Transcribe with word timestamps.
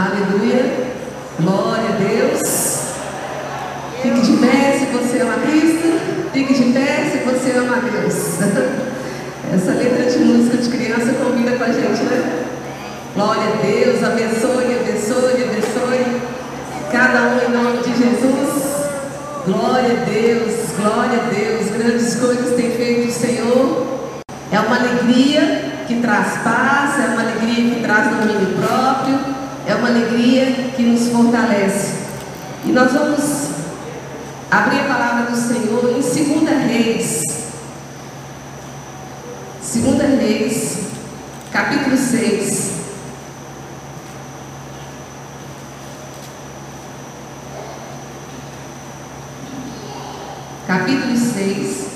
Aleluia. 0.00 0.94
Glória 1.38 1.90
a 1.90 1.98
Deus. 1.98 2.80
Fique 4.00 4.20
de 4.22 4.36
pé 4.38 4.78
se 4.78 4.86
você 4.86 5.20
ama 5.20 5.34
Cristo. 5.42 6.00
Fique 6.32 6.54
de 6.54 6.72
pé 6.72 7.10
se 7.12 7.18
você 7.18 7.58
ama 7.58 7.76
Deus. 7.82 8.14
Essa 9.52 9.72
letra 9.72 10.10
de 10.10 10.18
música 10.20 10.56
de 10.56 10.70
criança 10.70 11.12
combina 11.22 11.52
com 11.52 11.64
a 11.64 11.66
gente, 11.66 12.02
né? 12.04 12.44
Glória 13.14 13.42
a 13.42 13.66
Deus. 13.66 14.02
Abençoe, 14.02 14.78
abençoe, 14.80 15.44
abençoe. 15.44 16.22
Cada 16.90 17.20
um 17.20 17.38
em 17.38 17.62
nome 17.62 17.82
de 17.82 17.90
Jesus. 17.90 18.70
Glória 19.44 20.00
a 20.00 20.04
Deus, 20.06 20.54
glória 20.80 21.18
a 21.18 21.28
Deus. 21.28 21.70
Grandes 21.76 22.14
coisas 22.14 22.56
tem 22.56 22.70
feito 22.70 23.08
o 23.08 23.12
Senhor. 23.12 23.86
É 24.50 24.60
uma 24.60 24.76
alegria 24.76 25.84
que 25.86 26.00
traz 26.00 26.38
paz, 26.38 27.04
é 27.04 27.08
uma 27.08 27.20
alegria 27.20 27.74
que 27.74 27.82
traz 27.82 28.08
domínio 28.08 28.56
próprio, 28.56 29.40
é 29.70 29.74
uma 29.76 29.88
alegria 29.88 30.72
que 30.74 30.82
nos 30.82 31.08
fortalece. 31.08 31.94
E 32.64 32.72
nós 32.72 32.92
vamos 32.92 33.50
abrir 34.50 34.80
a 34.80 34.84
palavra 34.84 35.30
do 35.30 35.36
Senhor 35.36 35.90
em 35.90 36.00
2 36.00 36.66
Reis. 36.66 37.22
2 39.72 40.20
Reis, 40.20 40.78
capítulo 41.52 41.96
6. 41.96 42.70
Capítulo 50.66 51.16
6, 51.16 51.86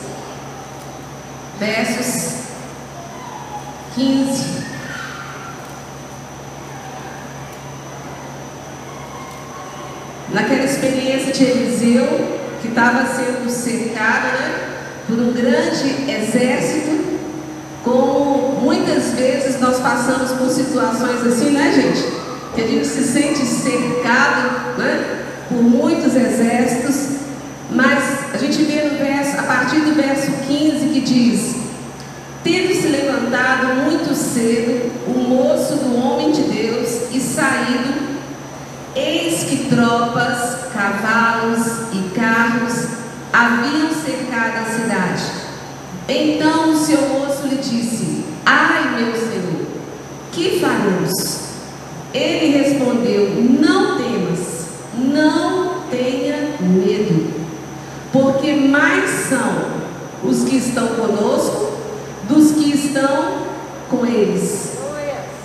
versos 1.60 2.34
15. 3.94 4.64
Naquela 10.34 10.64
experiência 10.64 11.32
de 11.32 11.44
Eliseu, 11.44 12.38
que 12.60 12.66
estava 12.84 13.06
sendo 13.06 13.48
cercado 13.48 14.26
né, 14.38 14.54
por 15.08 15.18
um 15.18 15.32
grande 15.32 16.04
exército, 16.06 17.18
como 17.82 18.60
muitas 18.60 19.12
vezes 19.12 19.58
nós 19.58 19.78
passamos 19.80 20.32
por 20.32 20.50
situações 20.50 21.26
assim, 21.26 21.50
né, 21.50 21.72
gente? 21.72 22.06
Que 22.54 22.60
a 22.60 22.66
gente 22.66 22.86
se 22.86 23.04
sente 23.04 23.44
cercado 23.46 24.78
né, 24.78 25.24
por 25.48 25.62
muitos 25.62 26.14
exércitos, 26.14 27.20
mas 27.70 28.34
a 28.34 28.36
gente 28.36 28.62
vê 28.64 28.82
no 28.82 28.98
verso, 28.98 29.38
a 29.38 29.44
partir 29.44 29.80
do 29.80 29.94
verso 29.94 30.30
15 30.46 30.88
que 30.88 31.00
diz: 31.00 31.56
Tendo 32.42 32.74
se 32.74 32.88
levantado 32.88 33.74
muito 33.82 34.14
cedo 34.14 34.92
o 35.06 35.18
moço 35.20 35.76
do 35.76 35.96
homem 35.96 36.32
de 36.32 36.42
Deus 36.42 37.04
e 37.12 37.18
saído, 37.18 37.94
eis 38.94 39.44
que 39.44 39.68
tropas, 39.68 40.64
cavalos 40.72 41.66
e 41.92 42.03
haviam 43.44 43.90
cercado 43.92 44.62
a 44.62 44.64
cidade. 44.64 45.22
Então 46.08 46.70
o 46.70 46.76
seu 46.76 47.00
moço 47.08 47.46
lhe 47.46 47.56
disse: 47.56 48.24
Ai, 48.44 49.00
meu 49.00 49.14
senhor, 49.14 49.66
que 50.32 50.60
faremos? 50.60 51.40
Ele 52.12 52.58
respondeu: 52.58 53.30
Não 53.58 53.96
temas, 53.98 54.66
não 54.96 55.82
tenha 55.90 56.56
medo, 56.60 57.32
porque 58.12 58.52
mais 58.54 59.10
são 59.28 59.74
os 60.22 60.44
que 60.44 60.56
estão 60.56 60.88
conosco 60.88 61.74
dos 62.28 62.52
que 62.52 62.72
estão 62.72 63.44
com 63.90 64.06
eles. 64.06 64.72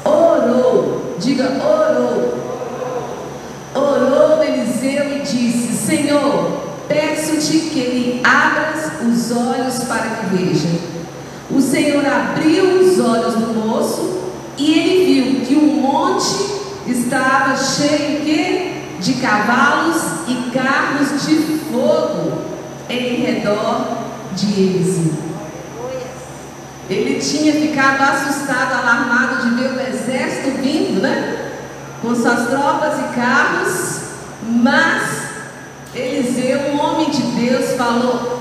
Orou, 0.05 1.15
diga 1.19 1.51
orou. 1.61 2.39
Orou 3.75 4.43
Eliseu 4.43 5.17
e 5.17 5.19
disse: 5.19 5.73
Senhor, 5.73 6.59
peço-te 6.87 7.69
que 7.69 7.79
lhe 7.79 8.21
abras 8.23 8.91
os 9.29 9.37
olhos 9.37 9.83
para 9.83 10.09
que 10.09 10.35
veja. 10.35 10.67
O 11.51 11.61
Senhor 11.61 12.03
abriu 12.05 12.81
os 12.81 12.99
olhos 12.99 13.33
do 13.35 13.53
moço 13.53 14.19
e 14.57 14.73
ele 14.73 15.05
viu 15.05 15.45
que 15.45 15.55
o 15.55 15.81
monte 15.81 16.35
estava 16.87 17.55
cheio 17.55 18.79
de 18.99 19.13
cavalos 19.13 20.01
e 20.27 20.51
carros 20.51 21.25
de 21.25 21.35
fogo 21.71 22.41
em 22.89 23.21
redor 23.21 23.97
de 24.33 24.61
Eliseu. 24.61 25.13
Ele 26.89 27.19
tinha 27.21 27.53
ficado 27.53 28.01
assustado, 28.01 28.73
alarmado 28.73 29.43
de 29.43 29.55
ver 29.55 29.71
o 29.71 29.79
exército 29.79 30.57
vindo, 30.61 31.01
né? 31.01 31.51
Com 32.01 32.15
suas 32.15 32.49
tropas 32.49 32.99
e 32.99 33.15
carros, 33.15 33.99
mas 34.43 35.03
Eliseu, 35.93 36.73
um 36.73 36.79
homem 36.79 37.11
de 37.11 37.21
Deus, 37.21 37.75
falou, 37.75 38.38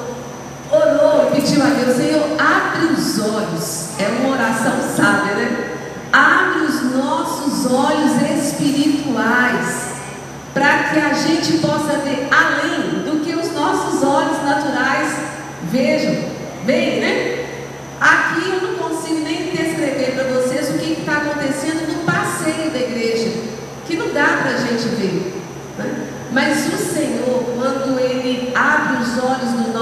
orou, 0.78 1.31
pediu 1.31 1.62
a 1.62 1.66
Deus, 1.66 1.97
Senhor, 1.97 2.27
abre 2.39 2.87
os 2.93 3.19
olhos. 3.21 3.89
É 3.99 4.09
uma 4.21 4.34
oração 4.34 4.72
sábia, 4.97 5.34
né? 5.34 5.75
Abre 6.12 6.61
os 6.61 6.94
nossos 6.94 7.71
olhos 7.71 8.12
espirituais, 8.44 9.88
para 10.55 10.84
que 10.84 11.00
a 11.00 11.12
gente 11.12 11.59
possa 11.59 11.99
ver 11.99 12.28
além 12.31 13.03
do 13.05 13.25
que 13.25 13.34
os 13.34 13.53
nossos 13.53 14.03
olhos 14.03 14.43
naturais 14.43 15.15
vejam. 15.71 16.17
Bem, 16.65 17.00
né? 17.00 17.47
Aqui 18.00 18.49
eu 18.49 18.69
não 18.69 18.75
consigo 18.77 19.21
nem 19.21 19.50
descrever 19.50 20.12
para 20.15 20.25
vocês 20.25 20.71
o 20.71 20.78
que 20.78 21.00
está 21.00 21.15
acontecendo 21.15 21.88
no 21.93 22.05
passeio 22.05 22.71
da 22.71 22.78
igreja, 22.78 23.33
que 23.87 23.97
não 23.97 24.09
dá 24.12 24.38
para 24.43 24.50
a 24.53 24.56
gente 24.56 24.88
ver. 24.97 25.43
Né? 25.78 26.09
Mas 26.31 26.67
o 26.72 26.77
Senhor, 26.77 27.44
quando 27.56 27.99
Ele 27.99 28.53
abre 28.55 29.03
os 29.03 29.19
olhos 29.19 29.50
do 29.50 29.72
nosso 29.72 29.78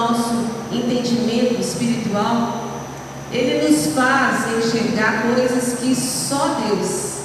entendimento 0.79 1.61
espiritual, 1.61 2.67
Ele 3.33 3.69
nos 3.69 3.95
faz 3.95 4.57
enxergar 4.57 5.25
coisas 5.35 5.79
que 5.79 5.95
só 5.95 6.57
Deus, 6.67 7.17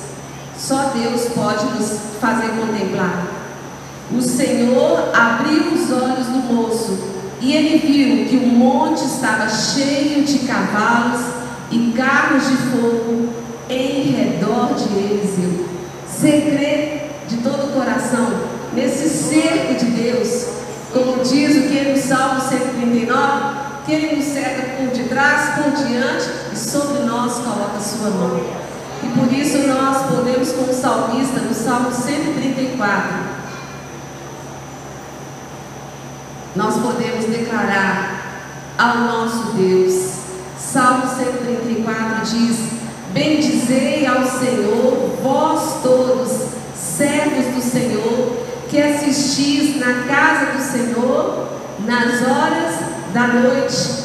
só 0.58 0.92
Deus 0.96 1.26
pode 1.36 1.66
nos 1.78 2.00
fazer 2.20 2.50
contemplar. 2.50 3.28
O 4.14 4.22
Senhor 4.22 5.10
abriu 5.16 5.74
os 5.74 5.92
olhos 5.92 6.28
do 6.28 6.54
moço 6.54 7.12
e 7.40 7.54
ele 7.54 7.78
viu 7.80 8.28
que 8.28 8.38
o 8.38 8.48
monte 8.48 9.04
estava 9.06 9.50
cheio 9.50 10.24
de 10.24 10.40
cavalos 10.40 11.22
e 11.72 11.92
carros 11.96 12.48
de 12.48 12.58
fogo 12.58 13.30
em 13.70 14.12
redor 14.12 14.74
de 14.76 14.94
Eliseu. 14.96 15.66
Você 16.08 16.30
crê 16.30 17.02
de 17.28 17.38
todo 17.38 17.70
o 17.70 17.74
coração 17.74 18.28
nesse 18.74 19.10
cerco 19.10 19.74
de 19.74 19.86
Deus, 19.86 20.48
como 20.94 21.24
diz 21.24 21.58
o 21.58 21.70
que 21.70 21.90
no 21.90 21.98
Salmo 21.98 22.42
139, 22.42 23.56
que 23.86 23.94
ele 23.94 24.16
nos 24.18 24.26
cerca 24.26 24.78
por 24.78 24.88
detrás, 24.88 25.56
por 25.56 25.72
diante 25.72 26.30
e 26.52 26.58
sobre 26.58 27.04
nós 27.04 27.34
coloca 27.36 27.80
sua 27.80 28.10
mão. 28.10 28.40
E 29.04 29.08
por 29.20 29.32
isso 29.34 29.60
nós 29.68 30.06
podemos, 30.08 30.52
como 30.52 30.74
salmista, 30.74 31.40
no 31.40 31.54
Salmo 31.54 31.92
134, 31.92 33.32
nós 36.56 36.76
podemos 36.76 37.26
declarar 37.26 38.22
ao 38.78 38.98
nosso 39.00 39.54
Deus. 39.54 40.12
Salmo 40.60 41.08
134 41.08 42.26
diz: 42.26 42.58
Bendizei 43.14 44.06
ao 44.06 44.24
Senhor, 44.26 45.18
vós 45.24 45.82
todos, 45.82 46.50
servos 46.76 47.56
do 47.56 47.62
Senhor, 47.62 48.51
que 48.72 48.82
assistis 48.82 49.76
na 49.76 50.06
casa 50.08 50.54
do 50.54 50.62
Senhor 50.62 51.50
nas 51.86 52.22
horas 52.26 52.76
da 53.14 53.28
noite. 53.28 54.02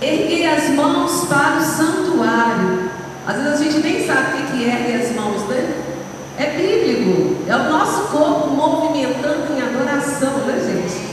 Erguei 0.00 0.46
as 0.46 0.70
mãos 0.70 1.24
para 1.24 1.58
o 1.58 1.64
santuário. 1.64 2.90
Às 3.26 3.42
vezes 3.42 3.60
a 3.60 3.64
gente 3.64 3.78
nem 3.78 4.06
sabe 4.06 4.42
o 4.42 4.46
que 4.52 4.64
é 4.64 4.68
ergue 4.68 5.02
as 5.02 5.16
mãos, 5.16 5.42
né? 5.48 5.82
É 6.38 6.46
bíblico, 6.50 7.38
é 7.48 7.56
o 7.56 7.72
nosso 7.72 8.02
corpo 8.12 8.50
movimentando 8.50 9.52
em 9.52 9.62
adoração, 9.62 10.38
né, 10.46 10.60
gente? 10.64 11.04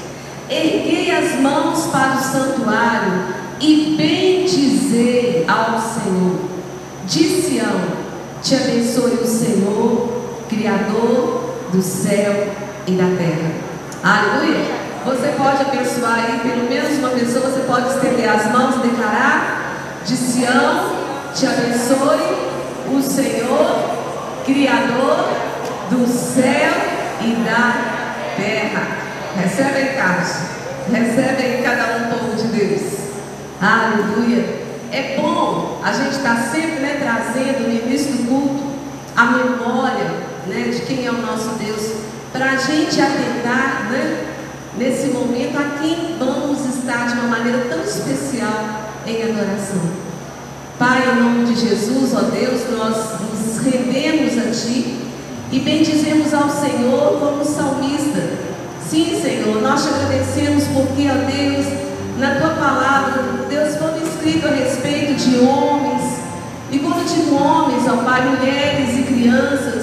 Erguei 0.48 1.10
as 1.10 1.40
mãos 1.40 1.88
para 1.88 2.18
o 2.18 2.22
santuário 2.22 3.24
e 3.60 3.96
bendizei 3.98 5.44
ao 5.48 5.80
Senhor. 5.80 6.40
De 7.08 7.24
Sião, 7.24 7.82
te 8.44 8.56
abençoe 8.56 9.16
o 9.16 9.26
Senhor, 9.26 10.22
Criador 10.48 11.56
do 11.72 11.82
céu 11.82 12.71
e 12.88 12.92
da 12.92 13.06
terra. 13.18 13.52
Aleluia. 14.04 14.82
Você 15.06 15.34
pode 15.38 15.62
abençoar 15.62 16.26
aí 16.26 16.40
pelo 16.40 16.70
menos 16.70 16.98
uma 17.00 17.10
pessoa, 17.10 17.50
você 17.50 17.62
pode 17.62 17.88
estender 17.88 18.30
as 18.30 18.52
mãos 18.52 18.76
e 18.76 18.88
declarar: 18.88 20.02
De 20.06 20.16
Sião, 20.16 20.92
te 21.34 21.46
abençoe 21.46 22.52
o 22.94 23.02
Senhor, 23.02 23.96
Criador 24.46 25.30
do 25.90 26.08
céu 26.08 26.72
e 27.22 27.36
da 27.44 28.36
terra. 28.38 28.88
Recebe 29.36 29.78
aí, 29.78 29.96
Carlos. 29.96 30.30
Recebe 30.92 31.44
aí 31.44 31.62
cada 31.64 31.98
um 31.98 32.10
povo 32.12 32.36
de 32.36 32.48
Deus. 32.48 32.82
Aleluia. 33.62 34.62
É 34.92 35.16
bom 35.18 35.80
a 35.84 35.94
gente 35.94 36.18
estar 36.18 36.36
tá 36.36 36.42
sempre 36.52 36.80
né, 36.80 36.98
trazendo 37.02 37.68
no 37.68 37.88
início 37.88 38.14
do 38.14 38.28
culto 38.28 38.64
a 39.16 39.26
memória 39.26 40.06
né, 40.48 40.70
de 40.72 40.82
quem 40.82 41.06
é 41.06 41.12
o 41.12 41.22
nosso 41.22 41.50
Deus, 41.60 41.94
para 42.32 42.52
a 42.52 42.56
gente 42.56 43.02
atentar, 43.02 43.90
né, 43.92 44.26
nesse 44.78 45.08
momento, 45.08 45.58
a 45.58 45.80
quem 45.82 46.16
vamos 46.18 46.66
estar 46.76 47.08
de 47.08 47.14
uma 47.14 47.38
maneira 47.38 47.66
tão 47.70 47.84
especial 47.84 48.90
em 49.06 49.24
adoração. 49.24 49.82
Pai, 50.80 51.04
em 51.12 51.22
nome 51.22 51.54
de 51.54 51.60
Jesus, 51.60 52.14
ó 52.16 52.22
Deus, 52.22 52.62
nós 52.72 52.96
nos 53.20 53.58
rendemos 53.64 54.38
a 54.38 54.50
Ti 54.52 54.98
e 55.52 55.60
bendizemos 55.60 56.34
ao 56.34 56.50
Senhor 56.50 57.20
como 57.20 57.44
salmista. 57.44 58.22
Sim, 58.90 59.20
Senhor, 59.22 59.62
nós 59.62 59.84
te 59.84 59.90
agradecemos 59.90 60.64
porque, 60.74 61.08
ó 61.10 61.30
Deus, 61.30 61.66
na 62.18 62.36
Tua 62.36 62.50
palavra, 62.52 63.24
Deus, 63.50 63.76
quando 63.76 64.02
escrito 64.08 64.48
a 64.48 64.52
respeito 64.52 65.16
de 65.16 65.38
homens, 65.40 66.20
e 66.72 66.80
quando 66.80 67.06
digo 67.06 67.36
homens, 67.36 67.84
ó 67.88 67.98
Pai, 67.98 68.22
mulheres 68.30 68.98
e 68.98 69.04
crianças, 69.04 69.81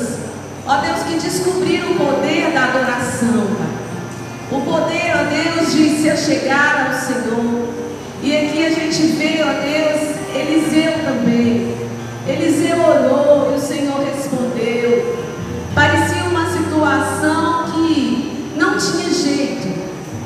ó 0.69 0.77
Deus, 0.83 1.01
que 1.05 1.15
descobriram 1.15 1.93
o 1.93 1.95
poder 1.97 2.53
da 2.53 2.65
adoração, 2.65 3.47
Pai. 3.57 3.79
O 4.51 4.61
poder, 4.61 5.13
ó 5.15 5.25
Deus, 5.25 5.73
de 5.73 6.01
se 6.01 6.11
achegar 6.11 6.89
ao 6.89 7.01
Senhor. 7.01 7.69
E 8.23 8.37
aqui 8.37 8.67
a 8.67 8.71
gente 8.71 9.03
vê, 9.17 9.43
ó 9.43 9.53
Deus, 9.63 10.19
Eliseu 10.35 10.93
também. 11.05 11.75
Eliseu 12.27 12.77
orou 12.79 13.53
e 13.53 13.57
o 13.57 13.61
Senhor 13.61 14.05
respondeu. 14.05 15.17
Parecia 15.75 16.25
uma 16.25 16.51
situação 16.51 17.65
que 17.73 18.53
não 18.57 18.77
tinha 18.77 19.15
jeito. 19.15 19.69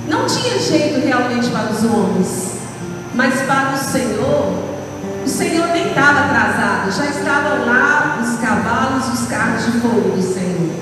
Não 0.09 0.27
tinha 0.27 0.59
jeito 0.59 1.07
realmente 1.07 1.49
para 1.51 1.71
os 1.71 1.85
homens. 1.85 2.53
Mas 3.15 3.43
para 3.43 3.75
o 3.75 3.79
Senhor, 3.79 4.72
o 5.25 5.29
Senhor 5.29 5.69
nem 5.69 5.89
estava 5.89 6.21
atrasado. 6.21 6.91
Já 6.91 7.07
estavam 7.07 7.67
lá 7.67 8.19
os 8.21 8.39
cavalos 8.39 9.09
e 9.09 9.23
os 9.23 9.29
carros 9.29 9.65
de 9.67 9.81
fogo 9.81 10.17
do 10.17 10.23
Senhor. 10.23 10.73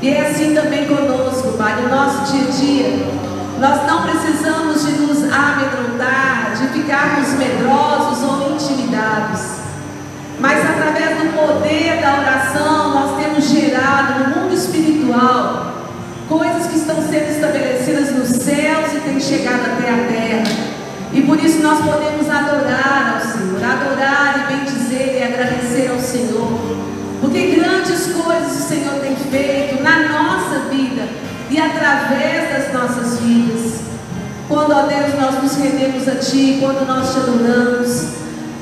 E 0.00 0.08
é 0.08 0.30
assim 0.30 0.54
também 0.54 0.86
conosco, 0.86 1.56
Pai, 1.56 1.80
no 1.80 1.88
nosso 1.88 2.32
dia 2.32 2.48
a 2.48 2.50
dia. 2.50 3.24
Nós 3.58 3.86
não 3.86 4.02
precisamos 4.02 4.84
de 4.84 4.92
nos 5.00 5.32
amedrontar, 5.32 6.52
de 6.56 6.68
ficarmos 6.68 7.28
medrosos 7.34 8.22
ou 8.22 8.54
intimidados. 8.54 9.40
Mas 10.40 10.58
através 10.68 11.18
do 11.18 11.32
poder 11.32 12.02
da 12.02 12.18
oração, 12.18 12.90
nós 12.90 13.22
temos 13.22 13.48
gerado 13.48 14.24
no 14.24 14.40
mundo 14.40 14.54
espiritual 14.54 15.72
coisas 16.28 16.66
que 16.66 16.76
estão 16.76 16.96
sendo 16.96 17.30
estabelecidas 17.30 18.10
nos 18.12 18.28
céus 18.28 18.92
e 18.94 19.00
têm 19.00 19.20
chegado 19.20 19.60
até 19.60 19.90
a 19.90 20.08
terra. 20.08 20.73
E 21.14 21.22
por 21.22 21.38
isso 21.38 21.62
nós 21.62 21.78
podemos 21.78 22.28
adorar 22.28 23.14
ao 23.14 23.20
Senhor, 23.20 23.62
adorar 23.62 24.50
e 24.50 24.54
bendizer 24.54 25.16
e 25.16 25.22
agradecer 25.22 25.88
ao 25.92 26.00
Senhor. 26.00 26.58
Porque 27.20 27.54
grandes 27.54 28.12
coisas 28.12 28.64
o 28.64 28.68
Senhor 28.68 28.94
tem 29.00 29.14
feito 29.14 29.80
na 29.80 30.08
nossa 30.08 30.68
vida 30.70 31.08
e 31.48 31.56
através 31.56 32.52
das 32.52 32.72
nossas 32.72 33.20
vidas. 33.20 33.80
Quando, 34.48 34.72
ó 34.72 34.82
Deus, 34.82 35.14
nós 35.18 35.40
nos 35.40 35.56
rendemos 35.56 36.08
a 36.08 36.16
Ti, 36.16 36.58
quando 36.60 36.84
nós 36.84 37.12
te 37.12 37.20
adoramos, 37.20 38.08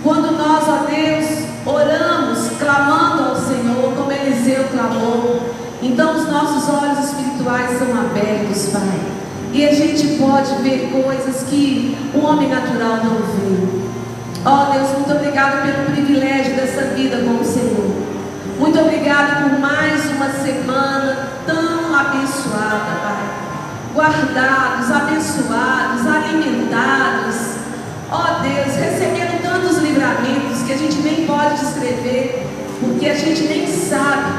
quando 0.03 0.31
nós, 0.37 0.69
ó 0.69 0.85
Deus, 0.87 1.47
oramos, 1.65 2.51
clamando 2.59 3.31
ao 3.31 3.37
Senhor, 3.37 3.95
como 3.97 4.13
Eliseu 4.13 4.65
clamou, 4.71 5.55
então 5.83 6.17
os 6.17 6.29
nossos 6.29 6.69
olhos 6.69 6.99
espirituais 7.07 7.79
são 7.79 7.99
abertos, 7.99 8.67
Pai. 8.67 9.22
E 9.53 9.69
a 9.69 9.75
gente 9.75 10.17
pode 10.17 10.63
ver 10.63 10.91
coisas 10.91 11.43
que 11.43 11.95
o 12.15 12.25
homem 12.25 12.49
natural 12.49 12.97
não 13.05 13.17
vê. 13.17 13.83
Ó 14.47 14.73
Deus, 14.73 14.91
muito 14.93 15.13
obrigado 15.13 15.63
pelo 15.63 15.93
privilégio 15.93 16.55
dessa 16.57 16.95
vida 16.95 17.19
com 17.19 17.39
o 17.39 17.45
Senhor. 17.45 17.93
Muito 18.59 18.81
obrigado 18.81 19.43
por 19.43 19.59
mais 19.61 20.07
uma 20.11 20.31
semana 20.31 21.29
tão 21.45 21.95
abençoada, 21.95 22.99
Pai. 23.03 23.23
Guardados, 23.95 24.91
abençoados, 24.91 26.07
alimentados. 26.07 27.37
Ó 28.11 28.41
Deus, 28.41 28.75
recebendo 28.75 29.43
tantos 29.43 29.77
livramentos 29.79 30.63
que 30.63 30.73
a 30.73 30.79
gente 30.79 30.97
nem 31.03 31.27
pode 31.27 31.61
descrever, 31.61 32.47
porque 32.81 33.07
a 33.07 33.15
gente 33.15 33.43
nem 33.43 33.67
sabe 33.67 34.33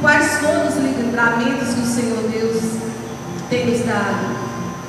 quais 0.00 0.38
foram 0.38 0.68
os 0.68 0.76
livramentos 0.76 1.74
que 1.74 1.80
o 1.80 1.86
Senhor 1.86 2.30
Deus 2.30 2.62
tem 3.50 3.66
nos 3.66 3.80
dado. 3.80 4.43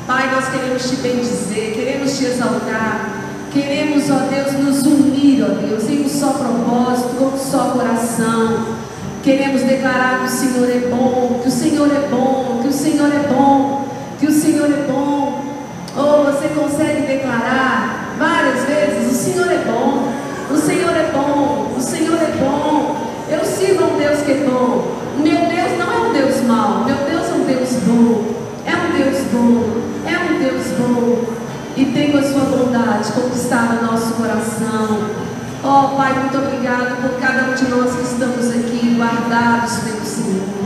Pai, 0.08 0.30
nós 0.36 0.50
queremos 0.50 0.88
te 0.88 0.98
bendizer, 0.98 1.74
queremos 1.74 2.16
te 2.16 2.26
exaltar, 2.26 3.24
queremos, 3.52 4.04
ó 4.12 4.20
Deus, 4.30 4.54
nos 4.54 4.86
unir, 4.86 5.44
ó 5.44 5.48
Deus, 5.56 5.90
em 5.90 6.06
um 6.06 6.10
só 6.10 6.30
propósito, 6.30 7.16
com 7.18 7.26
um 7.26 7.38
só 7.40 7.72
coração. 7.72 8.68
Queremos 9.24 9.64
declarar 9.64 10.20
que 10.20 10.26
o 10.26 10.30
Senhor 10.30 10.70
é 10.70 10.88
bom, 10.92 11.40
que 11.42 11.48
o 11.48 11.52
Senhor 11.52 11.88
é 11.88 12.08
bom, 12.08 12.60
que 12.62 12.68
o 12.68 12.72
Senhor 12.72 13.08
é 13.08 13.28
bom, 13.28 13.88
que 14.20 14.28
o 14.28 14.32
Senhor 14.32 14.66
é 14.66 14.86
bom. 14.88 15.44
Ou 15.98 16.20
oh, 16.20 16.24
você 16.26 16.50
consegue 16.50 17.08
declarar 17.08 18.14
várias 18.20 18.64
vezes: 18.66 19.12
o 19.12 19.16
Senhor 19.16 19.52
é 19.52 19.64
bom, 19.66 20.08
o 20.52 20.58
Senhor 20.58 20.96
é 20.96 21.10
bom, 21.12 21.74
o 21.76 21.82
Senhor 21.82 22.22
é 22.22 22.32
bom. 22.40 22.96
Eu 23.28 23.44
sirvo 23.44 23.86
um 23.86 23.98
Deus 23.98 24.20
que 24.20 24.34
é 24.34 24.46
bom. 24.48 24.86
Meu 25.18 25.40
Deus 25.48 25.80
não 25.80 25.92
é 25.92 26.08
um 26.08 26.14
Deus 26.14 26.44
mau, 26.44 26.84
meu 26.86 26.96
Deus 26.96 27.28
é 27.28 27.34
um 27.34 27.44
Deus 27.44 27.70
bom. 27.88 28.36
É 28.68 28.76
um 28.76 28.98
Deus 28.98 29.24
bom, 29.32 29.95
é 30.26 30.32
um 30.32 30.40
Deus 30.40 30.66
bom. 30.80 31.24
E 31.78 31.86
tem 31.86 32.12
com 32.12 32.18
a 32.18 32.24
sua 32.24 32.46
bondade 32.46 33.12
conquistado 33.12 33.86
nosso 33.86 34.14
coração. 34.14 35.26
Oh 35.64 35.96
Pai, 35.96 36.14
muito 36.14 36.38
obrigado 36.38 37.02
por 37.02 37.20
cada 37.20 37.52
um 37.52 37.54
de 37.54 37.66
nós 37.66 37.96
que 37.96 38.04
estamos 38.04 38.50
aqui 38.50 38.96
guardados 38.98 39.80
pelo 39.80 40.06
Senhor. 40.06 40.66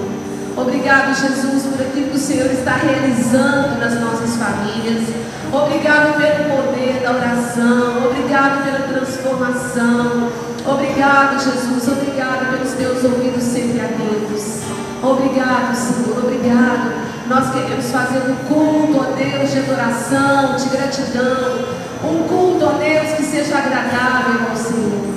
Obrigado, 0.56 1.16
Jesus, 1.16 1.64
por 1.64 1.82
aquilo 1.82 2.10
que 2.10 2.18
o 2.18 2.20
Senhor 2.20 2.52
está 2.52 2.74
realizando 2.74 3.80
nas 3.80 4.00
nossas 4.00 4.36
famílias. 4.36 5.08
Obrigado 5.52 6.18
pelo 6.18 6.58
poder 6.58 7.02
da 7.02 7.12
oração. 7.12 8.06
Obrigado 8.06 8.64
pela 8.64 9.00
transformação. 9.00 10.30
Obrigado, 10.68 11.40
Jesus. 11.42 11.88
Obrigado 11.88 12.52
pelos 12.52 12.74
teus 12.74 13.04
ouvidos 13.04 13.44
sempre 13.44 13.80
atentos. 13.80 14.60
Obrigado, 15.02 15.74
Senhor. 15.74 16.20
Obrigado. 16.24 17.09
Nós 17.30 17.54
queremos 17.54 17.92
fazer 17.92 18.24
um 18.28 18.36
culto, 18.48 19.02
ó 19.02 19.16
Deus, 19.16 19.52
de 19.52 19.60
adoração, 19.60 20.56
de 20.56 20.68
gratidão. 20.76 21.60
Um 22.04 22.28
culto, 22.28 22.66
ó 22.66 22.72
Deus, 22.80 23.16
que 23.16 23.24
seja 23.24 23.56
agradável 23.56 24.50
ao 24.50 24.56
Senhor. 24.56 25.14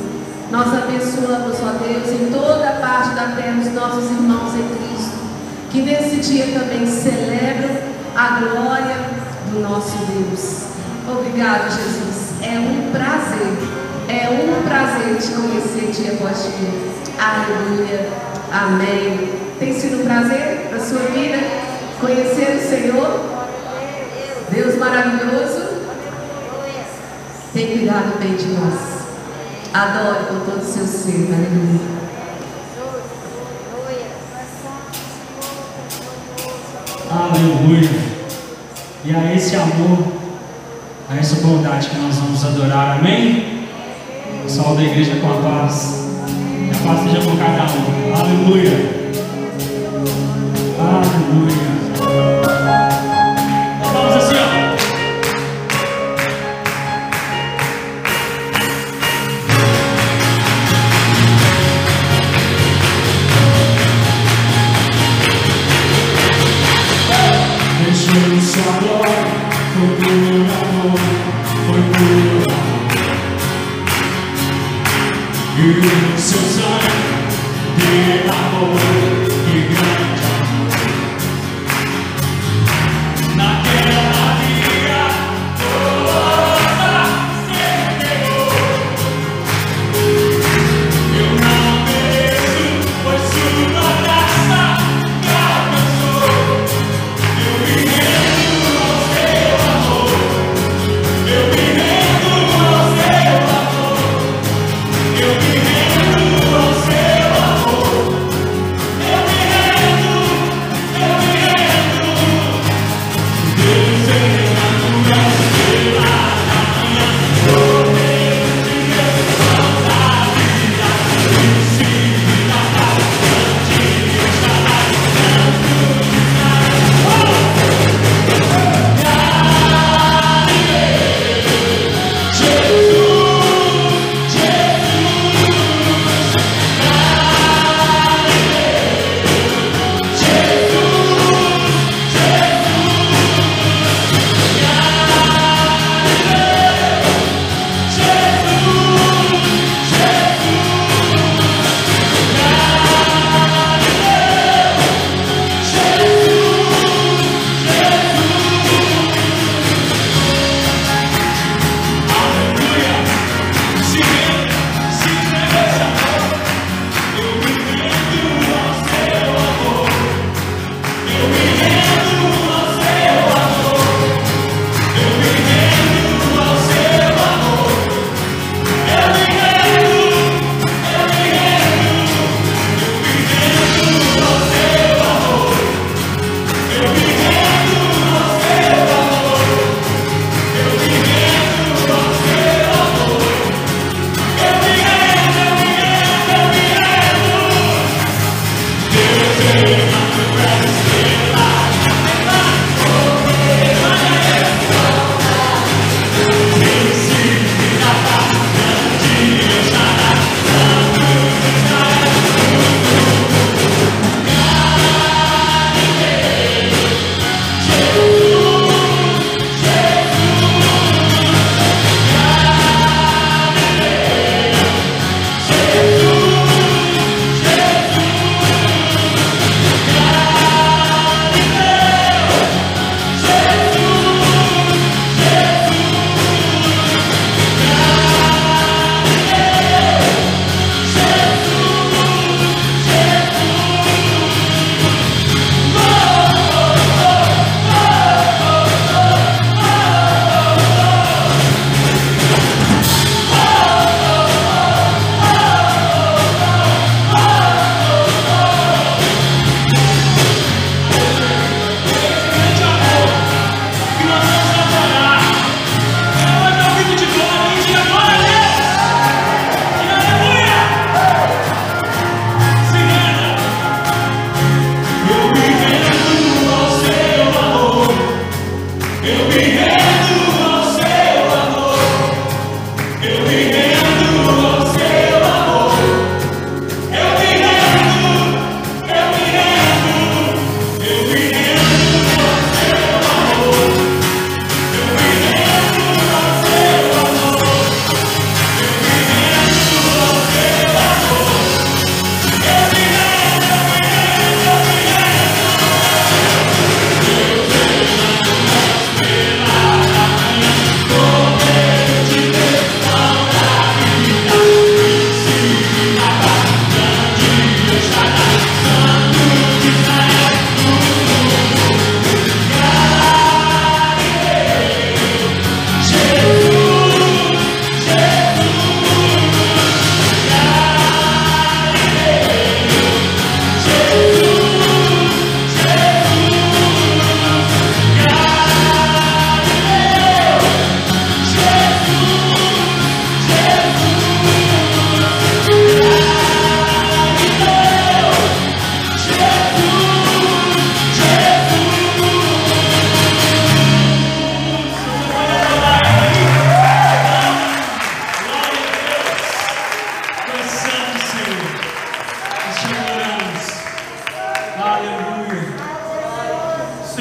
Nós 0.50 0.66
abençoamos, 0.74 1.56
ó 1.62 1.72
Deus, 1.82 2.20
em 2.20 2.30
toda 2.30 2.68
a 2.68 2.72
parte 2.72 3.14
da 3.14 3.34
terra 3.34 3.58
os 3.58 3.72
nossos 3.72 4.10
irmãos 4.10 4.52
em 4.54 4.68
Cristo, 4.76 5.16
que 5.70 5.80
nesse 5.80 6.16
dia 6.16 6.48
também 6.52 6.86
celebram 6.86 7.78
a 8.14 8.40
glória 8.40 8.96
do 9.50 9.60
nosso 9.60 9.96
Deus. 10.04 10.64
Obrigado, 11.10 11.70
Jesus. 11.70 12.32
É 12.42 12.58
um 12.58 12.92
prazer, 12.92 13.56
é 14.10 14.28
um 14.28 14.62
prazer 14.68 15.16
te 15.16 15.32
conhecer 15.32 15.90
dia 15.90 16.12
após 16.12 16.42
dia. 16.42 16.92
Aleluia. 17.18 18.06
Amém. 18.52 19.32
Tem 19.58 19.72
sido 19.72 20.02
um 20.02 20.04
prazer 20.04 20.68
na 20.70 20.78
sua 20.78 21.00
vida 21.08 21.71
conhecer 22.02 22.56
o 22.56 22.68
Senhor? 22.68 23.20
Deus 24.50 24.76
maravilhoso 24.76 25.82
tem 27.54 27.78
cuidado 27.78 28.18
bem 28.18 28.34
de 28.34 28.46
nós. 28.48 29.02
Adore 29.72 30.24
com 30.26 30.40
todo 30.40 30.60
o 30.60 30.64
seu 30.64 30.86
ser. 30.86 31.28
Aleluia. 31.32 32.02
Aleluia. 37.10 38.12
E 39.04 39.14
a 39.14 39.34
esse 39.34 39.54
amor, 39.56 39.98
a 41.10 41.16
essa 41.16 41.36
bondade 41.46 41.88
que 41.88 41.98
nós 41.98 42.16
vamos 42.16 42.44
adorar. 42.44 42.98
Amém? 42.98 43.68
Pessoal 44.42 44.74
da 44.74 44.82
igreja 44.82 45.16
com 45.16 45.30
a 45.30 45.42
paz. 45.42 46.08
Que 46.26 46.70
a 46.74 46.88
paz 46.88 47.00
seja 47.02 47.22
com 47.22 47.36
cada 47.36 47.64
um. 47.64 48.14
Aleluia. 48.14 49.02
Aleluia. 50.78 51.71
You 75.62 75.80
so 76.18 76.38
sorry, 76.58 76.90
did 77.78 78.26
I 78.26 78.42
go? 78.50 78.62
You 79.54 79.62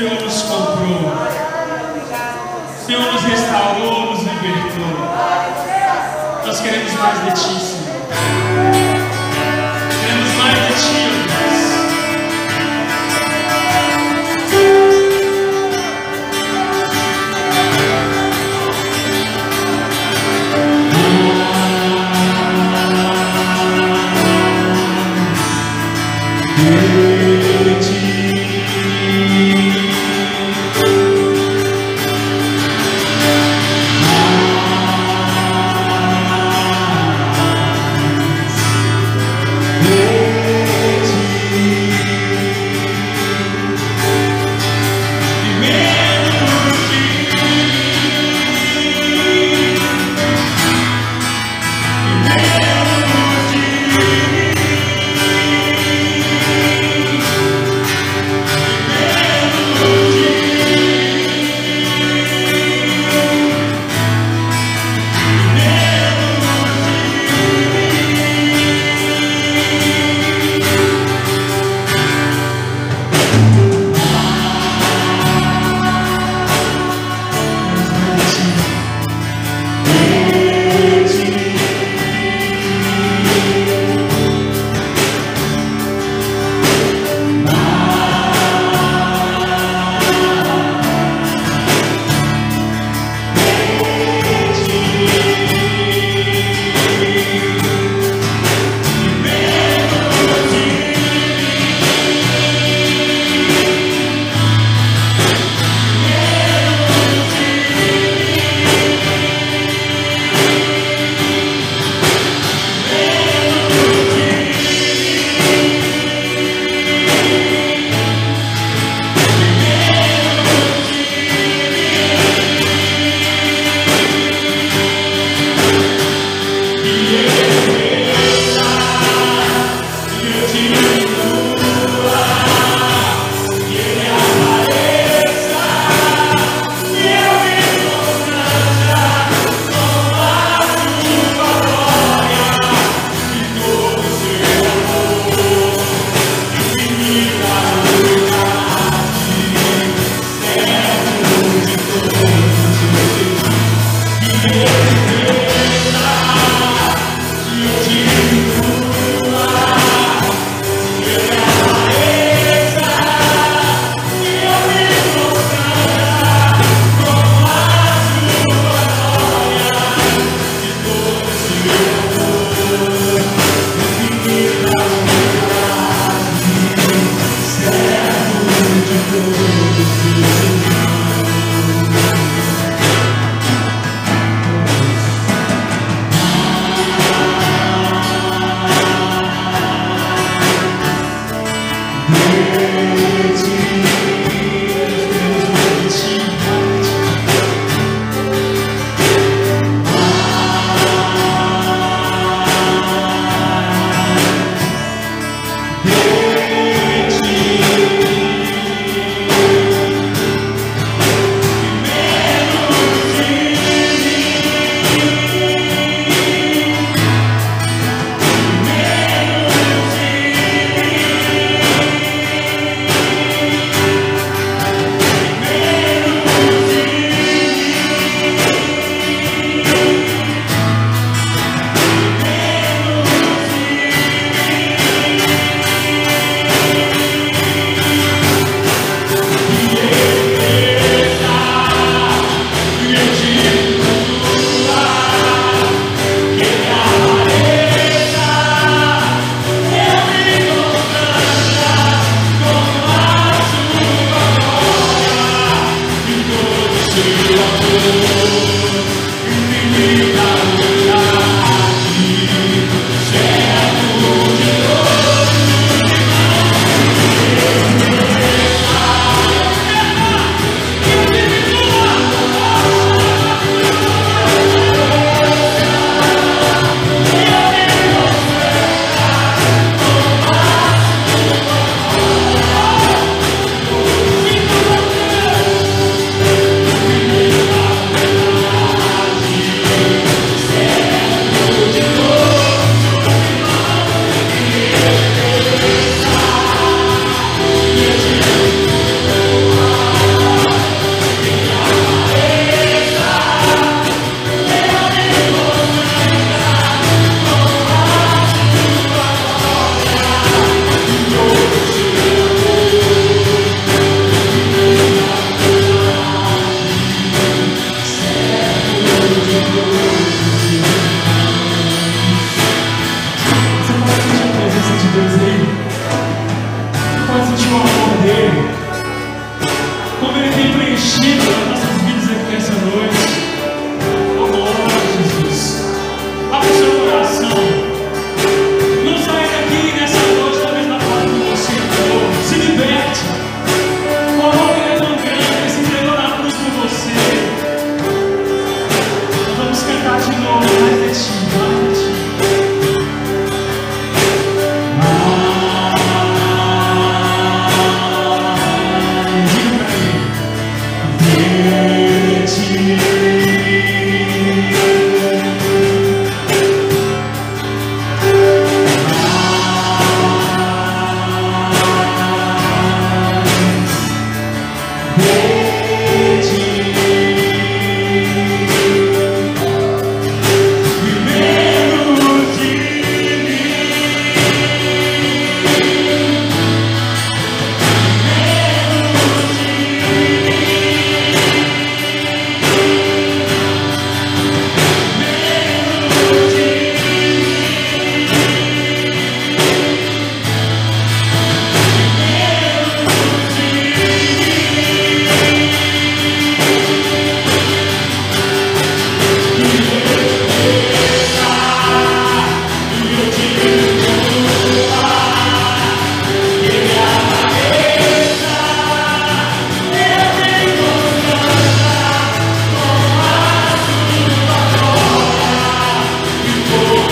Senhor 0.02 0.20
nos 0.20 0.42
comprou. 0.42 1.14
Senhor 2.88 3.14
nos 3.14 3.22
restaurou, 3.22 4.06
nos 4.14 4.22
libertou. 4.22 4.98
Nós 6.44 6.60
queremos 6.60 6.92
mais 6.94 7.24
de 7.24 7.32
Ti, 7.34 7.71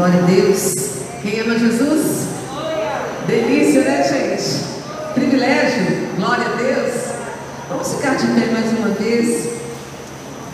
Glória 0.00 0.18
a 0.18 0.26
Deus. 0.26 0.74
Quem 1.20 1.40
ama 1.40 1.58
Jesus? 1.58 2.26
Delícia, 3.26 3.82
né, 3.82 4.02
gente? 4.02 4.64
Privilégio. 5.12 6.08
Glória 6.16 6.46
a 6.46 6.56
Deus. 6.56 6.94
Vamos 7.68 7.92
ficar 7.92 8.14
de 8.14 8.26
pé 8.28 8.50
mais 8.50 8.72
uma 8.78 8.94
vez 8.94 9.46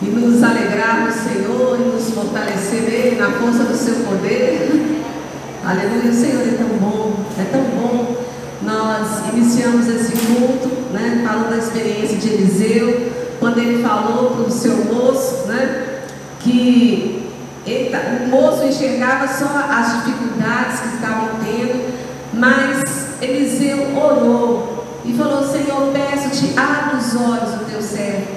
e 0.01 0.05
nos 0.05 0.43
alegrar 0.43 1.05
no 1.05 1.13
Senhor 1.13 1.79
e 1.79 1.95
nos 1.95 2.09
fortalecer 2.09 2.81
nele 2.81 3.15
na 3.15 3.31
força 3.31 3.63
do 3.63 3.77
seu 3.77 3.95
poder. 4.03 5.05
Aleluia. 5.63 6.11
O 6.11 6.13
Senhor 6.13 6.41
é 6.41 6.57
tão 6.57 6.67
bom, 6.79 7.15
é 7.39 7.43
tão 7.45 7.61
bom. 7.61 8.17
Nós 8.63 9.33
iniciamos 9.33 9.87
esse 9.87 10.11
culto, 10.25 10.91
né, 10.91 11.23
falando 11.25 11.51
da 11.51 11.57
experiência 11.57 12.17
de 12.17 12.33
Eliseu, 12.33 13.11
quando 13.39 13.59
ele 13.59 13.81
falou 13.81 14.31
para 14.31 14.47
o 14.47 14.51
seu 14.51 14.75
moço, 14.75 15.47
né, 15.47 16.01
que 16.41 17.26
ele, 17.71 17.95
o 18.23 18.27
moço 18.27 18.63
enxergava 18.63 19.27
só 19.27 19.45
as 19.69 20.03
dificuldades 20.03 20.79
que 20.79 20.95
estavam 20.95 21.29
tendo, 21.43 21.93
mas 22.33 22.81
Eliseu 23.21 23.95
orou 23.97 24.85
e 25.03 25.13
falou: 25.13 25.43
Senhor, 25.43 25.91
peço-te, 25.93 26.57
abre 26.57 26.97
os 26.97 27.15
olhos 27.15 27.51
do 27.55 27.65
teu 27.69 27.81
servo, 27.81 28.27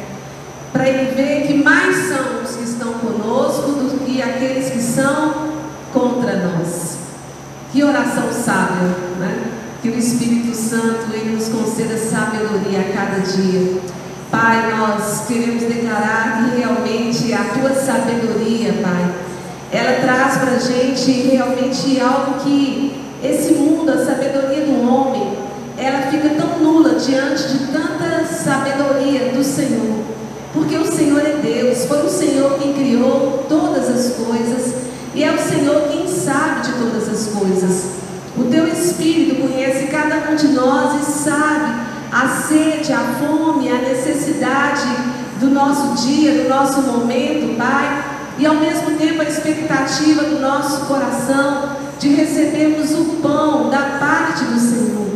para 0.73 0.89
ele 0.89 1.15
ver 1.15 1.47
que 1.47 1.55
mais 1.55 1.97
são 2.09 2.43
os 2.43 2.57
que 2.57 2.65
estão 2.65 2.93
conosco 2.95 3.73
do 3.73 4.05
que 4.05 4.23
aqueles 4.23 4.71
que 4.71 4.81
são 4.81 5.51
contra 5.93 6.37
nós. 6.37 6.99
Que 7.73 7.85
oração 7.85 8.33
sábia, 8.33 8.89
né? 9.19 9.53
Que 9.83 9.89
o 9.89 9.99
Espírito 9.99 10.55
Santo 10.55 11.13
ele 11.13 11.37
nos 11.37 11.49
conceda 11.49 11.97
sabedoria 11.97 12.81
a 12.81 12.93
cada 12.93 13.21
dia. 13.21 13.81
Pai, 14.31 14.73
nós 14.77 15.25
queremos 15.27 15.65
declarar 15.65 16.39
que 16.39 16.61
realmente 16.61 17.33
a 17.33 17.53
tua 17.53 17.75
sabedoria, 17.75 18.75
Pai, 18.81 19.13
ela 19.73 20.01
traz 20.01 20.37
para 20.39 20.53
a 20.53 20.59
gente 20.59 21.11
realmente 21.11 22.01
algo 22.01 22.39
que 22.45 23.03
esse 23.25 23.55
mundo, 23.55 23.91
a 23.91 24.05
sabedoria 24.05 24.65
do 24.67 24.89
homem, 24.89 25.37
ela 25.77 26.03
fica 26.13 26.29
tão 26.31 26.61
nula 26.61 26.95
diante 26.95 27.43
de 27.49 27.67
tanta 27.73 28.25
sabedoria 28.25 29.33
do 29.33 29.43
Senhor. 29.43 30.05
Porque 30.53 30.77
o 30.77 30.87
Senhor 30.87 31.21
é 31.21 31.41
Deus, 31.43 31.87
foi 31.87 32.07
o 32.07 32.09
Senhor 32.09 32.57
quem 32.59 32.73
criou 32.73 33.47
todas 33.49 33.89
as 33.89 34.15
coisas 34.15 34.75
e 35.13 35.25
é 35.25 35.33
o 35.33 35.39
Senhor 35.39 35.89
quem 35.89 36.07
sabe 36.07 36.69
de 36.69 36.73
todas 36.75 37.09
as 37.09 37.35
coisas. 37.35 37.85
O 38.39 38.45
teu 38.45 38.69
Espírito 38.69 39.43
conhece 39.43 39.87
cada 39.87 40.31
um 40.31 40.37
de 40.37 40.49
nós 40.49 41.01
e 41.01 41.13
sabe 41.13 41.80
a 42.13 42.29
sede, 42.29 42.93
a 42.93 42.99
fome, 43.19 43.71
a 43.71 43.79
necessidade 43.79 44.87
do 45.39 45.49
nosso 45.49 46.07
dia, 46.07 46.43
do 46.43 46.49
nosso 46.49 46.83
momento, 46.83 47.57
Pai, 47.57 48.05
e 48.39 48.47
ao 48.47 48.57
mesmo 48.57 48.97
tempo 48.99 49.23
a 49.23 49.25
expectativa 49.25 50.23
do 50.25 50.41
nosso 50.41 50.87
coração 50.87 51.77
de 51.99 52.09
recebermos 52.09 52.93
o 52.93 53.05
pão 53.23 53.71
da 53.71 53.99
parte 54.01 54.45
do 54.45 54.59
Senhor. 54.59 55.09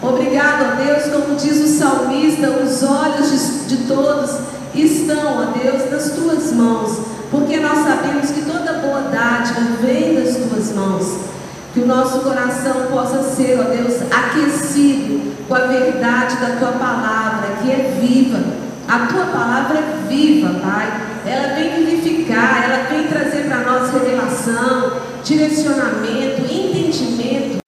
Obrigado 0.00 0.64
a 0.64 0.74
Deus, 0.74 1.12
como 1.12 1.36
diz 1.36 1.60
o 1.60 1.78
salmista, 1.78 2.50
os 2.50 2.82
olhos 2.82 3.66
de, 3.66 3.76
de 3.76 3.84
todos 3.88 4.30
estão, 4.74 5.42
ó 5.42 5.58
Deus, 5.58 5.90
nas 5.90 6.12
tuas 6.12 6.52
mãos, 6.52 6.98
porque 7.30 7.58
nós 7.58 7.78
sabemos 7.78 8.30
que 8.30 8.42
toda 8.42 8.74
boa 8.74 9.02
dádiva 9.10 9.60
vem 9.82 10.14
das 10.14 10.36
tuas 10.36 10.72
mãos. 10.72 11.37
Que 11.78 11.84
o 11.84 11.86
nosso 11.86 12.18
coração 12.22 12.88
possa 12.90 13.22
ser, 13.22 13.56
ó 13.60 13.70
Deus, 13.70 14.02
aquecido 14.10 15.32
com 15.46 15.54
a 15.54 15.60
verdade 15.60 16.34
da 16.38 16.56
tua 16.56 16.72
palavra, 16.72 17.54
que 17.62 17.70
é 17.70 17.96
viva. 18.00 18.40
A 18.88 19.06
tua 19.06 19.26
palavra 19.26 19.78
é 19.78 20.08
viva, 20.08 20.58
Pai. 20.58 20.92
Ela 21.24 21.54
vem 21.54 21.84
vivificar, 21.84 22.64
ela 22.64 22.88
vem 22.88 23.06
trazer 23.06 23.44
para 23.44 23.58
nós 23.58 23.92
revelação, 23.92 24.94
direcionamento, 25.22 26.52
entendimento. 26.52 27.58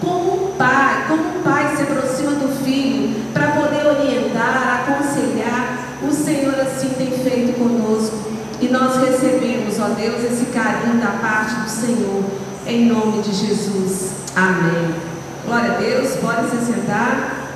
Como 0.00 0.48
um 0.48 0.52
pai, 0.56 1.04
como 1.06 1.22
um 1.22 1.42
pai 1.44 1.76
se 1.76 1.82
aproxima 1.84 2.32
do 2.32 2.64
filho 2.64 3.14
para 3.32 3.52
poder 3.52 3.86
orientar, 3.86 4.82
aconselhar. 4.82 5.78
O 6.02 6.10
Senhor 6.10 6.58
assim 6.58 6.88
tem 6.98 7.12
feito 7.12 7.56
conosco. 7.56 8.16
E 8.60 8.66
nós 8.66 8.96
recebemos, 8.96 9.78
ó 9.78 9.90
Deus, 9.90 10.24
esse 10.24 10.46
carinho 10.46 11.00
da 11.00 11.12
parte 11.22 11.54
do 11.54 11.70
Senhor. 11.70 12.50
Em 12.70 12.86
nome 12.86 13.20
de 13.20 13.34
Jesus. 13.34 14.12
Amém. 14.36 14.94
Glória 15.44 15.72
a 15.72 15.76
Deus. 15.78 16.14
Pode 16.18 16.50
se 16.50 16.66
sentar. 16.66 17.48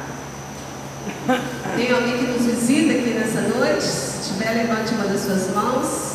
Tem 1.76 1.92
alguém 1.92 2.18
que 2.18 2.32
nos 2.32 2.46
visita 2.46 2.94
aqui 2.94 3.10
nessa 3.10 3.42
noite? 3.42 3.84
Se 3.84 4.32
tiver, 4.32 4.54
levante 4.54 4.92
uma 4.92 5.04
das 5.04 5.20
suas 5.20 5.54
mãos 5.54 6.14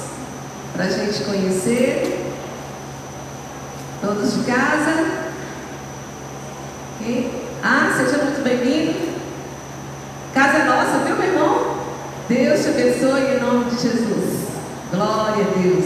para 0.74 0.84
a 0.84 0.90
gente 0.90 1.24
conhecer. 1.24 2.30
Todos 4.02 4.34
de 4.34 4.44
casa? 4.44 5.06
Okay. 7.00 7.32
Ah, 7.64 7.94
seja 7.96 8.22
muito 8.22 8.44
bem-vindo. 8.44 9.00
Casa 10.34 10.66
nossa, 10.66 11.06
viu, 11.06 11.16
meu 11.16 11.26
irmão? 11.26 11.78
Deus 12.28 12.64
te 12.64 12.68
abençoe 12.68 13.38
em 13.38 13.40
nome 13.40 13.64
de 13.72 13.82
Jesus. 13.82 14.50
Glória 14.92 15.46
a 15.46 15.58
Deus. 15.58 15.86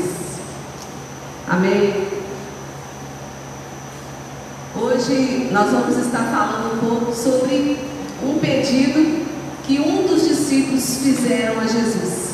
Amém. 1.47 2.23
Hoje 4.75 5.42
nós 5.53 5.69
vamos 5.69 5.95
estar 5.97 6.23
falando 6.31 6.73
um 6.73 6.89
pouco 6.89 7.13
sobre 7.13 7.77
um 8.23 8.39
pedido 8.39 9.23
que 9.63 9.79
um 9.79 10.07
dos 10.07 10.27
discípulos 10.27 10.97
fizeram 11.03 11.59
a 11.59 11.67
Jesus. 11.67 12.33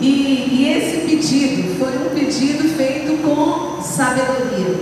E, 0.00 0.08
e, 0.08 0.76
esse 0.76 1.06
pedido 1.06 1.78
foi 1.78 1.96
um 1.96 2.10
pedido 2.10 2.68
feito 2.76 3.22
com 3.22 3.80
sabedoria. 3.80 4.80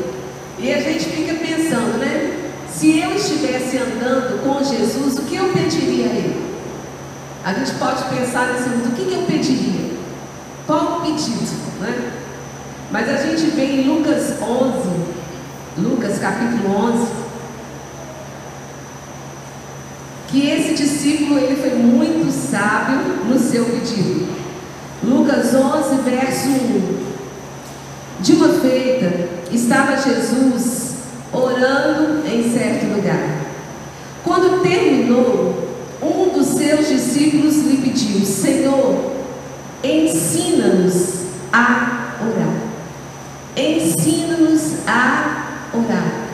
E 0.59 0.73
a 0.73 0.81
gente 0.81 1.05
fica 1.05 1.35
pensando, 1.35 1.99
né? 1.99 2.51
Se 2.73 2.99
eu 2.99 3.15
estivesse 3.15 3.77
andando 3.77 4.43
com 4.43 4.65
Jesus, 4.65 5.19
o 5.19 5.23
que 5.23 5.37
eu 5.37 5.51
pediria 5.51 6.07
a 6.07 6.09
ele? 6.09 6.45
A 7.45 7.53
gente 7.53 7.73
pode 7.75 8.03
pensar 8.05 8.55
nesse 8.55 8.71
mundo, 8.71 8.89
o 8.89 8.97
que, 8.97 9.05
que 9.05 9.15
eu 9.15 9.23
pediria? 9.23 9.91
Qual 10.67 10.97
o 10.97 11.01
pedido? 11.03 11.53
Né? 11.81 12.13
Mas 12.91 13.09
a 13.11 13.17
gente 13.19 13.51
vê 13.51 13.67
em 13.67 13.89
Lucas 13.89 14.41
11, 14.41 15.14
Lucas 15.14 15.14
capítulo 16.25 16.75
11, 16.75 17.07
que 20.29 20.49
esse 20.49 20.73
discípulo 20.73 21.39
ele 21.39 21.55
foi 21.55 21.75
muito 21.75 22.33
sábio 22.33 22.97
no 23.29 23.39
seu 23.39 23.67
pedido. 23.67 24.27
Lucas 25.03 25.55
11, 25.55 25.97
verso 26.03 26.49
1. 26.49 27.05
De 28.21 28.33
uma 28.33 28.49
feita, 28.55 29.29
estava 29.53 29.99
Jesus 29.99 30.95
orando 31.31 32.27
em 32.27 32.51
certo 32.55 32.87
lugar. 32.87 33.41
Quando 34.23 34.63
terminou, 34.63 35.69
um 36.01 36.31
dos 36.31 36.47
seus 36.47 36.89
discípulos 36.89 37.57
lhe 37.59 37.77
pediu: 37.77 38.25
Senhor, 38.25 39.13
ensina-nos 39.83 41.27
a 41.53 42.17
orar. 42.23 42.55
Ensina-nos 43.55 44.89
a 44.89 45.45
orar. 45.75 46.25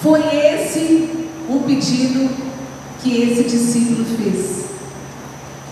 Foi 0.00 0.20
esse 0.20 1.10
o 1.48 1.60
pedido 1.66 2.30
que 3.02 3.22
esse 3.40 3.56
discípulo 3.56 4.04
fez. 4.16 4.64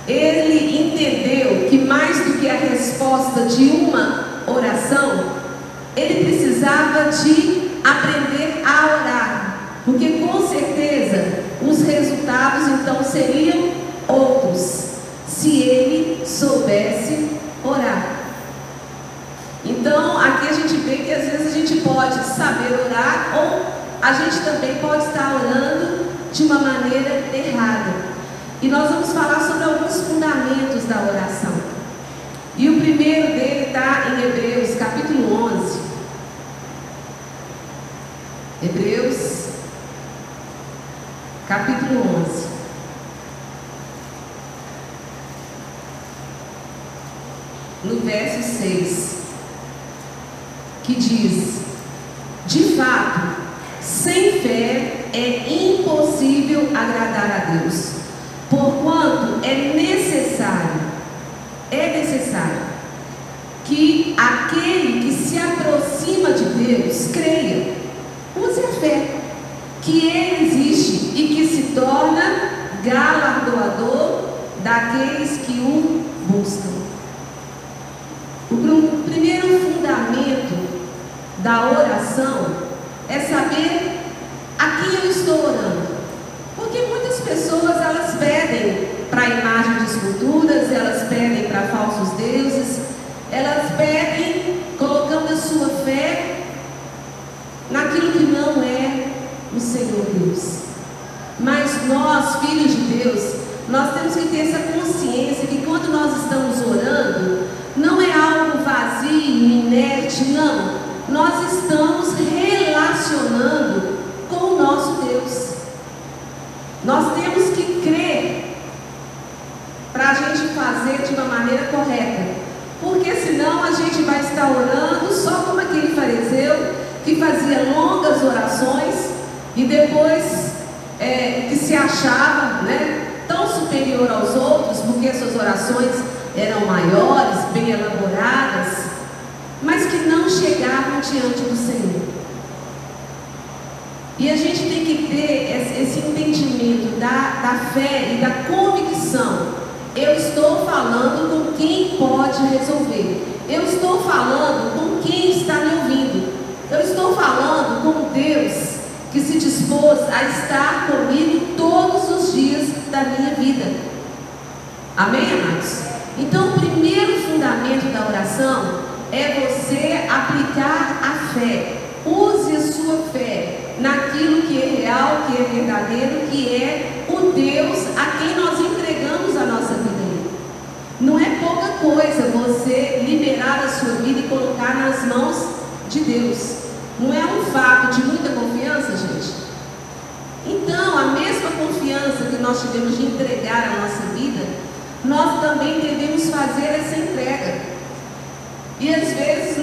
Ele 0.07 0.93
entendeu 0.93 1.69
que 1.69 1.79
mais 1.79 2.19
do 2.19 2.39
que 2.39 2.49
a 2.49 2.55
resposta 2.55 3.47
de 3.47 3.65
uma 3.65 4.43
oração, 4.47 5.33
ele 5.97 6.25
precisava 6.25 7.11
de 7.11 7.81
aprender 7.85 8.63
a 8.65 8.85
orar. 8.85 9.43
Porque 9.85 10.21
como 10.21 10.37
seriam 13.17 13.71
outros 14.09 14.85
se 15.27 15.63
ele 15.63 16.27
soubesse 16.27 17.31
orar. 17.65 18.17
Então, 19.65 20.19
aqui 20.19 20.49
a 20.49 20.53
gente 20.53 20.77
vê 20.77 20.97
que 20.99 21.13
às 21.13 21.25
vezes 21.31 21.49
a 21.49 21.59
gente 21.59 21.81
pode 21.81 22.23
saber 22.25 22.73
orar 22.87 23.35
ou 23.37 23.67
a 24.01 24.13
gente 24.13 24.41
também 24.45 24.77
pode 24.77 25.05
estar 25.05 25.35
orando 25.35 26.07
de 26.33 26.43
uma 26.45 26.59
maneira 26.59 27.25
errada. 27.35 28.17
E 28.63 28.69
nós 28.69 28.91
vamos 28.91 29.13
falar 29.13 29.41
sobre 29.41 29.65
alguns 29.65 30.01
fundamentos 30.03 30.85
da 30.85 31.03
oração. 31.03 31.53
E 32.57 32.71
o 32.71 32.81
primeiro 32.81 33.29
dele 33.29 33.67
está 33.67 34.09
em 34.09 34.25
Hebreus, 34.25 34.79
capítulo 34.79 35.45
11. 35.45 35.79
Hebreus, 38.63 39.49
capítulo 41.47 42.01
11. 42.25 42.47
No 47.85 48.01
verso 48.01 48.59
6, 48.59 49.16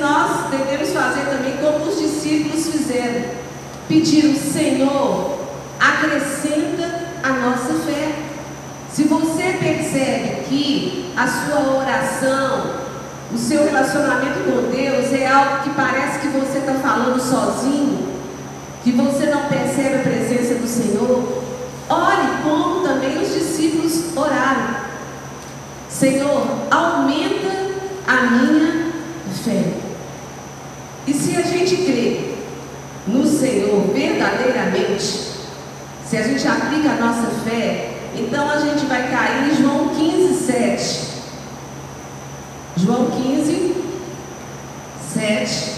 nós 0.04 0.50
devemos 0.52 0.90
fazer 0.90 1.22
também 1.30 1.56
como 1.58 1.86
os 1.86 1.98
discípulos 1.98 2.68
fizeram: 2.68 3.24
pedir 3.88 4.26
o 4.26 4.38
Senhor, 4.38 5.40
acrescenta 5.80 7.08
a 7.24 7.30
nossa 7.30 7.74
fé. 7.86 8.12
Se 8.92 9.06
você 9.06 9.58
percebe 9.60 10.44
que 10.50 11.14
a 11.16 11.26
sua 11.26 11.78
oração, 11.78 12.76
o 13.34 13.38
seu 13.38 13.64
relacionamento 13.64 14.40
com 14.44 14.70
Deus 14.70 15.14
é 15.14 15.26
algo 15.26 15.64
que 15.64 15.70
parece 15.70 16.20
que 16.20 16.28
você 16.28 16.60
está 16.60 16.74
falando 16.74 17.20
sozinho, 17.20 18.10
que 18.84 18.92
você 18.92 19.28
não 19.28 19.46
percebe 19.46 19.96
a 19.96 20.00
presença 20.00 20.56
do 20.56 20.68
Senhor, 20.68 21.44
ore 21.90 22.44
como 22.44 22.86
também 22.86 23.20
os 23.20 23.34
discípulos 23.34 24.16
oraram. 24.16 24.84
Senhor, 25.90 26.46
aumenta 26.70 27.72
a 28.06 28.22
minha 28.28 28.92
fé. 29.44 29.83
E 31.06 31.14
se 31.14 31.36
a 31.36 31.42
gente 31.42 31.76
crê 31.78 32.34
no 33.06 33.26
Senhor 33.26 33.92
verdadeiramente, 33.94 35.34
se 36.08 36.18
a 36.18 36.24
gente 36.24 36.48
aplica 36.48 36.92
a 36.92 36.96
nossa 36.96 37.28
fé, 37.44 37.92
então 38.16 38.50
a 38.50 38.58
gente 38.60 38.86
vai 38.86 39.10
cair 39.10 39.52
em 39.52 39.62
João 39.62 39.90
15, 39.90 40.46
7. 40.46 41.08
João 42.78 43.08
15, 43.12 43.76
7. 45.14 45.74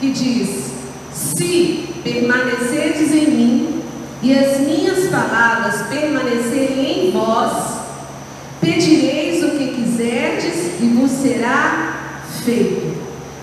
Que 0.00 0.12
diz: 0.12 0.70
Se 1.12 1.88
permanecerdes 2.02 3.12
em 3.12 3.30
mim 3.30 3.82
e 4.22 4.32
as 4.32 4.60
minhas 4.60 5.10
palavras 5.10 5.88
permanecerem 5.88 7.08
em 7.08 7.10
vós, 7.10 7.78
quiserdes 8.60 9.17
e 10.80 10.86
vos 10.88 11.10
será 11.10 11.94
feito. 12.44 12.96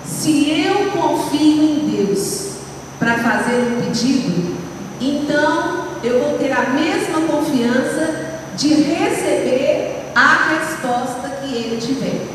Se 0.04 0.50
eu 0.50 0.90
confio 0.92 1.62
em 1.62 2.04
Deus 2.06 2.52
para 2.98 3.18
fazer 3.18 3.56
um 3.56 3.82
pedido, 3.82 4.56
então 5.00 5.86
eu 6.02 6.20
vou 6.20 6.38
ter 6.38 6.52
a 6.52 6.70
mesma 6.70 7.20
confiança 7.28 8.40
de 8.56 8.74
receber 8.74 10.10
a 10.14 10.48
resposta 10.54 11.28
que 11.42 11.54
ele 11.54 11.80
tiver. 11.80 12.26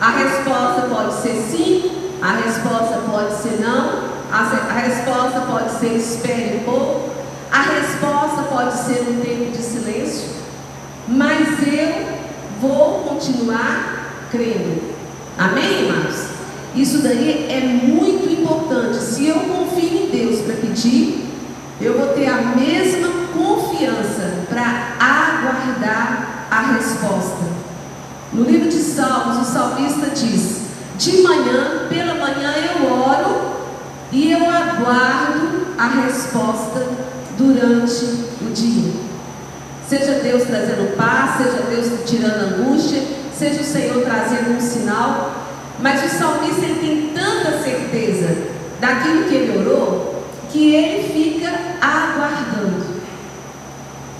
A 0.00 0.10
resposta 0.10 0.82
pode 0.82 1.14
ser 1.14 1.42
sim, 1.50 2.12
a 2.20 2.32
resposta 2.32 3.00
pode 3.10 3.34
ser 3.34 3.60
não, 3.60 4.16
a, 4.30 4.72
resposta 4.74 5.40
pode 5.48 5.70
ser 5.78 5.96
espere 5.96 6.58
um 6.58 6.64
pouco, 6.64 7.10
a 7.50 7.62
resposta 7.62 8.42
pode 8.42 8.76
ser 8.76 9.06
um 9.08 9.20
tempo 9.20 9.50
de 9.52 9.62
silêncio, 9.62 10.28
mas 11.08 11.48
eu 11.66 12.06
vou 12.60 13.04
continuar 13.04 13.95
crendo. 14.30 14.82
Amém, 15.38 15.86
irmãos? 15.86 16.26
Isso 16.74 16.98
daí 16.98 17.46
é 17.50 17.60
muito 17.60 18.30
importante. 18.32 18.98
Se 18.98 19.26
eu 19.26 19.36
confio 19.36 20.04
em 20.04 20.10
Deus 20.10 20.40
para 20.40 20.56
pedir, 20.56 21.26
eu 21.80 21.98
vou 21.98 22.08
ter 22.08 22.26
a 22.26 22.54
mesma 22.56 23.08
confiança 23.34 24.46
para 24.48 24.96
aguardar 24.98 26.46
a 26.50 26.60
resposta. 26.72 27.44
No 28.32 28.44
livro 28.44 28.68
de 28.68 28.78
Salmos, 28.78 29.48
o 29.48 29.52
salmista 29.52 30.10
diz: 30.10 30.62
De 30.98 31.22
manhã, 31.22 31.86
pela 31.88 32.14
manhã 32.14 32.54
eu 32.56 32.92
oro 32.92 33.56
e 34.12 34.32
eu 34.32 34.40
aguardo 34.48 35.66
a 35.78 35.86
resposta 35.86 36.86
durante 37.36 38.04
o 38.40 38.52
dia. 38.52 38.92
Seja 39.88 40.20
Deus 40.22 40.44
trazendo 40.44 40.96
paz, 40.96 41.36
seja 41.36 41.62
Deus 41.70 41.86
tirando 42.04 42.60
angústia, 42.60 43.00
seja 43.38 43.60
o 43.60 43.64
Senhor 43.64 44.02
trazendo 44.04 44.56
um 44.56 44.60
sinal, 44.60 45.32
mas 45.80 46.04
o 46.04 46.18
salmista 46.18 46.64
ele 46.64 46.80
tem 46.80 47.12
tanta 47.14 47.62
certeza 47.62 48.36
daquilo 48.80 49.24
que 49.24 49.34
ele 49.34 49.58
orou 49.58 50.16
que 50.50 50.74
ele 50.74 51.12
fica 51.12 51.50
aguardando. 51.80 52.96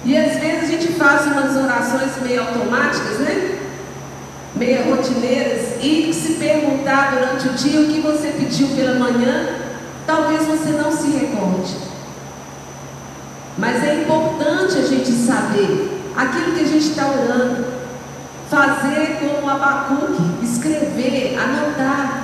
E 0.04 0.16
às 0.16 0.38
vezes 0.38 0.62
a 0.64 0.66
gente 0.66 0.92
faz 0.92 1.26
umas 1.26 1.56
orações 1.56 2.12
meio 2.22 2.42
automáticas, 2.42 3.18
né? 3.20 3.58
Meio 4.54 4.90
rotineiras, 4.90 5.82
e 5.82 6.12
se 6.12 6.34
perguntar 6.34 7.12
durante 7.12 7.48
o 7.48 7.52
dia 7.52 7.80
o 7.80 7.86
que 7.88 8.00
você 8.00 8.28
pediu 8.28 8.68
pela 8.68 8.98
manhã, 8.98 9.48
talvez 10.06 10.46
você 10.46 10.70
não 10.70 10.90
se 10.92 11.08
recorde. 11.08 11.74
Mas 13.58 13.82
é 13.82 14.02
importante 14.02 14.78
a 14.78 14.82
gente 14.82 15.10
saber 15.10 16.02
aquilo 16.16 16.54
que 16.54 16.60
a 16.60 16.66
gente 16.66 16.88
está 16.88 17.06
orando, 17.06 17.75
fazer 18.56 19.18
como 19.20 19.50
Abacuque, 19.50 20.42
escrever, 20.42 21.38
anotar. 21.38 22.22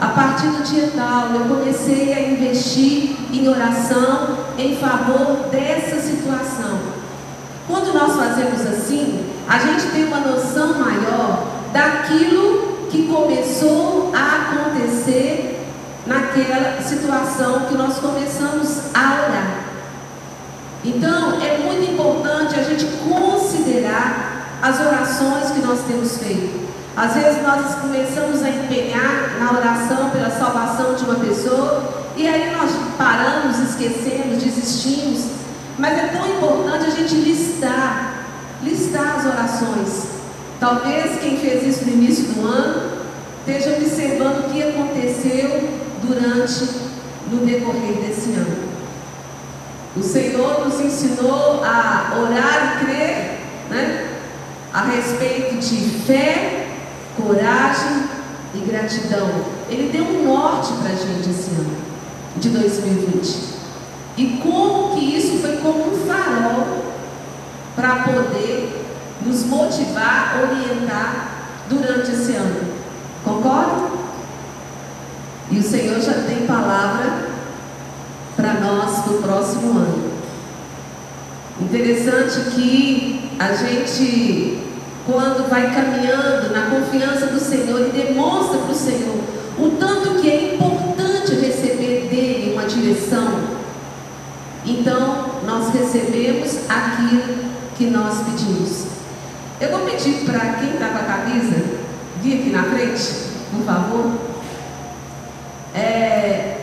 A 0.00 0.06
partir 0.08 0.46
do 0.48 0.62
dia 0.62 0.90
tal, 0.96 1.34
eu 1.34 1.40
comecei 1.40 2.14
a 2.14 2.20
investir 2.20 3.14
em 3.30 3.46
oração 3.46 4.38
em 4.56 4.74
favor 4.76 5.48
dessa 5.50 6.00
situação. 6.00 6.78
Quando 7.66 7.92
nós 7.92 8.16
fazemos 8.16 8.60
assim, 8.66 9.26
a 9.46 9.58
gente 9.58 9.86
tem 9.88 10.04
uma 10.04 10.20
noção 10.20 10.78
maior 10.78 11.46
daquilo 11.74 12.88
que 12.90 13.06
começou 13.06 14.12
a 14.14 14.54
acontecer 14.54 15.62
naquela 16.06 16.80
situação 16.80 17.66
que 17.68 17.74
nós 17.74 17.98
começamos 17.98 18.94
a 18.94 19.26
orar. 19.26 19.60
Então, 20.84 21.38
é 21.42 21.58
muito 21.58 21.90
importante 21.90 22.58
a 22.58 22.62
gente 22.62 22.86
considerar 23.08 24.25
as 24.62 24.80
orações 24.80 25.50
que 25.50 25.60
nós 25.60 25.80
temos 25.86 26.18
feito. 26.18 26.66
Às 26.96 27.14
vezes 27.14 27.42
nós 27.42 27.74
começamos 27.74 28.42
a 28.42 28.48
empenhar 28.48 29.36
na 29.38 29.52
oração 29.52 30.10
pela 30.10 30.30
salvação 30.30 30.94
de 30.94 31.04
uma 31.04 31.16
pessoa 31.16 32.06
e 32.16 32.26
aí 32.26 32.56
nós 32.56 32.70
paramos, 32.96 33.58
esquecemos, 33.58 34.42
desistimos. 34.42 35.26
Mas 35.78 35.98
é 35.98 36.06
tão 36.06 36.26
importante 36.26 36.86
a 36.86 36.90
gente 36.90 37.16
listar, 37.16 38.24
listar 38.62 39.16
as 39.18 39.26
orações. 39.26 40.06
Talvez 40.58 41.20
quem 41.20 41.36
fez 41.36 41.62
isso 41.64 41.84
no 41.84 41.92
início 41.92 42.24
do 42.32 42.46
ano 42.46 42.96
esteja 43.46 43.76
observando 43.76 44.46
o 44.46 44.50
que 44.50 44.62
aconteceu 44.62 45.68
durante, 46.02 46.80
no 47.30 47.44
decorrer 47.44 47.92
desse 48.06 48.30
ano. 48.30 48.66
O 49.94 50.02
Senhor 50.02 50.64
nos 50.66 50.80
ensinou 50.80 51.62
a 51.62 52.16
orar 52.18 52.78
e 52.80 52.84
crer, 52.84 53.38
né? 53.70 54.05
A 54.76 54.82
respeito 54.82 55.56
de 55.56 55.76
fé, 56.00 56.68
coragem 57.16 58.04
e 58.54 58.58
gratidão. 58.58 59.30
Ele 59.70 59.90
deu 59.90 60.04
um 60.04 60.26
norte 60.26 60.70
para 60.74 60.90
a 60.90 60.94
gente 60.94 61.30
esse 61.30 61.48
ano, 61.52 61.78
de 62.36 62.50
2020. 62.50 63.56
E 64.18 64.38
como 64.42 64.94
que 64.94 65.16
isso 65.16 65.38
foi 65.38 65.56
como 65.56 65.94
um 65.94 66.06
farol 66.06 66.92
para 67.74 68.02
poder 68.02 68.84
nos 69.24 69.44
motivar, 69.44 70.42
orientar 70.42 71.48
durante 71.70 72.10
esse 72.10 72.32
ano. 72.32 72.70
Concorda? 73.24 73.96
E 75.50 75.58
o 75.58 75.62
Senhor 75.62 75.98
já 76.02 76.12
tem 76.24 76.46
palavra 76.46 77.28
para 78.36 78.54
nós 78.60 79.06
no 79.06 79.22
próximo 79.22 79.70
ano. 79.78 80.10
Interessante 81.62 82.50
que 82.50 83.30
a 83.38 83.52
gente, 83.52 84.65
quando 85.06 85.48
vai 85.48 85.72
caminhando 85.72 86.52
na 86.52 86.70
confiança 86.70 87.26
do 87.26 87.38
Senhor 87.38 87.80
e 87.86 87.90
demonstra 87.90 88.58
para 88.58 88.72
o 88.72 88.74
Senhor 88.74 89.16
o 89.58 89.70
tanto 89.78 90.20
que 90.20 90.28
é 90.28 90.54
importante 90.54 91.34
receber 91.36 92.08
dele 92.10 92.52
uma 92.52 92.64
direção, 92.64 93.40
então 94.66 95.40
nós 95.46 95.72
recebemos 95.72 96.58
aquilo 96.68 97.46
que 97.78 97.86
nós 97.86 98.22
pedimos. 98.24 98.86
Eu 99.60 99.70
vou 99.70 99.80
pedir 99.88 100.26
para 100.26 100.40
quem 100.54 100.74
está 100.74 100.88
com 100.88 100.98
a 100.98 101.02
camisa 101.02 101.56
vir 102.20 102.40
aqui 102.40 102.50
na 102.50 102.64
frente, 102.64 103.02
por 103.50 103.64
favor. 103.64 104.12
É, 105.74 106.56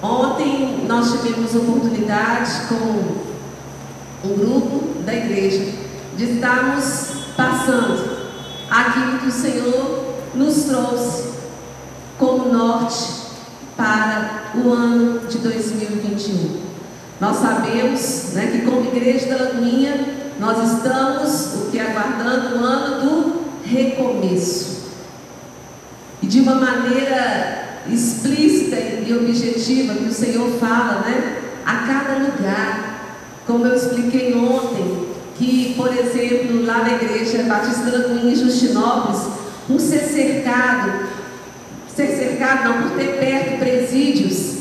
Ontem 0.00 0.84
nós 0.86 1.10
tivemos 1.10 1.54
oportunidade 1.56 2.52
com 2.68 4.28
um 4.28 4.36
grupo 4.36 5.02
da 5.02 5.12
igreja 5.12 5.87
de 6.18 6.32
estarmos 6.32 7.10
passando 7.36 8.18
aquilo 8.68 9.18
que 9.20 9.28
o 9.28 9.32
Senhor 9.32 10.14
nos 10.34 10.64
trouxe 10.64 11.28
como 12.18 12.52
norte 12.52 13.04
para 13.76 14.50
o 14.56 14.72
ano 14.72 15.20
de 15.28 15.38
2021. 15.38 16.60
Nós 17.20 17.36
sabemos 17.36 18.32
né, 18.32 18.48
que 18.48 18.68
como 18.68 18.84
igreja 18.86 19.26
da 19.28 19.44
Lagoinha 19.44 20.06
nós 20.40 20.72
estamos 20.72 21.54
o 21.54 21.70
que 21.70 21.78
aguardando 21.78 22.56
o 22.56 22.64
ano 22.64 23.00
do 23.00 23.44
recomeço. 23.64 24.88
E 26.20 26.26
de 26.26 26.40
uma 26.40 26.56
maneira 26.56 27.84
explícita 27.88 28.76
e 28.76 29.16
objetiva 29.16 29.94
que 29.94 30.08
o 30.08 30.12
Senhor 30.12 30.50
fala, 30.58 31.02
né? 31.06 31.42
A 31.64 31.76
cada 31.86 32.18
lugar. 32.24 32.88
Como 33.46 33.66
eu 33.66 33.74
expliquei 33.74 34.34
ontem, 34.34 35.07
que, 35.38 35.74
por 35.76 35.96
exemplo, 35.96 36.66
lá 36.66 36.78
na 36.78 36.94
igreja 36.94 37.44
Batista 37.44 37.90
da 37.90 38.08
Cunha, 38.08 38.32
em 38.32 38.34
Justinópolis, 38.34 39.22
por 39.68 39.80
ser 39.80 40.00
cercado, 40.00 41.06
ser 41.94 42.08
cercado 42.08 42.64
não, 42.64 42.82
por 42.82 42.98
ter 42.98 43.18
perto 43.18 43.58
presídios. 43.58 44.56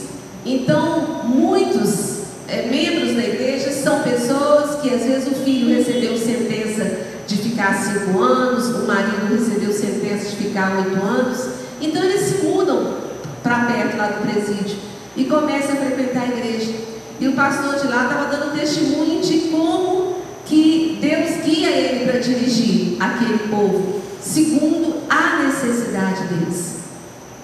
Então, 0.46 1.24
muitos 1.26 2.18
é, 2.48 2.68
membros 2.68 3.16
da 3.16 3.24
igreja 3.24 3.72
são 3.72 4.04
pessoas 4.04 4.80
que 4.82 4.94
às 4.94 5.02
vezes 5.04 5.28
o 5.28 5.36
filho 5.44 5.76
recebeu 5.76 6.16
sentença 6.18 7.08
de 7.28 7.36
ficar 7.38 7.74
cinco 7.74 8.22
anos, 8.22 8.68
o 8.68 8.88
marido 8.88 9.34
recebeu 9.34 9.74
sentença 9.74 10.30
de 10.30 10.36
ficar 10.38 10.78
oito 10.78 11.04
anos. 11.04 11.50
Então 11.82 12.04
eles 12.04 12.22
se 12.22 12.46
mudam 12.46 12.98
para 13.44 13.66
perto 13.66 13.98
lá 13.98 14.08
do 14.08 14.22
presídio 14.22 14.78
e 15.16 15.26
começa 15.26 15.74
a 15.74 15.76
frequentar 15.76 16.24
a 16.24 16.28
igreja. 16.28 16.72
E 17.20 17.28
o 17.28 17.34
pastor 17.34 17.76
de 17.76 17.88
lá 17.88 18.04
estava 18.04 18.26
dando 18.26 18.58
testemunho 18.58 19.22
de 19.22 19.50
como 19.50 20.07
que 20.48 20.98
Deus 21.02 21.44
guia 21.44 21.70
ele 21.70 22.06
para 22.10 22.20
dirigir 22.20 22.98
aquele 23.02 23.50
povo, 23.50 24.02
segundo 24.22 25.04
a 25.10 25.44
necessidade 25.44 26.24
deles. 26.28 26.78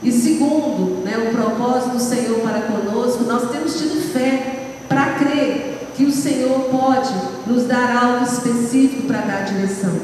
E 0.02 0.12
segundo 0.12 1.04
né, 1.04 1.18
o 1.18 1.36
propósito 1.36 1.92
do 1.92 2.00
Senhor 2.00 2.40
para 2.40 2.62
conosco, 2.62 3.24
nós 3.24 3.52
temos 3.52 3.78
tido 3.78 4.02
fé 4.12 4.76
para 4.88 5.16
crer 5.16 5.90
que 5.96 6.06
o 6.06 6.12
Senhor 6.12 6.70
pode 6.70 7.14
nos 7.46 7.64
dar 7.64 8.04
algo 8.04 8.26
específico 8.26 9.04
para 9.04 9.22
dar 9.22 9.46
direção. 9.46 9.98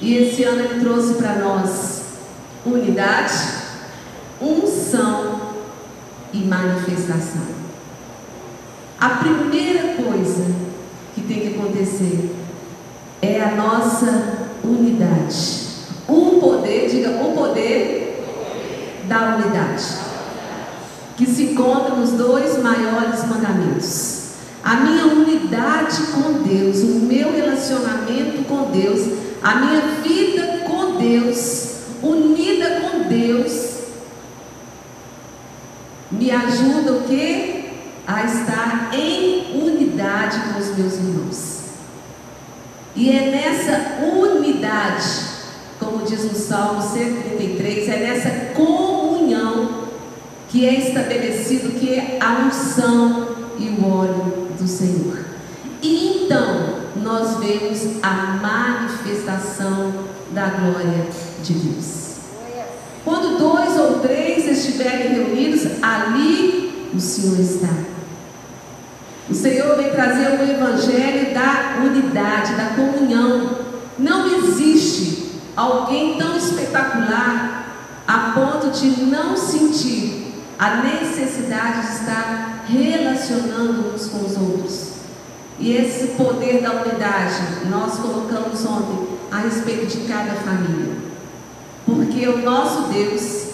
E 0.00 0.16
esse 0.16 0.42
ano 0.44 0.60
ele 0.60 0.80
trouxe 0.80 1.14
para 1.14 1.34
nós 1.36 2.02
unidade, 2.64 3.34
unção 4.40 5.40
e 6.32 6.38
manifestação. 6.38 7.60
A 8.98 9.08
primeira 9.10 9.94
coisa 10.02 10.59
tem 11.30 11.40
que 11.40 11.48
acontecer 11.56 12.34
é 13.22 13.40
a 13.40 13.54
nossa 13.54 14.48
unidade. 14.64 15.60
O 16.08 16.40
poder, 16.40 16.90
diga 16.90 17.10
o 17.22 17.32
poder 17.34 18.26
da 19.06 19.36
unidade, 19.36 19.84
que 21.16 21.26
se 21.26 21.44
encontra 21.44 21.94
nos 21.94 22.10
dois 22.10 22.60
maiores 22.60 23.24
mandamentos. 23.28 24.30
A 24.64 24.74
minha 24.76 25.06
unidade 25.06 26.02
com 26.12 26.42
Deus, 26.42 26.78
o 26.78 27.00
meu 27.06 27.32
relacionamento 27.32 28.44
com 28.48 28.70
Deus, 28.72 29.00
a 29.40 29.54
minha 29.54 29.80
vida 30.02 30.64
com 30.66 30.96
Deus, 30.96 31.74
unida 32.02 32.80
com 32.80 33.08
Deus, 33.08 33.70
me 36.10 36.30
ajuda 36.30 36.92
o 36.92 37.02
que? 37.04 37.59
A 38.12 38.24
estar 38.24 38.90
em 38.92 39.62
unidade 39.62 40.40
com 40.40 40.58
os 40.58 40.76
meus 40.76 40.94
irmãos. 40.94 41.60
E 42.96 43.08
é 43.08 43.30
nessa 43.30 44.04
unidade, 44.04 45.06
como 45.78 46.04
diz 46.04 46.24
no 46.24 46.34
Salmo 46.34 46.82
133, 46.82 47.88
é 47.88 47.96
nessa 47.98 48.30
comunhão 48.54 49.84
que 50.48 50.66
é 50.66 50.74
estabelecido 50.74 51.78
que 51.78 51.94
é 51.94 52.18
a 52.20 52.48
unção 52.48 53.28
e 53.56 53.68
o 53.68 53.88
óleo 53.88 54.48
do 54.58 54.66
Senhor. 54.66 55.24
E 55.80 56.24
então 56.24 56.80
nós 56.96 57.38
vemos 57.38 58.02
a 58.02 58.38
manifestação 58.42 59.92
da 60.32 60.48
glória 60.48 61.06
de 61.44 61.52
Deus. 61.52 62.16
Quando 63.04 63.38
dois 63.38 63.78
ou 63.78 64.00
três 64.00 64.46
estiverem 64.46 65.14
reunidos, 65.14 65.80
ali 65.80 66.90
o 66.92 67.00
Senhor 67.00 67.38
está. 67.38 67.89
O 69.30 69.34
Senhor 69.34 69.76
vem 69.76 69.90
trazer 69.90 70.40
o 70.40 70.50
evangelho 70.50 71.32
da 71.32 71.84
unidade, 71.84 72.56
da 72.56 72.74
comunhão. 72.74 73.58
Não 73.96 74.26
existe 74.26 75.30
alguém 75.56 76.18
tão 76.18 76.36
espetacular 76.36 77.60
a 78.08 78.32
ponto 78.34 78.70
de 78.70 79.02
não 79.02 79.36
sentir 79.36 80.34
a 80.58 80.82
necessidade 80.82 81.86
de 81.86 81.92
estar 81.94 82.64
relacionando 82.66 83.94
uns 83.94 84.08
com 84.08 84.18
os 84.18 84.36
outros. 84.36 84.90
E 85.60 85.76
esse 85.76 86.08
poder 86.08 86.60
da 86.60 86.82
unidade 86.82 87.36
nós 87.70 87.98
colocamos 87.98 88.66
ontem 88.66 89.06
a 89.30 89.38
respeito 89.38 89.86
de 89.86 90.08
cada 90.08 90.32
família. 90.40 90.96
Porque 91.86 92.26
o 92.26 92.38
nosso 92.38 92.88
Deus, 92.88 93.50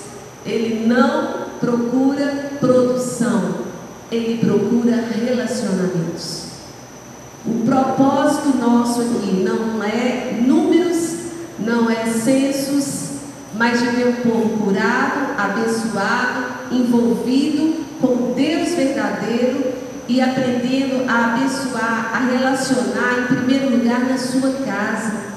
ele 0.47 0.87
não 0.87 1.47
procura 1.61 2.53
produção, 2.61 3.66
ele 4.11 4.39
procura 4.39 5.05
relacionamentos. 5.25 6.47
O 7.45 7.65
propósito 7.65 8.57
nosso 8.59 9.01
aqui 9.03 9.45
não 9.45 9.83
é 9.83 10.39
números, 10.41 11.17
não 11.59 11.91
é 11.91 12.07
censos, 12.07 13.11
mas 13.55 13.81
de 13.81 13.87
ver 13.89 14.09
o 14.09 14.17
povo 14.29 14.65
curado, 14.65 15.35
abençoado, 15.39 16.45
envolvido 16.73 17.85
com 18.01 18.33
Deus 18.35 18.71
verdadeiro 18.75 19.73
e 20.09 20.21
aprendendo 20.21 21.09
a 21.09 21.35
abençoar, 21.35 22.11
a 22.15 22.19
relacionar 22.19 23.21
em 23.21 23.37
primeiro 23.37 23.71
lugar 23.71 24.01
na 24.01 24.19
sua 24.19 24.53
casa. 24.65 25.37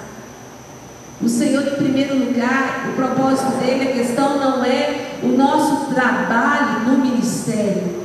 O 1.21 1.27
Senhor, 1.27 1.67
em 1.67 1.75
primeiro 1.75 2.17
lugar, 2.17 2.87
o 2.89 2.93
propósito 2.93 3.51
dele, 3.57 3.89
a 3.89 3.93
questão 3.93 4.39
não 4.39 4.63
é 4.63 5.17
o 5.21 5.27
nosso 5.27 5.93
trabalho 5.93 6.87
no 6.87 6.97
ministério, 6.97 7.98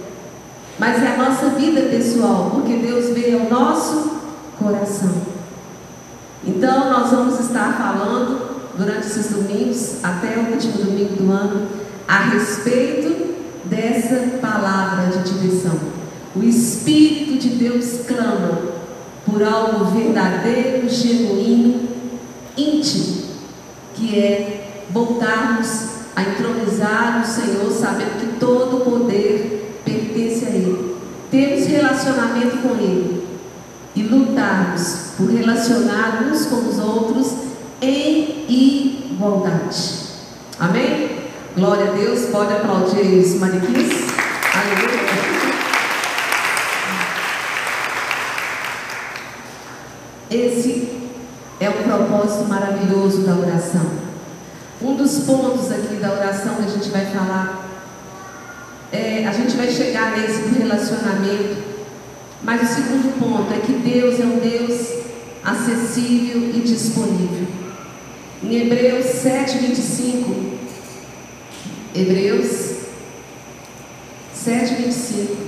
mas 0.84 1.02
é 1.02 1.14
a 1.14 1.16
nossa 1.16 1.48
vida 1.58 1.80
pessoal, 1.88 2.50
porque 2.52 2.74
Deus 2.74 3.14
veio 3.14 3.40
ao 3.40 3.48
nosso 3.48 4.20
coração. 4.58 5.14
Então, 6.46 6.90
nós 6.90 7.10
vamos 7.10 7.40
estar 7.40 7.72
falando 7.72 8.74
durante 8.76 9.06
esses 9.06 9.30
domingos, 9.30 10.04
até 10.04 10.36
o 10.36 10.52
último 10.52 10.84
domingo 10.84 11.14
do 11.14 11.32
ano, 11.32 11.68
a 12.06 12.18
respeito 12.24 13.34
dessa 13.64 14.36
palavra 14.42 15.06
de 15.06 15.32
direção. 15.32 15.78
O 16.36 16.42
Espírito 16.42 17.38
de 17.38 17.56
Deus 17.56 18.00
clama 18.06 18.58
por 19.24 19.42
algo 19.42 19.86
verdadeiro, 19.86 20.86
genuíno, 20.86 21.88
íntimo, 22.58 23.22
que 23.94 24.18
é 24.18 24.84
voltarmos 24.90 25.94
a 26.14 26.22
entronizar 26.24 27.22
o 27.22 27.26
Senhor, 27.26 27.72
sabendo 27.72 28.20
que 28.20 28.38
todo 28.38 28.76
o 28.76 28.80
poder. 28.80 29.54
Termos 31.34 31.66
relacionamento 31.66 32.58
com 32.58 32.76
Ele 32.76 33.26
e 33.96 34.02
lutarmos 34.04 35.14
por 35.16 35.28
relacionar 35.28 36.22
uns 36.22 36.46
com 36.46 36.68
os 36.68 36.78
outros 36.78 37.32
em 37.82 38.46
igualdade. 38.48 40.04
Amém? 40.60 41.24
Glória 41.56 41.90
a 41.90 41.92
Deus. 41.92 42.26
Pode 42.26 42.52
aplaudir 42.52 43.18
os 43.18 43.34
manequins. 43.40 44.12
Aleluia. 44.54 45.00
Esse 50.30 51.00
é 51.58 51.68
o 51.68 51.72
propósito 51.72 52.44
maravilhoso 52.44 53.22
da 53.22 53.34
oração. 53.34 53.90
Um 54.80 54.94
dos 54.94 55.18
pontos 55.24 55.68
aqui 55.72 55.96
da 55.96 56.12
oração 56.12 56.54
que 56.54 56.62
a 56.62 56.68
gente 56.68 56.90
vai 56.90 57.06
falar, 57.06 57.63
é, 58.94 59.26
a 59.26 59.32
gente 59.32 59.56
vai 59.56 59.68
chegar 59.68 60.16
nesse 60.16 60.56
relacionamento, 60.56 61.56
mas 62.42 62.62
o 62.62 62.74
segundo 62.74 63.18
ponto 63.18 63.52
é 63.52 63.58
que 63.58 63.72
Deus 63.72 64.20
é 64.20 64.24
um 64.24 64.38
Deus 64.38 64.88
acessível 65.42 66.50
e 66.54 66.60
disponível. 66.60 67.48
Em 68.42 68.54
Hebreus 68.54 69.04
7, 69.06 69.58
25, 69.58 70.34
Hebreus 71.94 72.74
7, 74.32 74.74
25. 74.74 75.44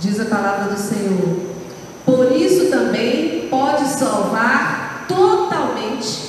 Diz 0.00 0.20
a 0.20 0.24
palavra 0.26 0.74
do 0.74 0.80
Senhor. 0.80 1.48
Por 2.06 2.32
isso 2.32 2.70
também 2.70 3.48
pode 3.50 3.84
salvar 3.88 4.77
totalmente 5.08 6.28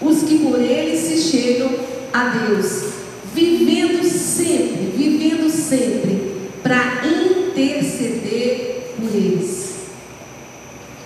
os 0.00 0.22
que 0.24 0.40
por 0.40 0.60
ele 0.60 0.96
se 0.96 1.16
chegam 1.18 1.70
a 2.12 2.24
Deus, 2.24 2.84
vivendo 3.32 4.04
sempre, 4.04 4.92
vivendo 4.96 5.48
sempre 5.50 6.50
para 6.62 7.02
interceder 7.06 8.94
por 8.96 9.14
eles. 9.14 9.76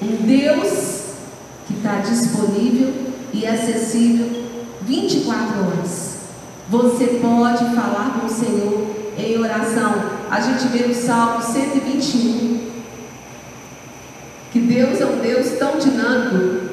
Um 0.02 0.26
Deus 0.26 1.02
que 1.66 1.74
está 1.74 1.98
disponível 1.98 2.92
e 3.32 3.46
acessível 3.46 4.28
24 4.82 5.60
horas. 5.60 6.14
Você 6.68 7.06
pode 7.20 7.64
falar 7.74 8.18
com 8.18 8.26
o 8.26 8.30
Senhor 8.30 8.94
em 9.18 9.38
oração 9.38 10.14
a 10.34 10.40
gente 10.40 10.66
vê 10.66 10.88
no 10.88 10.94
Salmo 10.94 11.40
121 11.40 12.70
que 14.50 14.58
Deus 14.58 15.00
é 15.00 15.06
um 15.06 15.18
Deus 15.20 15.50
tão 15.58 15.78
dinâmico 15.78 16.63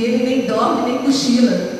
que 0.00 0.06
ele 0.06 0.24
nem 0.24 0.46
dorme 0.46 0.90
nem 0.90 0.98
cochila. 1.02 1.78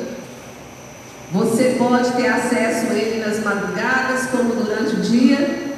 Você 1.31 1.75
pode 1.79 2.11
ter 2.11 2.27
acesso 2.27 2.91
a 2.91 2.93
ele 2.93 3.25
nas 3.25 3.43
madrugadas, 3.43 4.27
como 4.27 4.53
durante 4.53 4.95
o 4.95 5.01
dia, 5.01 5.73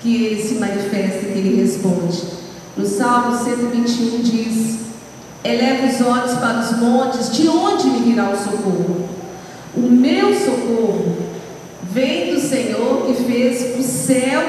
que 0.00 0.24
ele 0.24 0.42
se 0.42 0.54
manifesta, 0.54 1.26
que 1.26 1.38
ele 1.38 1.60
responde. 1.60 2.22
No 2.76 2.86
Salmo 2.86 3.36
121 3.44 4.22
diz: 4.22 4.78
Eleva 5.42 5.88
os 5.88 6.00
olhos 6.00 6.34
para 6.34 6.60
os 6.60 6.78
montes, 6.78 7.32
de 7.32 7.48
onde 7.48 7.88
me 7.88 8.10
virá 8.10 8.30
o 8.30 8.36
socorro? 8.36 9.08
O 9.74 9.80
meu 9.80 10.32
socorro 10.32 11.16
vem 11.90 12.34
do 12.34 12.40
Senhor 12.40 13.06
que 13.06 13.24
fez 13.24 13.80
o 13.80 13.82
céu 13.82 14.42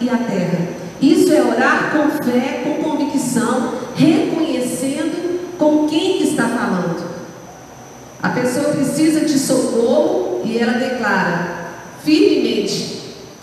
e 0.00 0.08
a 0.08 0.16
terra. 0.16 0.85
Isso 1.00 1.32
é 1.32 1.42
orar 1.42 1.92
com 1.92 2.22
fé, 2.24 2.62
com 2.64 2.82
convicção, 2.82 3.74
reconhecendo 3.94 5.56
com 5.58 5.86
quem 5.86 6.18
que 6.18 6.24
está 6.24 6.48
falando. 6.48 7.04
A 8.22 8.30
pessoa 8.30 8.72
precisa 8.72 9.20
de 9.20 9.38
socorro 9.38 10.42
e 10.44 10.58
ela 10.58 10.78
declara 10.78 11.56
firmemente. 12.04 12.96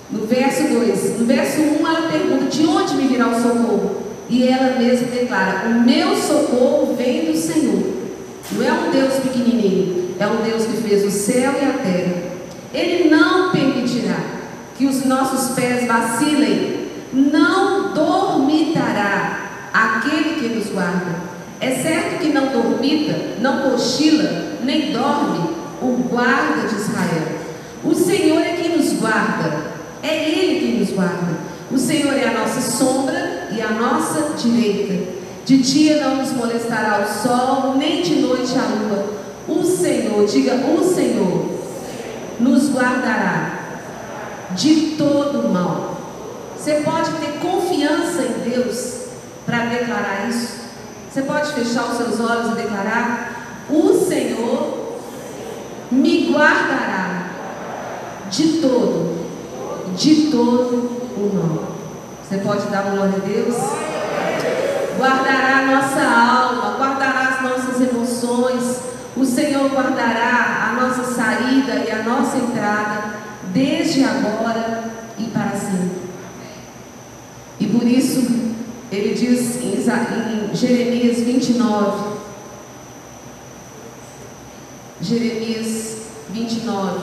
No 0.10 0.26
verso 0.26 0.64
2, 0.64 1.20
no 1.20 1.26
verso 1.26 1.62
1 1.62 1.82
um, 1.82 1.88
ela 1.88 2.10
pergunta: 2.10 2.46
De 2.46 2.66
onde 2.66 2.96
me 2.96 3.08
virá 3.08 3.30
o 3.30 3.42
socorro? 3.42 4.04
E 4.30 4.48
ela 4.48 4.78
mesma 4.78 5.08
declara: 5.08 5.68
O 5.68 5.82
meu 5.82 6.16
socorro 6.16 6.96
vem 6.96 7.32
do 7.32 7.38
Senhor. 7.38 7.94
Não 8.52 8.64
é 8.64 8.72
um 8.72 8.92
Deus 8.92 9.14
pequenininho, 9.16 10.16
é 10.20 10.28
um 10.28 10.44
Deus 10.44 10.66
que 10.66 10.78
fez 10.78 11.06
o 11.06 11.12
céu 11.12 11.54
e 11.60 11.66
a 11.66 11.74
terra. 11.74 12.24
Ele 12.74 13.10
não 13.10 13.52
permitirá 13.52 14.20
que 14.78 14.86
os 14.86 15.06
nossos 15.06 15.56
pés 15.56 15.88
vacilem, 15.88 16.83
não 17.14 17.94
dormitará 17.94 19.70
aquele 19.72 20.40
que 20.40 20.56
nos 20.56 20.68
guarda. 20.70 21.34
É 21.60 21.72
certo 21.72 22.20
que 22.20 22.30
não 22.30 22.48
dormita, 22.48 23.16
não 23.40 23.70
cochila, 23.70 24.58
nem 24.64 24.92
dorme 24.92 25.50
o 25.82 26.04
guarda 26.10 26.68
de 26.68 26.76
Israel. 26.76 27.40
O 27.84 27.94
Senhor 27.94 28.42
é 28.42 28.54
quem 28.54 28.78
nos 28.78 28.94
guarda, 28.94 29.72
é 30.02 30.30
Ele 30.30 30.60
quem 30.60 30.80
nos 30.80 30.90
guarda. 30.90 31.54
O 31.72 31.78
Senhor 31.78 32.14
é 32.14 32.28
a 32.28 32.40
nossa 32.40 32.62
sombra 32.62 33.50
e 33.52 33.62
a 33.62 33.70
nossa 33.70 34.34
direita. 34.38 35.14
De 35.46 35.58
dia 35.58 36.02
não 36.02 36.18
nos 36.18 36.32
molestará 36.32 37.06
o 37.06 37.22
sol, 37.22 37.76
nem 37.78 38.02
de 38.02 38.16
noite 38.16 38.54
a 38.58 38.62
lua. 38.62 39.14
O 39.48 39.64
Senhor, 39.64 40.26
diga 40.26 40.56
o 40.56 40.84
Senhor, 40.84 41.50
nos 42.40 42.72
guardará 42.72 43.60
de 44.56 44.96
todo 44.98 45.50
mal. 45.50 45.93
Você 46.64 46.76
pode 46.76 47.12
ter 47.16 47.40
confiança 47.40 48.22
em 48.22 48.50
Deus 48.50 49.08
para 49.46 49.66
declarar 49.66 50.30
isso. 50.30 50.62
Você 51.12 51.22
pode 51.24 51.52
fechar 51.52 51.90
os 51.90 51.98
seus 51.98 52.22
olhos 52.22 52.54
e 52.54 52.62
declarar: 52.62 53.66
O 53.70 53.94
Senhor 54.08 54.98
me 55.92 56.32
guardará 56.32 57.28
de 58.32 58.60
todo, 58.62 59.28
de 59.94 60.32
todo 60.32 61.12
o 61.18 61.32
mal. 61.36 61.76
Você 62.24 62.38
pode 62.38 62.66
dar 62.68 62.84
glória 62.84 63.18
a 63.18 63.28
Deus? 63.28 63.56
Guardará 64.98 65.58
a 65.58 65.66
nossa 65.66 66.02
alma, 66.02 66.78
guardará 66.78 67.28
as 67.28 67.42
nossas 67.42 67.82
emoções 67.82 68.94
o 69.16 69.26
Senhor 69.26 69.70
guardará 69.70 70.72
a 70.72 70.82
nossa 70.82 71.04
saída 71.14 71.84
e 71.88 71.92
a 71.92 72.02
nossa 72.04 72.38
entrada, 72.38 73.04
desde 73.54 74.04
agora 74.04 74.86
e 75.20 75.26
para 75.26 75.52
sempre. 75.52 76.04
E 77.64 77.68
por 77.68 77.88
isso 77.88 78.22
Ele 78.94 79.16
diz 79.16 79.56
em, 79.56 79.74
em 79.74 80.56
Jeremias 80.56 81.18
29, 81.18 82.14
Jeremias 85.02 85.98
29, 86.30 87.00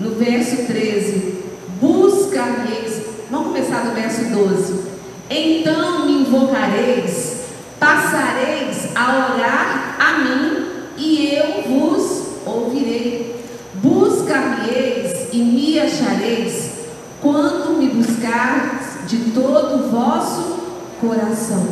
no 0.00 0.10
verso 0.16 0.66
13: 0.66 1.44
Buscareis, 1.80 3.02
vamos 3.30 3.46
começar 3.46 3.82
do 3.82 3.94
verso 3.94 4.24
12. 4.34 4.86
Então 5.30 6.06
me 6.06 6.22
invocareis, 6.22 7.42
passareis 7.78 8.88
a 8.96 9.32
orar 9.32 9.96
a 10.00 10.18
mim, 10.18 10.66
e 10.98 11.36
eu 11.36 11.62
vos 11.68 12.30
ouvirei. 12.44 13.32
Buscar-me-eis 13.74 15.28
e 15.32 15.38
me 15.38 15.78
achareis, 15.78 16.63
quando 17.24 17.78
me 17.78 17.88
buscardes 17.88 19.08
de 19.08 19.30
todo 19.30 19.76
o 19.76 19.88
vosso 19.88 20.58
coração. 21.00 21.66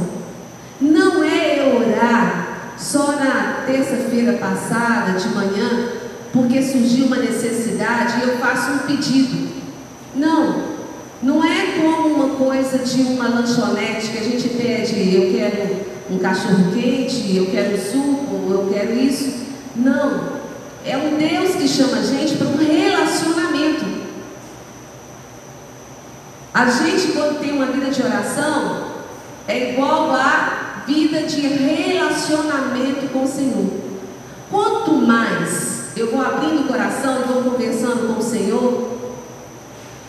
Não 0.80 1.22
é 1.22 1.58
eu 1.58 1.76
orar 1.76 2.72
só 2.78 3.12
na 3.12 3.64
terça-feira 3.66 4.32
passada, 4.38 5.18
de 5.18 5.28
manhã, 5.28 5.90
porque 6.32 6.62
surgiu 6.62 7.04
uma 7.04 7.18
necessidade 7.18 8.18
e 8.18 8.28
eu 8.30 8.38
faço 8.38 8.72
um 8.72 8.78
pedido. 8.78 9.52
Não, 10.16 10.62
não 11.22 11.44
é 11.44 11.78
como 11.82 12.14
uma 12.14 12.34
coisa 12.36 12.78
de 12.78 13.02
uma 13.02 13.28
lanchonete 13.28 14.08
que 14.08 14.18
a 14.18 14.22
gente 14.22 14.48
pede, 14.48 15.14
eu 15.14 15.32
quero 15.32 15.92
um 16.10 16.18
cachorro 16.18 16.72
quente, 16.72 17.36
eu 17.36 17.46
quero 17.46 17.76
suco, 17.76 18.50
eu 18.50 18.70
quero 18.72 18.98
isso. 18.98 19.34
Não, 19.76 20.40
é 20.82 20.96
um 20.96 21.18
Deus 21.18 21.56
que 21.56 21.68
chama 21.68 21.98
a 21.98 22.02
gente 22.02 22.36
para 22.36 22.48
um 22.48 22.56
relacionamento. 22.56 23.51
A 26.54 26.66
gente, 26.66 27.12
quando 27.12 27.40
tem 27.40 27.52
uma 27.52 27.66
vida 27.66 27.90
de 27.90 28.02
oração, 28.02 28.82
é 29.48 29.72
igual 29.72 30.10
a 30.10 30.82
vida 30.86 31.22
de 31.22 31.40
relacionamento 31.40 33.08
com 33.10 33.24
o 33.24 33.28
Senhor. 33.28 33.70
Quanto 34.50 34.92
mais 34.92 35.92
eu 35.96 36.10
vou 36.10 36.20
abrindo 36.20 36.62
o 36.62 36.68
coração 36.68 37.22
vou 37.26 37.52
conversando 37.52 38.12
com 38.12 38.20
o 38.20 38.22
Senhor, 38.22 38.92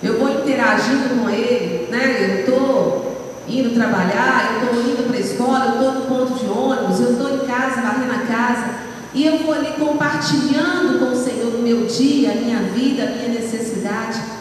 eu 0.02 0.20
vou 0.20 0.30
interagindo 0.30 1.18
com 1.18 1.30
Ele, 1.30 1.88
né? 1.89 2.18
Eu 2.20 2.39
estou 2.41 3.44
indo 3.48 3.74
trabalhar, 3.74 4.56
eu 4.56 4.64
estou 4.66 4.91
indo 4.91 5.08
para 5.08 5.18
a 5.18 5.22
escola, 5.22 5.66
eu 5.66 5.74
estou 5.74 5.91
no 5.94 6.02
ponto 6.08 6.39
de 6.39 6.46
ônibus, 6.46 7.00
eu 7.00 7.12
estou 7.14 7.36
em 7.36 7.48
casa, 7.48 7.82
varrendo 7.82 8.12
a 8.12 8.26
casa. 8.26 8.70
E 9.14 9.26
eu 9.26 9.38
vou 9.38 9.54
ali 9.54 9.74
compartilhando 9.80 11.00
com 11.00 11.14
o 11.14 11.16
Senhor 11.16 11.56
o 11.56 11.62
meu 11.62 11.86
dia, 11.86 12.32
a 12.32 12.36
minha 12.36 12.60
vida, 12.64 13.04
a 13.04 13.12
minha 13.12 13.30
necessidade. 13.30 14.33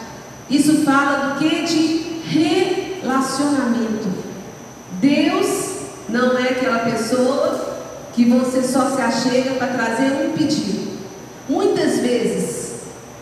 Isso 0.49 0.83
fala 0.83 1.29
do 1.29 1.39
que? 1.39 1.63
De 1.63 2.13
relacionamento. 3.01 4.07
Deus 4.99 5.73
não 6.09 6.37
é 6.37 6.49
aquela 6.49 6.79
pessoa 6.79 7.73
que 8.13 8.25
você 8.25 8.61
só 8.61 8.89
se 8.91 9.01
achega 9.01 9.55
para 9.55 9.67
trazer 9.67 10.25
um 10.25 10.33
pedido. 10.33 10.93
Muitas 11.49 11.99
vezes, 11.99 12.73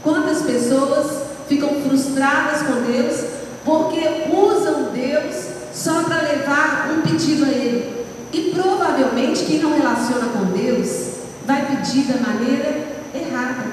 quantas 0.04 0.42
pessoas 0.42 1.24
ficam 1.48 1.82
frustradas 1.82 2.62
com 2.64 2.92
Deus 2.92 3.26
porque 3.64 4.30
usam 4.32 4.92
Deus 4.94 5.48
só 5.74 6.04
para 6.04 6.22
levar 6.22 6.92
um 6.94 7.02
pedido 7.02 7.46
a 7.46 7.50
Ele. 7.50 8.06
E 8.34 8.52
provavelmente 8.52 9.44
quem 9.46 9.60
não 9.60 9.78
relaciona 9.78 10.28
com 10.28 10.46
Deus 10.58 11.12
vai 11.46 11.66
pedir 11.66 12.06
da 12.06 12.20
maneira 12.20 12.88
errada 13.14 13.66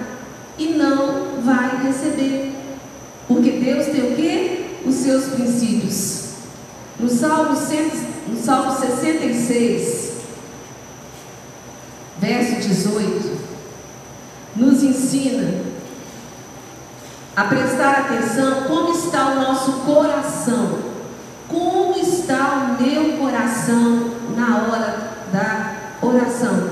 e 0.59 0.67
não 0.71 1.41
vai 1.43 1.83
receber. 1.85 2.58
Porque 3.29 3.51
Deus 3.51 3.87
tem 3.87 4.13
o 4.13 4.17
que? 4.17 4.81
Os 4.87 4.95
seus 4.95 5.27
princípios. 5.27 6.29
No 6.99 7.09
Salmo, 7.09 7.51
no 8.27 8.43
Salmo 8.43 8.81
66, 8.81 10.13
verso 12.19 12.69
18, 12.69 13.39
nos 14.57 14.83
ensina 14.83 15.63
a 17.37 17.45
prestar 17.45 18.01
atenção 18.01 18.65
como 18.65 18.93
está 18.93 19.29
o 19.29 19.35
nosso 19.37 19.73
coração. 19.85 20.89
Como 21.47 21.97
está 21.97 22.77
o 22.79 22.83
meu 22.83 23.17
coração 23.19 24.11
na 24.37 24.65
hora 24.65 25.13
da 25.33 25.77
oração? 26.03 26.71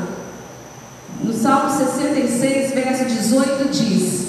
No 1.22 1.32
Salmo 1.32 1.70
66, 1.70 2.74
verso 2.74 3.04
18 3.04 3.68
diz: 3.70 4.26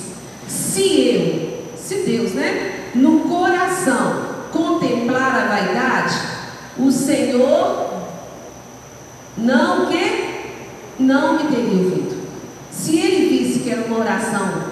Se 0.48 1.02
eu, 1.02 1.57
se 1.88 2.00
Deus, 2.00 2.34
né, 2.34 2.90
no 2.94 3.22
coração 3.22 4.26
contemplar 4.52 5.36
a 5.36 5.48
vaidade, 5.48 6.16
o 6.78 6.92
Senhor 6.92 8.04
não 9.38 9.86
que 9.86 10.28
não 11.00 11.38
me 11.38 11.44
teria 11.44 11.84
ouvido. 11.84 12.18
Se 12.70 12.98
ele 13.00 13.30
visse 13.30 13.60
que 13.60 13.70
era 13.72 13.86
uma 13.86 14.00
oração 14.00 14.64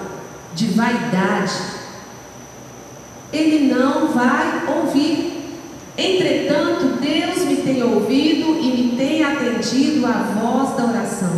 de 0.54 0.66
vaidade, 0.66 1.54
ele 3.32 3.72
não 3.72 4.08
vai 4.08 4.64
ouvir. 4.76 5.56
Entretanto, 5.96 7.00
Deus 7.00 7.46
me 7.46 7.56
tem 7.56 7.82
ouvido 7.82 8.58
e 8.60 8.76
me 8.76 8.96
tem 8.96 9.24
atendido 9.24 10.04
à 10.04 10.34
voz 10.38 10.76
da 10.76 10.84
oração. 10.84 11.32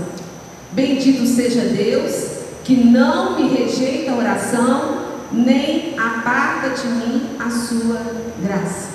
Bendito 0.72 1.24
seja 1.24 1.60
Deus, 1.60 2.38
que 2.64 2.74
não 2.74 3.38
me 3.38 3.48
rejeita 3.48 4.10
a 4.10 4.16
oração, 4.16 4.97
nem 5.32 5.98
aparta 5.98 6.70
de 6.70 6.86
mim 6.88 7.36
a 7.38 7.50
sua 7.50 8.00
graça. 8.42 8.88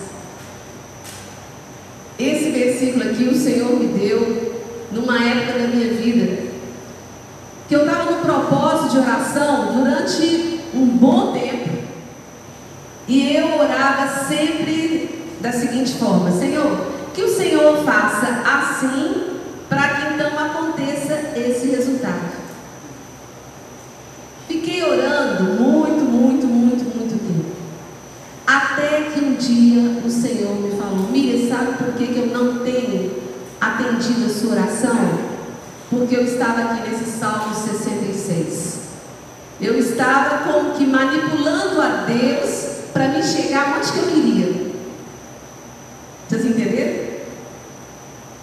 Esse 2.17 2.51
versículo 2.51 3.09
aqui 3.09 3.23
o 3.25 3.35
Senhor 3.35 3.79
me 3.79 3.87
deu 3.87 4.63
numa 4.91 5.17
época 5.23 5.59
da 5.59 5.67
minha 5.67 5.93
vida, 5.93 6.43
que 7.67 7.75
eu 7.75 7.85
estava 7.85 8.11
no 8.11 8.21
propósito 8.21 8.91
de 8.91 8.99
oração 8.99 9.73
durante 9.73 10.59
um 10.73 10.85
bom 10.85 11.33
tempo, 11.33 11.69
e 13.07 13.35
eu 13.35 13.59
orava 13.59 14.07
sempre 14.25 15.23
da 15.41 15.51
seguinte 15.51 15.93
forma: 15.95 16.31
Senhor, 16.31 16.93
que 17.13 17.23
o 17.23 17.35
Senhor 17.35 17.83
faça 17.83 18.43
assim 18.45 19.33
para 19.67 19.89
que 19.89 20.13
então 20.13 20.39
aconteça 20.39 21.33
esse 21.35 21.67
resultado. 21.67 22.43
Fiquei 24.47 24.83
orando 24.83 25.43
muito, 25.43 26.03
muito, 26.03 26.45
muito, 26.45 26.83
muito 26.83 27.17
tempo. 27.27 27.55
Até 28.45 29.09
que 29.11 29.19
um 29.19 29.32
dia 29.43 30.01
o 30.05 30.09
Senhor 30.09 30.55
me 30.55 30.71
falou: 30.77 31.09
Miriam, 31.11 31.49
sabe 31.49 31.73
por 31.77 31.93
que, 31.93 32.07
que 32.07 32.19
eu 32.19 32.27
não 32.27 32.59
tenho 32.63 33.11
atendido 33.59 34.25
a 34.25 34.29
sua 34.29 34.53
oração? 34.53 35.33
Porque 35.89 36.15
eu 36.15 36.23
estava 36.23 36.61
aqui 36.61 36.89
nesse 36.89 37.05
Salmo 37.19 37.53
66. 37.53 38.79
Eu 39.61 39.77
estava 39.77 40.51
como 40.51 40.71
que 40.71 40.85
manipulando 40.85 41.81
a 41.81 42.05
Deus 42.07 42.67
para 42.91 43.09
me 43.09 43.21
chegar 43.21 43.77
onde 43.77 43.91
que 43.91 43.99
eu 43.99 44.07
queria. 44.07 44.73
Vocês 46.27 46.45
entenderam? 46.45 47.13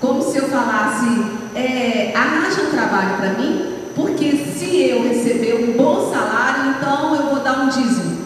Como 0.01 0.22
se 0.22 0.38
eu 0.38 0.48
falasse, 0.48 1.07
é, 1.55 2.12
arranja 2.14 2.62
um 2.62 2.70
trabalho 2.70 3.16
para 3.16 3.32
mim, 3.34 3.74
porque 3.94 4.36
se 4.57 4.88
eu 4.88 5.09
receber 5.09 5.55
um 5.55 5.76
bom 5.76 6.11
salário, 6.12 6.70
então 6.70 7.14
eu 7.16 7.22
vou 7.24 7.40
dar 7.40 7.61
um 7.61 7.68
dízimo. 7.68 8.20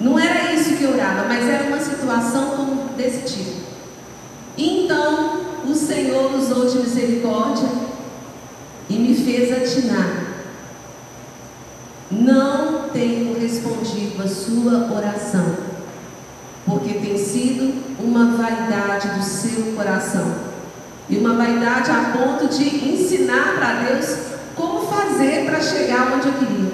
Não 0.00 0.18
era 0.18 0.52
isso 0.52 0.76
que 0.76 0.84
eu 0.84 0.92
orava, 0.92 1.24
mas 1.28 1.48
era 1.48 1.63
uma 1.74 1.80
situação 1.80 2.50
como 2.50 2.84
desse 2.96 3.34
tipo. 3.34 3.64
Então 4.56 5.40
o 5.68 5.74
Senhor 5.74 6.32
usou 6.34 6.66
de 6.66 6.78
misericórdia 6.78 7.68
e 8.88 8.94
me 8.94 9.14
fez 9.14 9.50
atinar. 9.50 10.24
Não 12.10 12.90
tenho 12.90 13.38
respondido 13.38 14.22
a 14.22 14.28
sua 14.28 14.94
oração, 14.94 15.56
porque 16.64 16.94
tem 16.94 17.18
sido 17.18 17.74
uma 17.98 18.36
vaidade 18.36 19.08
do 19.08 19.22
seu 19.22 19.74
coração. 19.74 20.54
E 21.08 21.18
uma 21.18 21.34
vaidade 21.34 21.90
a 21.90 22.16
ponto 22.16 22.48
de 22.48 22.92
ensinar 22.92 23.56
para 23.56 23.82
Deus 23.84 24.16
como 24.54 24.86
fazer 24.86 25.44
para 25.44 25.60
chegar 25.60 26.14
onde 26.14 26.28
eu 26.28 26.34
queria. 26.34 26.72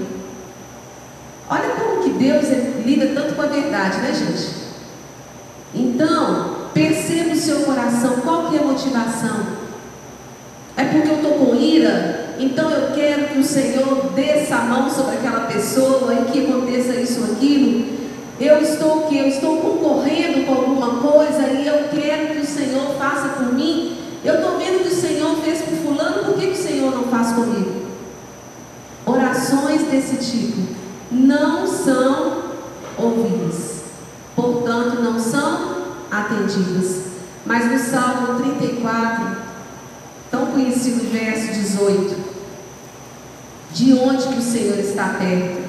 Olha 1.48 1.70
como 1.70 2.02
que 2.02 2.10
Deus 2.10 2.44
lida 2.84 3.08
tanto 3.08 3.34
com 3.34 3.42
a 3.42 3.46
verdade, 3.46 3.98
né, 3.98 4.12
gente? 4.12 4.59
Então, 6.02 6.56
perceba 6.72 7.32
o 7.32 7.36
seu 7.36 7.60
coração, 7.60 8.20
qual 8.22 8.48
que 8.48 8.56
é 8.56 8.60
a 8.60 8.64
motivação? 8.64 9.60
É 10.76 10.84
porque 10.84 11.08
eu 11.10 11.16
estou 11.16 11.32
com 11.32 11.54
ira, 11.54 12.36
então 12.38 12.70
eu 12.70 12.92
quero 12.94 13.28
que 13.28 13.38
o 13.38 13.44
Senhor 13.44 14.10
desça 14.14 14.56
a 14.56 14.64
mão 14.64 14.88
sobre 14.88 15.16
aquela 15.16 15.40
pessoa 15.40 16.14
e 16.14 16.32
que 16.32 16.46
aconteça 16.46 16.94
isso 16.94 17.20
ou 17.20 17.32
aquilo. 17.32 18.00
Eu 18.40 18.62
estou 18.62 19.02
que 19.08 19.18
eu 19.18 19.26
estou 19.26 19.58
concorrendo 19.58 20.46
com 20.46 20.54
alguma 20.54 21.00
coisa 21.00 21.42
e 21.48 21.66
eu 21.66 21.88
quero 21.90 22.34
que 22.34 22.40
o 22.40 22.46
Senhor 22.46 22.94
faça 22.98 23.28
por 23.36 23.52
mim 23.52 23.98
eu 24.22 24.34
estou 24.34 24.58
vendo 24.58 24.82
que 24.82 24.88
o 24.88 24.94
Senhor 24.94 25.34
fez 25.36 25.62
com 25.62 25.76
fulano, 25.76 26.24
por 26.24 26.34
que, 26.34 26.48
que 26.48 26.52
o 26.52 26.62
Senhor 26.62 26.94
não 26.94 27.04
faz 27.04 27.32
comigo? 27.32 27.86
Orações 29.06 29.82
desse 29.84 30.16
tipo 30.16 30.60
não 31.10 31.66
são 31.66 32.42
ouvidas. 32.98 33.79
Atendidas. 36.20 37.10
Mas 37.44 37.70
no 37.70 37.78
Salmo 37.78 38.42
34, 38.42 39.36
tão 40.30 40.46
conhecido 40.46 41.10
verso 41.10 41.52
18, 41.52 42.16
de 43.72 43.92
onde 43.94 44.28
que 44.28 44.38
o 44.38 44.42
Senhor 44.42 44.78
está 44.78 45.16
perto? 45.18 45.60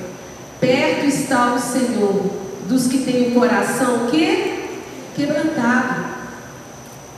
Perto 0.60 1.06
está 1.06 1.54
o 1.54 1.60
Senhor 1.60 2.42
dos 2.68 2.88
que 2.88 3.00
têm 3.00 3.30
o 3.30 3.34
coração 3.40 4.08
que 4.08 4.70
quebrantado. 5.16 6.12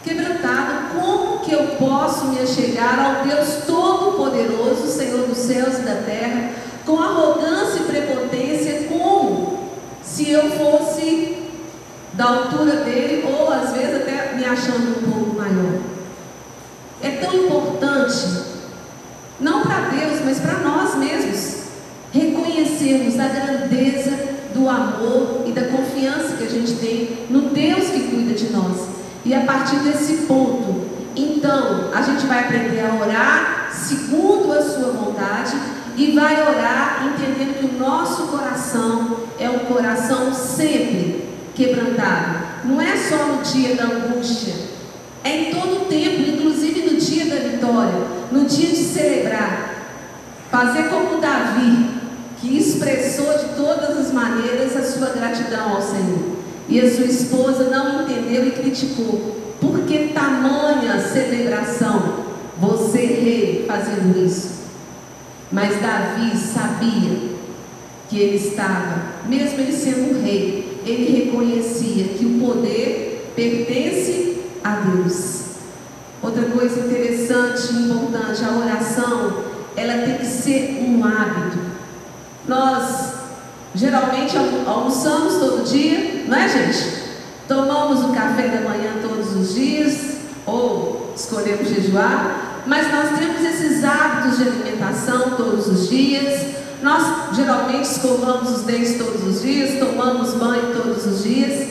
Quebrantado, 0.03 0.93
como 0.93 1.39
que 1.39 1.53
eu 1.53 1.67
posso 1.77 2.25
me 2.25 2.39
achegar 2.39 2.99
ao 2.99 3.25
Deus 3.25 3.63
Todo-Poderoso, 3.65 4.87
Senhor 4.87 5.27
dos 5.27 5.37
céus 5.37 5.79
e 5.79 5.81
da 5.81 5.95
terra, 5.95 6.51
com 6.85 7.01
arrogância 7.01 7.79
e 7.79 7.83
prepotência, 7.85 8.87
como 8.89 9.69
se 10.03 10.29
eu 10.29 10.51
fosse 10.51 11.32
da 12.13 12.25
altura 12.25 12.77
dele, 12.77 13.25
ou 13.27 13.51
às 13.51 13.71
vezes 13.71 13.95
até 13.95 14.35
me 14.35 14.45
achando 14.45 14.99
um 14.99 15.11
pouco 15.11 15.35
maior. 15.35 15.79
É 17.01 17.09
tão 17.17 17.33
importante, 17.33 18.25
não 19.39 19.61
para 19.61 19.89
Deus, 19.89 20.21
mas 20.23 20.39
para 20.39 20.59
nós 20.59 20.95
mesmos, 20.95 21.63
reconhecermos 22.11 23.19
a 23.19 23.27
grandeza 23.27 24.11
do 24.53 24.69
amor 24.69 25.43
e 25.47 25.51
da 25.51 25.63
confiança 25.63 26.37
que 26.37 26.43
a 26.43 26.49
gente 26.49 26.73
tem 26.73 27.25
no 27.29 27.49
Deus 27.49 27.89
que 27.89 28.07
cuida 28.09 28.33
de 28.33 28.51
nós. 28.51 28.87
E 29.25 29.33
a 29.33 29.41
partir 29.41 29.77
desse 29.77 30.25
ponto, 30.27 30.83
então, 31.15 31.91
a 31.93 32.01
gente 32.01 32.25
vai 32.25 32.39
aprender 32.41 32.81
a 32.81 32.95
orar 32.95 33.69
segundo 33.71 34.51
a 34.51 34.61
sua 34.61 34.91
vontade 34.91 35.55
e 35.95 36.11
vai 36.11 36.41
orar 36.41 37.07
entendendo 37.07 37.59
que 37.59 37.75
o 37.75 37.79
nosso 37.79 38.27
coração 38.27 39.17
é 39.39 39.49
um 39.49 39.59
coração 39.59 40.33
sempre 40.33 41.22
quebrantado. 41.55 42.39
Não 42.65 42.81
é 42.81 42.95
só 42.97 43.17
no 43.27 43.41
dia 43.41 43.75
da 43.75 43.83
angústia, 43.85 44.53
é 45.23 45.29
em 45.29 45.53
todo 45.53 45.83
o 45.83 45.85
tempo, 45.85 46.21
inclusive 46.21 46.81
no 46.81 46.99
dia 46.99 47.25
da 47.25 47.49
vitória, 47.49 48.07
no 48.31 48.45
dia 48.45 48.69
de 48.69 48.77
celebrar. 48.77 49.73
Fazer 50.51 50.89
como 50.89 51.19
Davi, 51.19 51.89
que 52.39 52.57
expressou 52.57 53.37
de 53.37 53.55
todas 53.55 53.97
as 53.97 54.11
maneiras 54.11 54.75
a 54.75 54.83
sua 54.83 55.09
gratidão 55.09 55.75
ao 55.75 55.81
Senhor. 55.81 56.33
E 56.69 56.79
a 56.79 56.89
sua 56.89 57.05
esposa 57.05 57.69
não 57.69 58.03
entendeu 58.03 58.47
e 58.47 58.51
criticou. 58.51 59.55
Por 59.59 59.81
que 59.81 60.09
tamanha 60.13 60.99
celebração? 60.99 62.23
Você, 62.57 62.99
rei, 62.99 63.65
fazendo 63.67 64.25
isso. 64.25 64.63
Mas 65.51 65.81
Davi 65.81 66.35
sabia 66.37 67.33
que 68.09 68.19
ele 68.19 68.37
estava, 68.37 69.03
mesmo 69.27 69.59
ele 69.59 69.71
sendo 69.71 70.11
um 70.11 70.23
rei, 70.23 70.62
ele 70.85 71.25
reconhecia 71.25 72.05
que 72.15 72.25
o 72.25 72.39
poder 72.39 73.31
pertence 73.35 74.37
a 74.63 74.75
Deus. 74.75 75.41
Outra 76.21 76.43
coisa 76.45 76.79
interessante 76.79 77.73
e 77.73 77.75
importante, 77.83 78.43
a 78.43 78.57
oração, 78.57 79.43
ela 79.75 80.05
tem 80.05 80.17
que 80.17 80.25
ser 80.25 80.81
um 80.81 81.03
hábito. 81.03 81.57
Nós 82.47 83.13
geralmente 83.75 84.35
almoçamos 84.65 85.35
todo 85.35 85.63
dia, 85.63 86.23
não 86.27 86.37
é 86.37 86.47
gente? 86.47 87.03
Tomamos 87.47 88.03
o 88.05 88.13
café 88.13 88.47
da 88.47 88.61
manhã 88.61 88.93
todos 89.01 89.35
os 89.35 89.53
dias, 89.53 90.17
ou 90.45 91.13
escolhemos 91.15 91.67
jejuar, 91.67 92.61
mas 92.65 92.91
nós 92.91 93.19
temos 93.19 93.41
esses 93.41 93.83
hábitos 93.83 94.37
de 94.37 94.43
alimentação 94.43 95.31
todos 95.31 95.67
os 95.67 95.89
dias. 95.89 96.62
Nós 96.83 97.33
geralmente 97.33 97.85
escovamos 97.85 98.57
os 98.57 98.63
dentes 98.63 98.97
todos 98.97 99.25
os 99.25 99.41
dias, 99.41 99.79
tomamos 99.79 100.33
banho 100.33 100.75
todos 100.75 101.05
os 101.05 101.23
dias. 101.23 101.69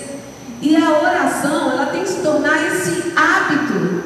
E 0.62 0.74
a 0.74 1.00
oração, 1.00 1.70
ela 1.70 1.86
tem 1.86 2.02
que 2.02 2.08
se 2.08 2.22
tornar 2.22 2.66
esse 2.66 3.12
hábito, 3.14 4.04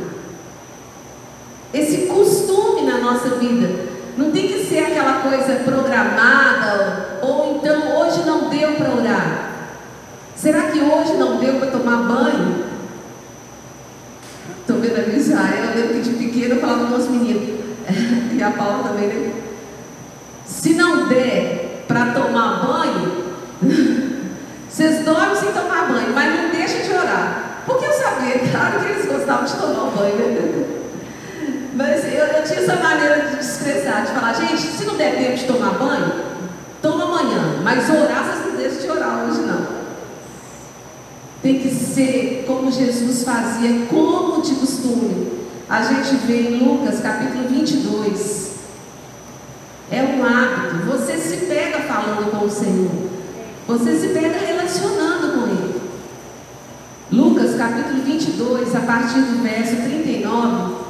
esse 1.72 2.06
costume 2.06 2.82
na 2.82 2.98
nossa 2.98 3.36
vida. 3.36 3.86
Não 4.18 4.32
tem 4.32 4.48
que 4.48 4.66
ser 4.66 4.80
aquela 4.80 5.20
coisa 5.20 5.60
programada, 5.64 7.20
ou 7.22 7.56
então 7.56 8.00
hoje 8.00 8.24
não 8.26 8.48
deu 8.48 8.72
para 8.72 8.90
orar. 8.90 9.50
Será 10.34 10.62
que 10.62 10.80
hoje 10.80 11.12
não 11.12 11.38
deu 11.38 11.54
para 11.60 11.70
tomar 11.70 12.02
banho? 12.02 12.64
Estou 14.60 14.80
vendo 14.80 14.96
ali 14.96 15.18
Israel, 15.18 15.66
eu 15.66 15.82
lembro 15.82 15.94
que 15.94 16.10
de 16.10 16.16
pequeno 16.16 16.56
eu 16.56 16.60
falava 16.60 16.86
com 16.86 16.96
os 16.96 17.08
meninos, 17.08 17.60
e 18.34 18.42
a 18.42 18.50
Paula 18.50 18.88
também, 18.88 19.06
né? 19.06 19.45
Se 20.46 20.74
não 20.74 21.08
der 21.08 21.84
para 21.88 22.12
tomar 22.12 22.64
banho, 22.64 23.34
vocês 24.68 25.04
dormem 25.04 25.36
sem 25.36 25.52
tomar 25.52 25.88
banho, 25.88 26.12
mas 26.14 26.34
não 26.34 26.50
deixem 26.50 26.82
de 26.82 26.92
orar. 26.92 27.62
Porque 27.66 27.84
eu 27.84 27.92
sabia, 27.92 28.38
claro 28.50 28.80
que 28.80 28.92
eles 28.92 29.06
gostavam 29.06 29.44
de 29.44 29.54
tomar 29.54 29.90
banho, 29.90 30.16
né? 30.16 30.66
Mas 31.76 32.04
eu, 32.06 32.24
eu 32.24 32.42
tinha 32.42 32.60
essa 32.60 32.76
maneira 32.76 33.28
de 33.28 33.44
expressar, 33.44 34.06
de 34.06 34.12
falar, 34.12 34.32
gente, 34.32 34.62
se 34.62 34.86
não 34.86 34.96
der 34.96 35.14
tempo 35.14 35.36
de 35.36 35.44
tomar 35.44 35.74
banho, 35.74 36.10
toma 36.80 37.04
amanhã, 37.04 37.60
mas 37.62 37.90
orar 37.90 38.24
vocês 38.24 38.46
não 38.46 38.56
deixam 38.56 38.80
de 38.80 38.90
orar 38.90 39.26
hoje 39.26 39.40
não. 39.40 39.66
Tem 41.42 41.58
que 41.58 41.68
ser 41.68 42.44
como 42.46 42.72
Jesus 42.72 43.24
fazia, 43.24 43.86
como 43.90 44.40
de 44.40 44.54
costume. 44.54 45.32
A 45.68 45.82
gente 45.82 46.16
vê 46.26 46.48
em 46.48 46.64
Lucas 46.64 47.00
capítulo 47.00 47.46
22. 47.46 48.55
É 49.90 50.02
um 50.02 50.24
hábito. 50.24 50.86
Você 50.86 51.16
se 51.16 51.46
pega 51.46 51.80
falando 51.80 52.30
com 52.30 52.44
o 52.44 52.50
Senhor. 52.50 52.90
Você 53.66 53.98
se 53.98 54.08
pega 54.08 54.38
relacionando 54.38 55.32
com 55.32 55.46
Ele. 55.48 55.80
Lucas 57.12 57.56
capítulo 57.56 58.02
22, 58.02 58.74
a 58.74 58.80
partir 58.80 59.20
do 59.20 59.42
verso 59.42 59.76
39. 59.76 60.86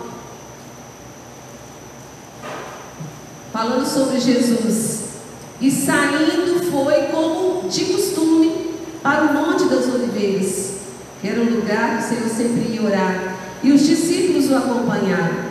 falando 3.57 3.87
sobre 3.87 4.21
Jesus. 4.21 5.05
E 5.59 5.71
saindo 5.71 6.71
foi 6.71 7.05
como 7.05 7.67
de 7.71 7.87
costume 7.87 8.75
para 9.03 9.23
o 9.23 9.33
Monte 9.33 9.65
das 9.65 9.87
Oliveiras, 9.87 10.73
que 11.23 11.29
era 11.29 11.41
um 11.41 11.55
lugar 11.55 11.97
que 11.97 12.05
o 12.05 12.09
Senhor 12.09 12.29
sempre 12.29 12.75
ia 12.75 12.83
orar. 12.83 13.37
E 13.63 13.73
os 13.73 13.87
discípulos 13.87 14.51
o 14.51 14.57
acompanharam. 14.57 15.46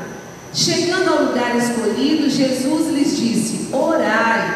Chegando 0.55 1.09
ao 1.09 1.23
lugar 1.25 1.53
escolhido, 1.57 2.29
Jesus 2.29 2.87
lhes 2.93 3.17
disse: 3.17 3.67
Orai, 3.73 4.55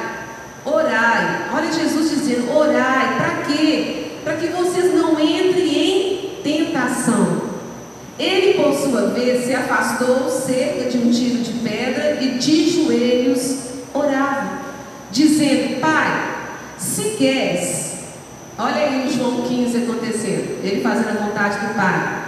orai. 0.64 1.50
Olha 1.54 1.70
Jesus 1.74 2.10
dizendo: 2.12 2.56
Orai, 2.56 3.18
para 3.18 3.44
quê? 3.44 4.06
Para 4.24 4.38
que 4.38 4.48
vocês 4.48 4.94
não 4.94 5.20
entrem 5.20 5.68
em 5.68 6.30
tentação. 6.42 7.50
Ele, 8.18 8.54
por 8.54 8.74
sua 8.74 9.08
vez, 9.08 9.46
se 9.46 9.54
afastou 9.54 10.30
cerca 10.30 10.90
de 10.90 10.98
um 11.00 11.12
tiro 11.12 11.44
de 11.44 11.52
pedra 11.60 12.18
e 12.22 12.38
de 12.38 12.70
joelhos 12.70 13.58
orava, 13.94 14.60
dizendo: 15.12 15.82
Pai, 15.82 16.38
se 16.78 17.16
queres, 17.18 17.96
olha 18.58 18.76
aí 18.76 19.06
o 19.06 19.12
João 19.12 19.42
15 19.42 19.84
acontecendo, 19.84 20.64
ele 20.64 20.80
fazendo 20.82 21.10
a 21.10 21.26
vontade 21.26 21.60
do 21.60 21.74
Pai. 21.76 22.19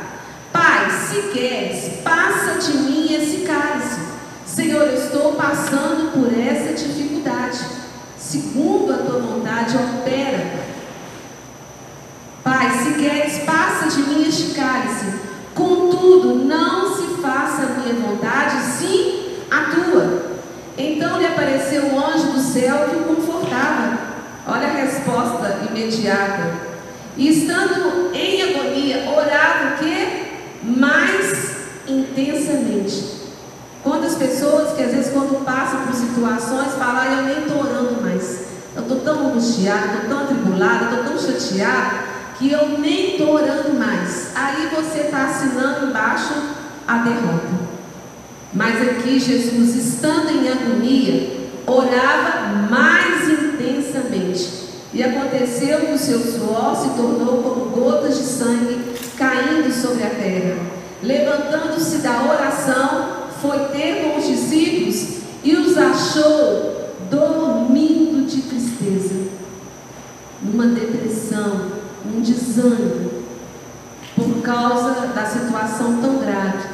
Pai, 0.51 0.89
se 0.89 1.21
queres, 1.33 2.01
passa 2.03 2.59
de 2.59 2.77
mim 2.77 3.13
esse 3.13 3.37
cálice. 3.45 4.01
Senhor, 4.45 4.83
eu 4.83 4.95
estou 4.95 5.33
passando 5.33 6.11
por 6.11 6.31
essa 6.37 6.73
dificuldade. 6.73 7.59
Segundo 8.17 8.93
a 8.93 8.97
tua 8.97 9.19
vontade, 9.19 9.77
opera. 9.77 10.61
Pai, 12.43 12.71
se 12.83 12.93
queres, 12.93 13.39
passa 13.43 13.87
de 13.89 14.09
mim 14.09 14.27
este 14.27 14.53
cálice. 14.53 15.05
Contudo, 15.55 16.35
não 16.35 16.95
se 16.95 17.21
faça 17.21 17.63
a 17.63 17.79
minha 17.79 17.93
vontade, 17.95 18.61
sim 18.77 19.37
a 19.49 19.71
tua. 19.71 20.31
Então 20.77 21.19
lhe 21.19 21.27
apareceu 21.27 21.85
um 21.85 21.99
anjo 21.99 22.31
do 22.31 22.39
céu 22.39 22.89
que 22.89 22.95
o 22.95 23.15
confortava. 23.15 23.97
Olha 24.47 24.67
a 24.67 24.71
resposta 24.71 25.59
imediata. 25.69 26.71
E 27.15 27.29
estando 27.29 28.11
em 28.13 28.41
agonia, 28.41 29.09
orava 29.09 29.75
o 29.75 29.77
que? 29.77 30.20
Mais 30.63 31.51
intensamente. 31.87 33.21
Quantas 33.83 34.15
pessoas 34.15 34.75
que 34.75 34.83
às 34.83 34.91
vezes 34.91 35.11
quando 35.11 35.43
passam 35.43 35.81
por 35.87 35.95
situações 35.95 36.73
falam, 36.73 37.01
ah, 37.01 37.07
eu 37.07 37.23
nem 37.23 37.39
estou 37.39 37.59
orando 37.59 38.01
mais. 38.01 38.45
Eu 38.75 38.83
estou 38.83 38.99
tão 38.99 39.29
angustiada, 39.29 39.85
estou 39.87 40.09
tão 40.09 40.19
atribulada, 40.23 40.85
estou 40.85 41.03
tão 41.03 41.17
chateada 41.17 42.11
que 42.37 42.51
eu 42.51 42.79
nem 42.79 43.11
estou 43.11 43.33
orando 43.33 43.73
mais. 43.73 44.31
Aí 44.35 44.69
você 44.73 45.01
está 45.01 45.25
assinando 45.25 45.87
embaixo 45.87 46.33
a 46.87 46.97
derrota. 46.99 47.71
Mas 48.53 48.81
aqui 48.81 49.19
Jesus, 49.19 49.75
estando 49.75 50.29
em 50.29 50.49
agonia, 50.49 51.51
orava 51.65 52.67
mais 52.69 53.29
intensamente. 53.29 54.61
E 54.93 55.01
aconteceu 55.01 55.79
que 55.81 55.93
o 55.93 55.97
seu 55.97 56.19
suor 56.19 56.75
se 56.75 56.89
tornou 56.89 57.41
como 57.41 57.65
gotas 57.71 58.17
de 58.17 58.23
sangue 58.23 58.90
caindo 59.17 59.71
sobre 59.71 60.03
a 60.03 60.09
terra. 60.09 60.57
Levantando-se 61.01 61.97
da 61.97 62.23
oração, 62.23 63.21
foi 63.41 63.59
ter 63.69 64.03
com 64.03 64.17
os 64.17 64.27
discípulos 64.27 65.21
e 65.43 65.55
os 65.55 65.77
achou 65.77 66.81
dormindo 67.09 68.25
de 68.27 68.41
tristeza, 68.43 69.15
numa 70.41 70.67
depressão, 70.67 71.71
um 72.05 72.21
desânimo. 72.21 73.11
Por 74.15 74.41
causa 74.41 75.07
da 75.07 75.25
situação 75.25 75.99
tão 76.01 76.19
grave. 76.19 76.67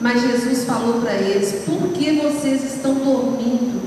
Mas 0.00 0.20
Jesus 0.20 0.64
falou 0.64 1.00
para 1.00 1.14
eles: 1.14 1.62
por 1.64 1.88
que 1.88 2.20
vocês 2.20 2.74
estão 2.74 2.94
dormindo? 2.94 3.80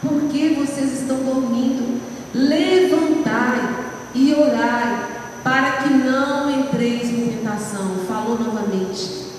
Por 0.00 0.22
que 0.30 0.54
vocês 0.54 1.00
estão 1.00 1.18
dormindo? 1.18 2.00
Levantai 2.32 3.86
e 4.14 4.32
orai, 4.32 5.08
para 5.42 5.72
que 5.82 5.92
não 5.92 6.50
entreis 6.50 7.10
em 7.10 7.32
tentação. 7.32 7.96
Falou 8.08 8.38
novamente. 8.38 9.30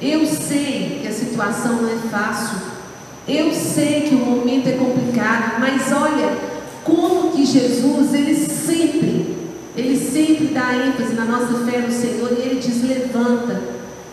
Eu 0.00 0.24
sei 0.24 1.00
que 1.02 1.08
a 1.08 1.12
situação 1.12 1.82
não 1.82 1.88
é 1.88 1.96
fácil. 2.08 2.58
Eu 3.26 3.52
sei 3.52 4.02
que 4.02 4.14
o 4.14 4.18
momento 4.18 4.68
é 4.68 4.72
complicado, 4.72 5.60
mas 5.60 5.92
olha 5.92 6.36
como 6.84 7.32
que 7.32 7.44
Jesus, 7.44 8.14
ele 8.14 8.34
sempre, 8.34 9.36
ele 9.76 9.98
sempre 9.98 10.46
dá 10.46 10.74
ênfase 10.74 11.14
na 11.14 11.24
nossa 11.24 11.64
fé 11.64 11.78
no 11.78 11.90
Senhor 11.92 12.32
e 12.32 12.42
ele 12.42 12.60
diz: 12.60 12.82
levanta, 12.82 13.60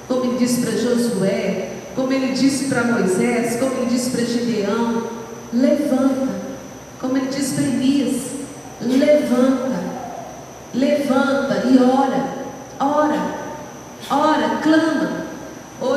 como 0.08 0.26
ele 0.26 0.38
disse 0.40 0.62
para 0.62 0.72
Josué, 0.72 1.70
como 1.96 2.12
ele 2.12 2.34
disse 2.34 2.66
para 2.66 2.84
Moisés, 2.84 3.58
como 3.60 3.72
ele 3.78 3.86
disse 3.86 4.10
para 4.10 4.26
Gideão, 4.26 5.04
levanta, 5.54 6.28
como 7.00 7.16
ele 7.16 7.28
disse 7.28 7.56
para 7.56 7.64
Elias, 7.64 8.22
levanta, 8.82 9.84
levanta 10.74 11.64
e 11.68 11.78
ora, 11.78 12.26
ora, 12.80 13.36
ora, 14.10 14.60
clama. 14.62 15.15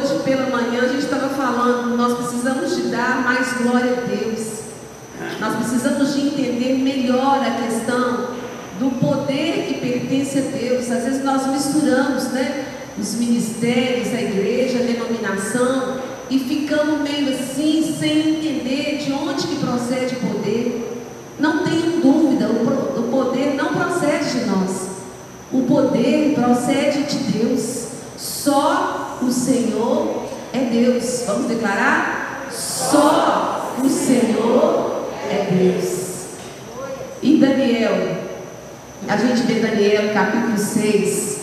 Hoje 0.09 0.23
pela 0.23 0.49
manhã 0.49 0.85
a 0.85 0.89
gente 0.89 1.05
estava 1.05 1.29
falando, 1.29 1.95
nós 1.95 2.17
precisamos 2.17 2.75
de 2.77 2.83
dar 2.89 3.23
mais 3.23 3.53
glória 3.59 3.93
a 3.93 4.07
Deus. 4.07 4.61
Nós 5.39 5.57
precisamos 5.57 6.15
de 6.15 6.29
entender 6.29 6.79
melhor 6.79 7.41
a 7.45 7.63
questão 7.63 8.29
do 8.81 8.91
poder 8.99 9.67
que 9.67 9.75
pertence 9.75 10.39
a 10.39 10.43
Deus. 10.57 10.91
Às 10.91 11.05
vezes 11.05 11.25
nós 11.25 11.47
misturamos, 11.49 12.25
né, 12.29 12.65
os 12.99 13.17
ministérios, 13.17 14.09
a 14.15 14.23
igreja, 14.23 14.79
a 14.79 14.87
denominação 14.87 15.99
e 16.31 16.39
ficamos 16.39 17.03
meio 17.03 17.35
assim 17.35 17.95
sem 17.99 18.37
entender 18.37 19.05
de 19.05 19.13
onde 19.13 19.47
que 19.47 19.57
procede 19.57 20.15
o 20.15 20.21
poder. 20.21 21.05
Não 21.39 21.65
tenham 21.65 22.01
dúvida, 22.01 22.49
o 22.49 23.09
poder 23.11 23.55
não 23.57 23.75
procede 23.75 24.39
de 24.39 24.47
nós. 24.47 24.89
O 25.53 25.63
poder 25.65 26.35
procede 26.35 27.03
de 27.03 27.19
Deus. 27.33 27.89
Só 28.17 29.08
o 29.23 29.31
Senhor 29.31 30.25
é 30.53 30.65
Deus. 30.65 31.25
Vamos 31.27 31.47
declarar? 31.47 32.49
Só 32.51 33.75
o 33.83 33.89
Senhor 33.89 35.09
é 35.31 35.49
Deus. 35.51 35.99
E 37.23 37.37
Daniel, 37.37 38.17
a 39.09 39.17
gente 39.17 39.43
vê 39.43 39.61
Daniel 39.61 40.15
capítulo 40.15 40.57
6, 40.57 41.39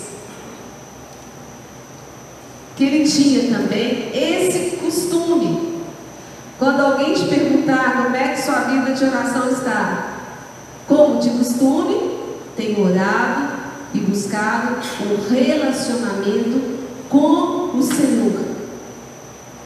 que 2.75 2.83
ele 2.83 3.07
tinha 3.07 3.57
também 3.57 4.11
esse 4.13 4.77
costume. 4.77 5.75
Quando 6.57 6.79
alguém 6.79 7.13
te 7.13 7.25
perguntar 7.25 8.03
como 8.03 8.15
é 8.15 8.29
que 8.29 8.41
sua 8.41 8.61
vida 8.61 8.93
de 8.93 9.03
oração 9.03 9.49
está, 9.49 10.13
como 10.87 11.19
de 11.19 11.29
costume, 11.31 12.19
tem 12.55 12.81
orado 12.81 13.55
e 13.93 13.99
buscado 13.99 14.77
um 15.01 15.33
relacionamento 15.33 16.74
com 17.09 17.77
o 17.77 17.81
Senhor. 17.81 18.55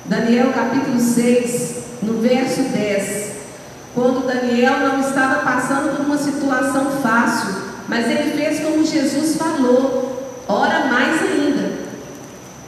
Daniel 0.06 0.52
capítulo 0.54 1.00
6, 1.00 1.76
no 2.02 2.20
verso 2.20 2.62
10. 2.64 3.30
Quando 3.94 4.26
Daniel 4.26 4.80
não 4.80 5.02
estava 5.02 5.42
passando 5.44 5.96
por 5.96 6.06
uma 6.06 6.18
situação 6.18 6.92
fácil, 7.02 7.54
mas 7.88 8.06
ele 8.08 8.32
fez 8.32 8.60
como 8.60 8.86
Jesus 8.86 9.36
falou, 9.36 10.24
ora 10.48 10.86
mais 10.86 11.22
ainda. 11.22 11.80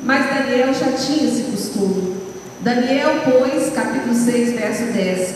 Mas 0.03 0.25
Daniel 0.29 0.73
já 0.73 0.91
tinha 0.93 1.27
esse 1.27 1.43
costume. 1.43 2.17
Daniel, 2.61 3.21
pois, 3.23 3.71
capítulo 3.73 4.13
6, 4.13 4.53
verso 4.53 4.83
10. 4.93 5.33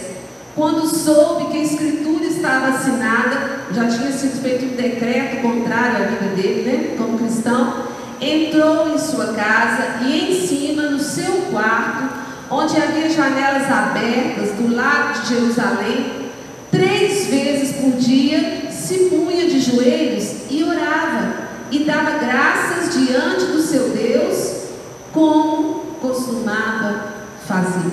Quando 0.55 0.87
soube 0.87 1.51
que 1.51 1.57
a 1.57 1.63
escritura 1.63 2.25
estava 2.25 2.67
assinada, 2.67 3.65
já 3.71 3.87
tinha 3.87 4.11
sido 4.11 4.41
feito 4.41 4.65
um 4.65 4.75
decreto 4.75 5.41
contrário 5.41 6.03
à 6.03 6.07
vida 6.07 6.35
dele, 6.35 6.61
né, 6.69 6.95
como 6.97 7.17
cristão, 7.17 7.83
entrou 8.21 8.93
em 8.93 8.97
sua 8.97 9.33
casa 9.33 10.03
e 10.05 10.31
em 10.31 10.47
cima, 10.47 10.83
no 10.83 10.99
seu 10.99 11.31
quarto, 11.51 12.13
onde 12.49 12.77
havia 12.77 13.09
janelas 13.09 13.69
abertas 13.69 14.51
do 14.51 14.73
lado 14.73 15.21
de 15.21 15.35
Jerusalém, 15.35 16.29
três 16.71 17.27
vezes 17.27 17.75
por 17.77 17.91
dia 17.93 18.71
se 18.71 19.09
punha 19.09 19.47
de 19.47 19.59
joelhos 19.59 20.49
e 20.49 20.63
orava 20.63 21.45
e 21.71 21.79
dava 21.79 22.11
graças 22.19 22.93
diante 22.95 23.45
do 23.45 23.61
seu 23.61 23.89
Deus, 23.89 24.65
como 25.11 25.81
costumava 26.01 27.13
fazer. 27.47 27.91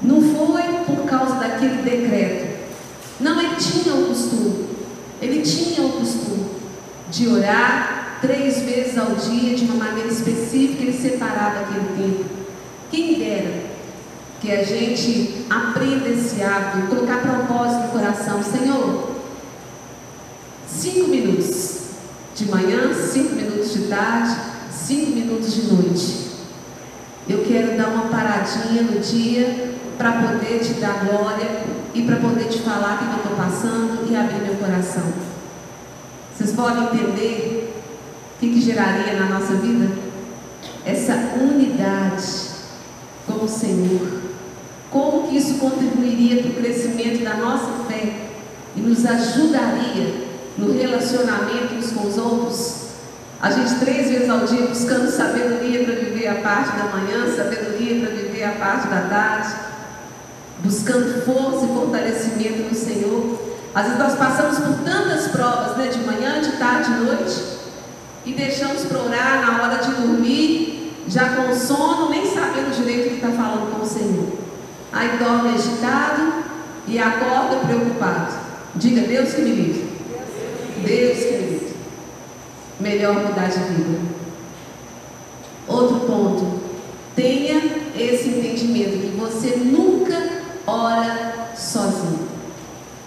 Não 0.00 0.20
foi 0.20 0.62
por 0.86 1.04
causa 1.04 1.34
daquele 1.36 1.82
decreto. 1.82 2.54
Não, 3.20 3.40
ele 3.40 3.54
tinha 3.56 3.94
o 3.94 4.06
costume. 4.06 4.68
Ele 5.22 5.40
tinha 5.40 5.86
o 5.86 5.92
costume 5.92 6.54
de 7.14 7.28
orar 7.28 8.18
três 8.20 8.62
vezes 8.62 8.98
ao 8.98 9.12
dia, 9.14 9.54
de 9.54 9.64
uma 9.66 9.84
maneira 9.84 10.08
específica, 10.08 10.82
ele 10.82 10.92
separava 10.92 11.60
aquele 11.60 11.96
tempo. 11.96 12.24
Quem 12.90 13.18
dera 13.20 13.62
que 14.40 14.50
a 14.50 14.64
gente 14.64 15.46
aprenda 15.48 16.08
esse 16.08 16.42
hábito, 16.42 16.88
colocar 16.88 17.18
propósito 17.18 17.82
no 17.82 17.88
coração, 17.90 18.42
Senhor, 18.42 19.10
cinco 20.66 21.08
minutos 21.08 21.82
de 22.34 22.46
manhã, 22.46 22.92
cinco 22.92 23.36
minutos 23.36 23.72
de 23.72 23.86
tarde, 23.86 24.34
cinco 24.72 25.12
minutos 25.12 25.54
de 25.54 25.72
noite. 25.72 26.24
Eu 27.28 27.44
quero 27.44 27.76
dar 27.76 27.90
uma 27.90 28.08
paradinha 28.08 28.82
no 28.82 28.98
dia 28.98 29.72
para 29.96 30.12
poder 30.12 30.58
te 30.58 30.74
dar 30.74 31.04
glória 31.04 31.62
e 31.94 32.02
para 32.02 32.16
poder 32.16 32.48
te 32.48 32.58
falar 32.60 32.96
o 32.96 32.98
que 32.98 33.04
eu 33.04 33.16
estou 33.18 33.36
passando 33.36 34.10
e 34.10 34.16
abrir 34.16 34.42
meu 34.42 34.56
coração. 34.56 35.33
Vocês 36.36 36.52
podem 36.52 36.82
entender 36.84 37.72
o 38.34 38.40
que, 38.40 38.54
que 38.54 38.60
geraria 38.60 39.12
na 39.12 39.38
nossa 39.38 39.54
vida? 39.54 39.88
Essa 40.84 41.14
unidade 41.40 42.24
com 43.24 43.44
o 43.44 43.48
Senhor. 43.48 44.20
Como 44.90 45.28
que 45.28 45.36
isso 45.36 45.58
contribuiria 45.58 46.42
para 46.42 46.50
o 46.50 46.54
crescimento 46.54 47.22
da 47.22 47.34
nossa 47.34 47.84
fé 47.88 48.14
e 48.74 48.80
nos 48.80 49.06
ajudaria 49.06 50.24
no 50.58 50.72
relacionamento 50.72 51.74
uns 51.74 51.92
com 51.92 52.08
os 52.08 52.18
outros? 52.18 52.84
A 53.40 53.50
gente 53.50 53.78
três 53.78 54.10
vezes 54.10 54.28
ao 54.28 54.40
dia 54.40 54.66
buscando 54.66 55.08
sabedoria 55.10 55.84
para 55.84 55.94
viver 55.94 56.26
a 56.26 56.36
parte 56.36 56.76
da 56.76 56.84
manhã, 56.84 57.32
sabedoria 57.36 58.00
para 58.00 58.16
viver 58.16 58.42
a 58.42 58.52
parte 58.52 58.88
da 58.88 59.02
tarde, 59.02 59.54
buscando 60.64 61.24
força 61.24 61.64
e 61.66 61.68
fortalecimento 61.68 62.70
no 62.70 62.74
Senhor. 62.74 63.53
Às 63.74 63.86
vezes 63.86 63.98
nós 63.98 64.14
passamos 64.14 64.58
por 64.58 64.84
tantas 64.84 65.28
provas, 65.28 65.76
né, 65.76 65.88
de 65.88 65.98
manhã, 66.04 66.40
de 66.40 66.52
tarde, 66.52 66.92
de 66.92 67.00
noite, 67.00 67.42
e 68.24 68.32
deixamos 68.32 68.82
para 68.82 69.00
orar 69.00 69.44
na 69.44 69.62
hora 69.62 69.82
de 69.82 69.90
dormir, 69.90 70.92
já 71.08 71.30
com 71.30 71.52
sono, 71.52 72.08
nem 72.08 72.24
sabendo 72.24 72.74
direito 72.74 73.06
o 73.06 73.10
que 73.10 73.14
está 73.16 73.30
falando 73.30 73.74
com 73.74 73.84
o 73.84 73.86
Senhor. 73.86 74.28
Aí 74.92 75.18
dorme 75.18 75.54
agitado 75.54 76.44
e 76.86 77.00
acorda 77.00 77.66
preocupado. 77.66 78.34
Diga, 78.76 79.00
Deus 79.08 79.34
que 79.34 79.42
me 79.42 79.50
livre. 79.50 79.88
Deus 80.84 81.18
que 81.18 81.32
me 81.32 81.50
livre. 81.50 81.76
Melhor 82.78 83.14
mudar 83.14 83.48
de 83.48 83.58
vida. 83.58 83.98
Outro 85.66 86.00
ponto. 86.06 86.60
Tenha 87.16 87.60
esse 87.96 88.28
entendimento 88.28 89.00
que 89.00 89.16
você 89.18 89.56
nunca 89.56 90.16
ora 90.66 91.52
sozinho 91.56 92.33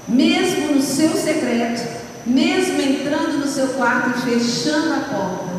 mesmo 0.08 0.74
no 0.74 0.82
seu 0.82 1.10
secreto, 1.10 1.86
mesmo 2.26 2.82
entrando 2.82 3.39
no 3.39 3.47
seu 3.47 3.68
quarto 3.70 4.18
e 4.18 4.22
fechando 4.22 4.93
a 4.93 4.99
porta, 4.99 5.58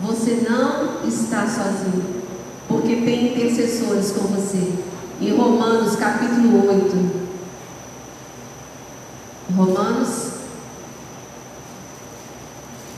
você 0.00 0.44
não 0.48 1.06
está 1.06 1.46
sozinho, 1.46 2.22
porque 2.66 2.96
tem 2.96 3.32
intercessores 3.32 4.10
com 4.10 4.26
você. 4.26 4.72
Em 5.20 5.30
Romanos 5.30 5.94
capítulo 5.94 6.68
8, 6.68 7.24
Romanos 9.56 10.30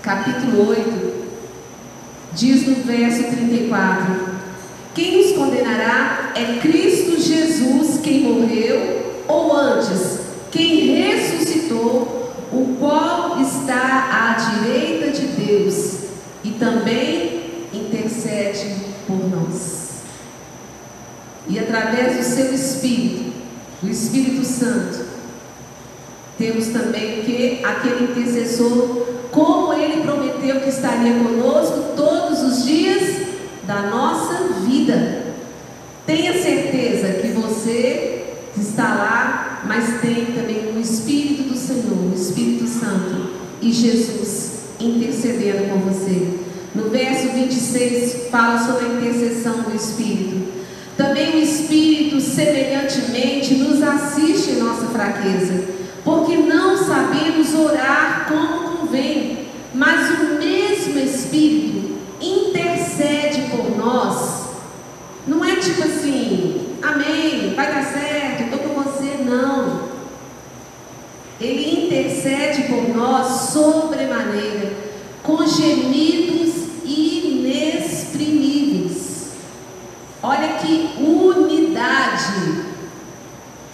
capítulo 0.03 0.70
8, 0.70 1.26
diz 2.32 2.66
no 2.66 2.76
verso 2.76 3.24
34: 3.24 4.14
Quem 4.94 5.20
os 5.20 5.36
condenará 5.36 6.32
é 6.34 6.59
Cristo 6.59 7.20
Jesus, 7.20 8.01
quem 8.03 8.22
morreu, 8.22 9.22
ou 9.28 9.55
antes 9.55 10.26
quem 10.51 10.97
ressuscitou, 10.97 12.32
o 12.53 12.76
qual 12.78 13.40
está 13.40 14.09
à 14.11 14.61
direita 14.61 15.11
de 15.11 15.26
Deus 15.26 15.99
e 16.44 16.51
também 16.53 17.66
intercede 17.72 18.76
por 19.07 19.28
nós. 19.28 19.76
E 21.49 21.59
através 21.59 22.16
do 22.16 22.22
seu 22.22 22.55
Espírito, 22.55 23.32
do 23.82 23.90
Espírito 23.90 24.44
Santo, 24.44 25.05
temos 26.38 26.66
também 26.68 27.22
que 27.22 27.64
aquele 27.64 28.12
intercessor 28.12 29.07
como 29.30 29.72
Ele 29.72 30.03
prometeu 30.03 30.61
que 30.61 30.68
estaria 30.68 31.14
conosco 31.18 31.94
todos 31.97 32.42
os 32.42 32.64
dias 32.64 33.26
da 33.64 33.82
nossa 33.82 34.55
vida. 34.66 35.24
Tenha 36.07 36.32
certeza 36.32 37.20
que 37.20 37.28
você 37.28 38.24
está 38.57 38.94
lá, 38.94 39.45
mas 39.66 40.00
tem 40.00 40.26
também 40.26 40.72
o 40.74 40.80
Espírito 40.80 41.44
do 41.44 41.56
Senhor, 41.56 42.12
o 42.12 42.14
Espírito 42.14 42.66
Santo 42.66 43.30
e 43.60 43.72
Jesus 43.72 44.56
intercedendo 44.80 45.70
com 45.70 45.78
você. 45.80 46.46
No 46.74 46.90
verso 46.90 47.28
26 47.28 48.28
fala 48.30 48.58
sobre 48.58 48.86
a 48.86 48.88
intercessão 48.90 49.62
do 49.62 49.74
Espírito. 49.74 50.46
Também 50.96 51.36
o 51.36 51.42
Espírito, 51.42 52.20
semelhantemente, 52.20 53.54
nos 53.54 53.82
assiste 53.82 54.52
em 54.52 54.58
nossa 54.58 54.86
fraqueza, 54.86 55.64
porque 56.04 56.36
não 56.36 56.76
sabemos 56.76 57.54
orar 57.54 58.26
como 58.28 58.78
convém, 58.78 59.46
mas 59.74 60.20
o 60.20 60.38
mesmo 60.38 60.98
Espírito 60.98 61.96
intercede 62.20 63.50
por 63.50 63.76
nós. 63.76 64.46
Não 65.26 65.44
é 65.44 65.56
tipo 65.56 65.82
assim, 65.82 66.76
amém, 66.82 67.54
vai 67.54 67.74
dar 67.74 67.84
certo, 67.84 68.44
estou 68.44 68.58
com 68.60 68.82
você, 68.82 69.22
não. 69.24 69.86
Ele 71.40 71.82
intercede 72.27 72.64
por 72.64 72.95
nós 72.95 73.53
sobremaneira, 73.53 74.72
com 75.22 75.47
gemidos 75.47 76.53
inexprimíveis. 76.85 79.29
Olha 80.22 80.55
que 80.55 80.95
unidade, 80.99 82.64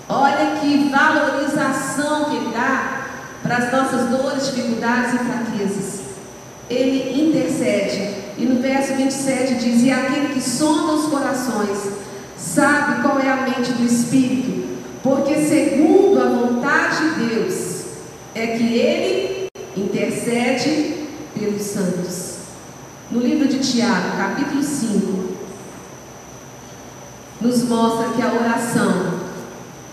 olha 0.09 0.57
que 0.61 0.91
valorização 0.91 2.25
que 2.27 2.37
Ele 2.37 2.53
dá 2.53 3.07
para 3.43 3.57
as 3.57 3.73
nossas 3.73 4.11
dores, 4.11 4.55
dificuldades 4.55 5.15
e 5.15 5.19
fraquezas. 5.19 6.03
Ele 6.69 7.29
intercede. 7.29 8.21
E 8.39 8.45
no 8.45 8.61
verso 8.61 8.95
27 8.95 9.55
diz: 9.57 9.83
E 9.83 9.91
aquele 9.91 10.35
que 10.35 10.41
sonda 10.41 10.93
os 10.93 11.07
corações 11.07 11.79
sabe 12.37 13.03
qual 13.03 13.19
é 13.21 13.29
a 13.31 13.43
mente 13.43 13.73
do 13.73 13.85
Espírito, 13.85 14.79
porque 15.03 15.35
segundo 15.37 16.21
a 16.21 16.25
vontade 16.25 17.11
de 17.11 17.27
Deus 17.27 17.72
é 18.35 18.47
que 18.47 18.79
Ele 18.79 19.47
intercede 19.77 21.07
pelos 21.35 21.63
santos. 21.63 22.33
No 23.11 23.21
livro 23.21 23.47
de 23.47 23.59
Tiago, 23.59 24.17
capítulo 24.17 24.63
5, 24.63 25.33
nos 27.41 27.65
mostra 27.65 28.11
que 28.15 28.23
a 28.23 28.33
oração 28.33 29.21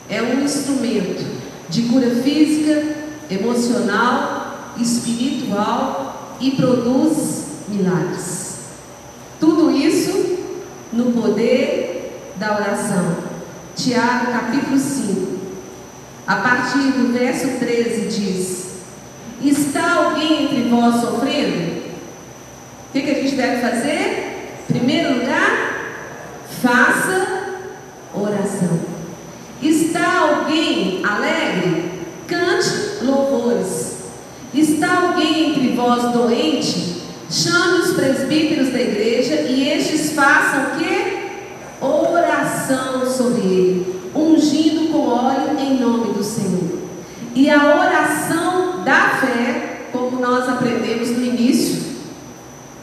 é 0.10 0.22
um 0.22 0.44
instrumento 0.44 1.40
de 1.68 1.84
cura 1.84 2.10
física, 2.24 2.96
emocional, 3.30 4.74
espiritual 4.78 6.38
e 6.40 6.52
produz 6.52 7.46
milagres. 7.68 8.60
Tudo 9.40 9.72
isso 9.72 10.38
no 10.94 11.12
poder 11.12 12.34
da 12.38 12.56
oração. 12.56 13.18
Tiago 13.76 14.32
capítulo 14.32 14.78
5, 14.78 15.39
a 16.30 16.36
partir 16.36 16.92
do 16.92 17.12
verso 17.12 17.58
13 17.58 18.02
diz: 18.08 18.68
Está 19.44 19.96
alguém 19.96 20.44
entre 20.44 20.70
vós 20.70 21.02
sofrendo? 21.02 21.80
O 21.80 22.92
que, 22.94 23.02
que 23.02 23.10
a 23.10 23.14
gente 23.16 23.36
deve 23.36 23.60
fazer? 23.60 24.62
Primeiro 24.68 25.22
lugar, 25.22 26.06
faça 26.62 27.58
oração. 28.14 28.80
Está 29.60 30.20
alguém 30.20 31.04
alegre? 31.04 32.04
Cante 32.28 33.04
louvores. 33.04 33.98
Está 34.54 35.08
alguém 35.08 35.50
entre 35.50 35.70
vós 35.70 36.14
doente? 36.14 37.02
Chame 37.32 37.80
os 37.80 37.94
presbíteros 37.94 38.72
da 38.72 38.80
igreja 38.80 39.34
e 39.34 39.68
estes 39.68 40.12
façam 40.12 40.62
o 40.62 40.78
quê? 40.78 41.30
Oração 41.82 43.10
sobre 43.10 43.42
ele, 43.42 43.99
em 45.70 45.80
nome 45.80 46.14
do 46.14 46.24
Senhor. 46.24 46.80
E 47.36 47.50
a 47.50 47.76
oração 47.76 48.84
da 48.84 49.20
fé, 49.22 49.88
como 49.92 50.20
nós 50.20 50.50
aprendemos 50.50 51.10
no 51.10 51.24
início, 51.24 51.90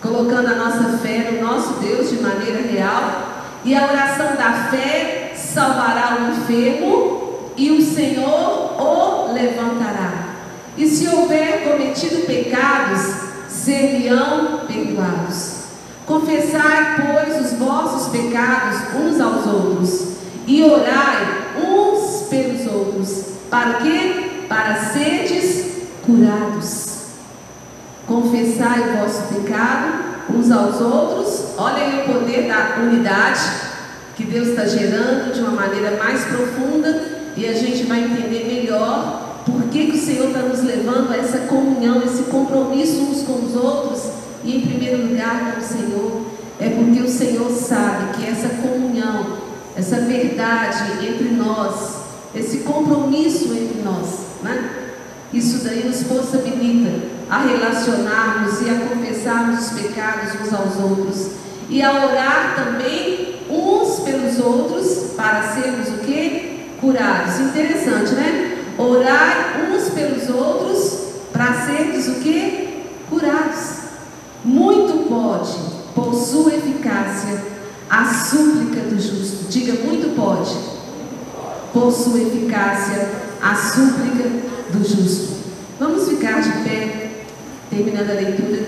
colocando 0.00 0.48
a 0.48 0.54
nossa 0.54 0.98
fé 0.98 1.32
no 1.32 1.46
nosso 1.46 1.74
Deus 1.80 2.10
de 2.10 2.16
maneira 2.22 2.62
real. 2.62 3.34
E 3.64 3.74
a 3.74 3.84
oração 3.84 4.36
da 4.36 4.68
fé 4.70 5.34
salvará 5.34 6.18
o 6.20 6.32
enfermo 6.32 7.50
e 7.56 7.70
o 7.72 7.82
Senhor 7.82 8.80
o 8.80 9.32
levantará. 9.32 10.36
E 10.76 10.86
se 10.86 11.08
houver 11.08 11.64
cometido 11.64 12.26
pecados, 12.26 13.02
seriam 13.48 14.60
perdoados. 14.66 15.56
Confessai, 16.04 17.02
pois, 17.02 17.44
os 17.44 17.58
vossos 17.58 18.08
pecados 18.12 18.94
uns 18.94 19.20
aos 19.20 19.46
outros, 19.46 20.06
e 20.46 20.62
orai 20.62 21.46
uns 21.56 22.05
pelos 22.26 22.66
outros. 22.66 23.24
Para 23.50 23.74
quê? 23.74 24.44
Para 24.48 24.76
seres 24.76 25.86
curados. 26.04 26.96
Confessai 28.06 28.80
o 28.80 28.98
vosso 28.98 29.34
pecado 29.34 30.06
uns 30.32 30.50
aos 30.50 30.80
outros. 30.80 31.54
Olha 31.58 31.76
aí 31.76 32.00
o 32.00 32.12
poder 32.12 32.48
da 32.48 32.80
unidade 32.82 33.40
que 34.16 34.24
Deus 34.24 34.48
está 34.48 34.64
gerando 34.64 35.32
de 35.32 35.40
uma 35.40 35.52
maneira 35.52 35.96
mais 35.96 36.24
profunda 36.24 37.32
e 37.36 37.46
a 37.46 37.52
gente 37.52 37.84
vai 37.84 38.00
entender 38.00 38.46
melhor 38.46 39.42
por 39.44 39.64
que, 39.64 39.90
que 39.90 39.96
o 39.96 40.00
Senhor 40.00 40.28
está 40.28 40.40
nos 40.40 40.62
levando 40.62 41.12
a 41.12 41.16
essa 41.16 41.40
comunhão, 41.40 42.02
esse 42.02 42.24
compromisso 42.24 43.02
uns 43.02 43.22
com 43.22 43.44
os 43.44 43.54
outros 43.54 44.10
e 44.42 44.56
em 44.56 44.60
primeiro 44.62 45.06
lugar 45.06 45.52
com 45.52 45.60
o 45.60 45.62
Senhor. 45.62 46.26
É 46.58 46.70
porque 46.70 47.00
o 47.00 47.08
Senhor 47.08 47.50
sabe 47.50 48.16
que 48.16 48.26
essa 48.26 48.48
comunhão, 48.48 49.36
essa 49.76 50.00
verdade 50.00 51.06
entre 51.06 51.28
nós, 51.28 52.05
esse 52.36 52.58
compromisso 52.58 53.52
entre 53.54 53.82
nós, 53.82 54.08
né? 54.42 54.70
Isso 55.32 55.64
daí 55.64 55.84
nos 55.84 56.02
possibilita 56.04 56.90
a 57.28 57.38
relacionarmos 57.38 58.60
e 58.60 58.70
a 58.70 58.86
confessarmos 58.86 59.66
os 59.66 59.80
pecados 59.80 60.34
uns 60.40 60.52
aos 60.52 60.76
outros 60.76 61.30
e 61.68 61.82
a 61.82 61.92
orar 61.92 62.54
também 62.54 63.40
uns 63.50 64.00
pelos 64.00 64.38
outros 64.38 65.14
para 65.16 65.54
sermos 65.54 65.88
o 65.88 65.98
que? 66.04 66.70
Curados. 66.80 67.40
Interessante, 67.40 68.14
né? 68.14 68.64
Orar 68.78 69.60
uns 69.68 69.88
pelos 69.90 70.28
outros 70.28 71.06
para 71.32 71.66
sermos 71.66 72.06
o 72.08 72.20
que? 72.20 72.84
Curados. 73.08 73.76
Muito 74.44 75.08
pode, 75.08 75.56
por 75.94 76.14
sua 76.14 76.54
eficácia, 76.54 77.42
a 77.90 78.04
súplica 78.04 78.80
do 78.82 79.00
justo. 79.00 79.48
Diga, 79.48 79.72
muito 79.84 80.14
pode, 80.14 80.75
por 81.76 81.92
sua 81.92 82.18
eficácia, 82.18 83.06
a 83.42 83.54
súplica 83.54 84.30
do 84.72 84.78
justo. 84.78 85.36
Vamos 85.78 86.08
ficar 86.08 86.40
de 86.40 86.50
pé 86.66 87.10
terminando 87.68 88.10
a 88.12 88.14
leitura. 88.14 88.62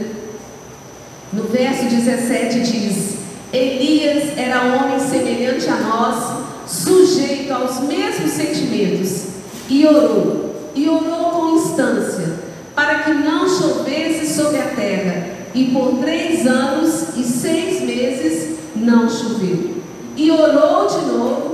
No 1.32 1.44
verso 1.44 1.84
17 1.84 2.60
diz: 2.60 3.14
Elias 3.50 4.36
era 4.36 4.74
homem 4.74 5.00
semelhante 5.00 5.66
a 5.70 5.76
nós, 5.76 6.70
sujeito 6.70 7.50
aos 7.50 7.80
mesmos 7.80 8.30
sentimentos, 8.32 9.22
e 9.70 9.86
orou, 9.86 10.70
e 10.74 10.86
orou 10.86 11.30
com 11.30 11.56
instância, 11.56 12.34
para 12.74 12.98
que 13.04 13.14
não 13.14 13.48
chovesse 13.48 14.34
sobre 14.34 14.58
a 14.58 14.66
terra, 14.66 15.28
e 15.54 15.64
por 15.68 15.98
três 16.00 16.46
anos 16.46 17.16
e 17.16 17.24
seis 17.24 17.80
meses 17.80 18.58
não 18.76 19.08
choveu. 19.08 19.78
E 20.14 20.30
orou 20.30 20.86
de 20.86 21.06
novo, 21.06 21.47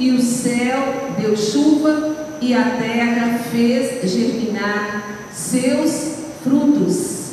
e 0.00 0.12
o 0.12 0.22
céu 0.22 1.12
deu 1.20 1.36
chuva, 1.36 2.16
e 2.40 2.54
a 2.54 2.70
terra 2.70 3.38
fez 3.50 4.10
germinar 4.10 5.18
seus 5.30 6.14
frutos. 6.42 7.32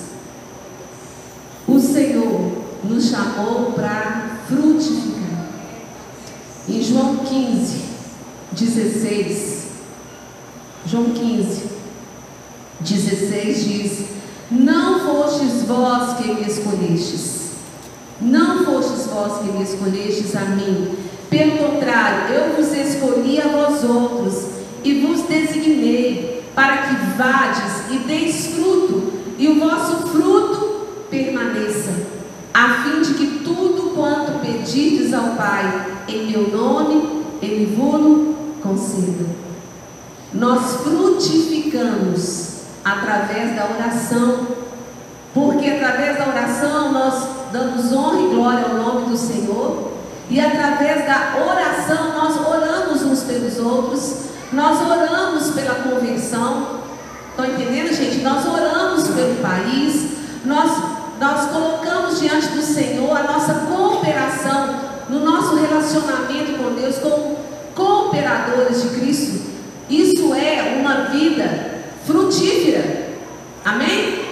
O 1.66 1.80
Senhor 1.80 2.62
nos 2.84 3.10
chamou 3.10 3.72
para 3.72 4.42
frutificar. 4.50 5.48
Em 6.68 6.84
João 6.84 7.20
15, 7.20 7.86
16, 8.52 9.68
João 10.86 11.12
15, 11.12 11.64
16 12.82 13.64
diz: 13.64 14.06
Não 14.52 15.00
fostes 15.06 15.64
vós 15.64 16.18
que 16.18 16.34
me 16.34 16.42
escolhestes, 16.42 17.52
não 18.20 18.66
fostes 18.66 19.06
vós 19.08 19.42
que 19.42 19.58
me 19.58 19.64
escolhestes 19.64 20.36
a 20.36 20.42
mim, 20.42 20.97
pelo 21.30 21.58
contrário, 21.58 22.34
eu 22.34 22.56
vos 22.56 22.74
escolhi 22.74 23.42
a 23.42 23.48
vós 23.48 23.84
outros 23.84 24.46
e 24.84 25.02
vos 25.02 25.24
designei 25.24 26.44
para 26.56 26.78
que 26.78 26.96
vades 27.18 27.92
e 27.92 27.98
deis 28.00 28.48
fruto, 28.48 29.14
e 29.38 29.48
o 29.48 29.60
vosso 29.60 30.08
fruto 30.08 30.88
permaneça, 31.10 31.92
a 32.54 32.84
fim 32.84 33.02
de 33.02 33.14
que 33.14 33.40
tudo 33.44 33.92
quanto 33.94 34.40
pedirdes 34.40 35.14
ao 35.14 35.36
Pai 35.36 35.86
em 36.08 36.32
meu 36.32 36.50
nome, 36.50 37.24
Ele 37.42 37.76
vos 37.76 38.36
conceda. 38.64 39.26
Nós 40.34 40.78
frutificamos 40.84 42.62
através 42.84 43.56
da 43.56 43.66
oração 43.66 44.48
através 45.70 46.18
da 46.18 46.28
oração 46.28 46.92
nós 46.92 47.28
damos 47.52 47.94
honra 47.94 48.22
e 48.22 48.36
glória 48.36 48.66
ao 48.66 48.76
nome 48.76 49.10
do 49.10 49.18
Senhor. 49.18 49.87
E 50.30 50.40
através 50.40 51.06
da 51.06 51.38
oração 51.46 52.14
nós 52.16 52.36
oramos 52.46 53.02
uns 53.04 53.24
pelos 53.24 53.58
outros. 53.60 54.28
Nós 54.52 54.80
oramos 54.82 55.52
pela 55.52 55.76
convenção. 55.76 56.82
Estão 57.30 57.46
entendendo, 57.46 57.94
gente? 57.94 58.18
Nós 58.18 58.46
oramos 58.46 59.08
pelo 59.08 59.36
país. 59.42 60.18
Nós, 60.44 60.72
nós 61.20 61.50
colocamos 61.50 62.20
diante 62.20 62.48
do 62.48 62.62
Senhor 62.62 63.16
a 63.16 63.24
nossa 63.24 63.54
cooperação 63.54 64.88
no 65.10 65.22
nosso 65.22 65.56
relacionamento 65.56 66.58
com 66.58 66.74
Deus 66.74 66.98
como 66.98 67.38
cooperadores 67.74 68.82
de 68.82 69.00
Cristo. 69.00 69.48
Isso 69.90 70.34
é 70.34 70.78
uma 70.82 71.06
vida 71.06 71.84
frutífera. 72.06 73.08
Amém? 73.64 74.26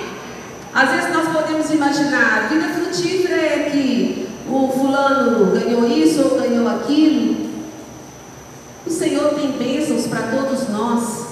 Às 0.74 0.90
vezes 0.90 1.14
nós 1.14 1.30
podemos 1.30 1.72
imaginar, 1.72 2.44
a 2.44 2.48
vida 2.48 2.68
frutífera 2.74 3.36
é 3.36 3.70
que 3.72 4.25
o 4.48 4.72
fulano 4.72 5.52
ganhou 5.52 5.88
isso 5.88 6.22
ou 6.22 6.40
ganhou 6.40 6.68
aquilo. 6.68 7.50
O 8.86 8.90
Senhor 8.90 9.34
tem 9.34 9.52
bênçãos 9.52 10.06
para 10.08 10.24
todos 10.24 10.70
nós. 10.70 11.26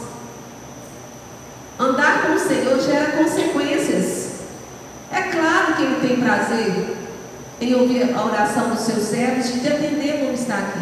Andar 1.79 2.23
com 2.23 2.33
o 2.33 2.39
Senhor 2.39 2.79
gera 2.79 3.11
consequências. 3.17 4.31
É 5.11 5.21
claro 5.23 5.75
que 5.75 5.83
Ele 5.83 6.07
tem 6.07 6.21
prazer 6.21 6.97
em 7.61 7.75
ouvir 7.75 8.13
a 8.13 8.25
oração 8.25 8.69
dos 8.69 8.79
seus 8.79 9.03
servos, 9.03 9.61
de 9.61 9.67
atender 9.67 10.19
como 10.19 10.33
está 10.33 10.57
aqui. 10.57 10.79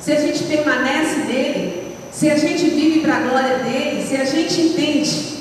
Se 0.00 0.12
a 0.12 0.20
gente 0.20 0.44
permanece 0.44 1.16
nele, 1.20 1.96
se 2.12 2.30
a 2.30 2.36
gente 2.36 2.68
vive 2.68 3.00
para 3.00 3.16
a 3.16 3.20
glória 3.20 3.58
dele, 3.58 4.06
se 4.06 4.16
a 4.16 4.24
gente 4.24 4.60
entende, 4.60 5.38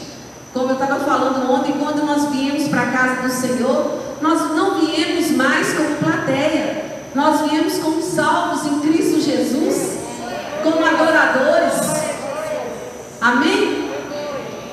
como 0.53 0.69
eu 0.69 0.73
estava 0.73 1.03
falando 1.03 1.51
ontem, 1.51 1.73
quando 1.73 2.05
nós 2.05 2.29
viemos 2.31 2.67
para 2.69 2.81
a 2.83 2.91
casa 2.91 3.21
do 3.21 3.29
Senhor, 3.29 4.10
nós 4.21 4.55
não 4.55 4.79
viemos 4.79 5.31
mais 5.31 5.73
como 5.73 5.95
plateia, 5.95 6.85
nós 7.13 7.49
viemos 7.49 7.77
como 7.79 8.01
salvos 8.01 8.65
em 8.65 8.79
Cristo 8.79 9.19
Jesus, 9.19 9.97
como 10.63 10.85
adoradores. 10.85 11.73
Amém? 13.19 13.89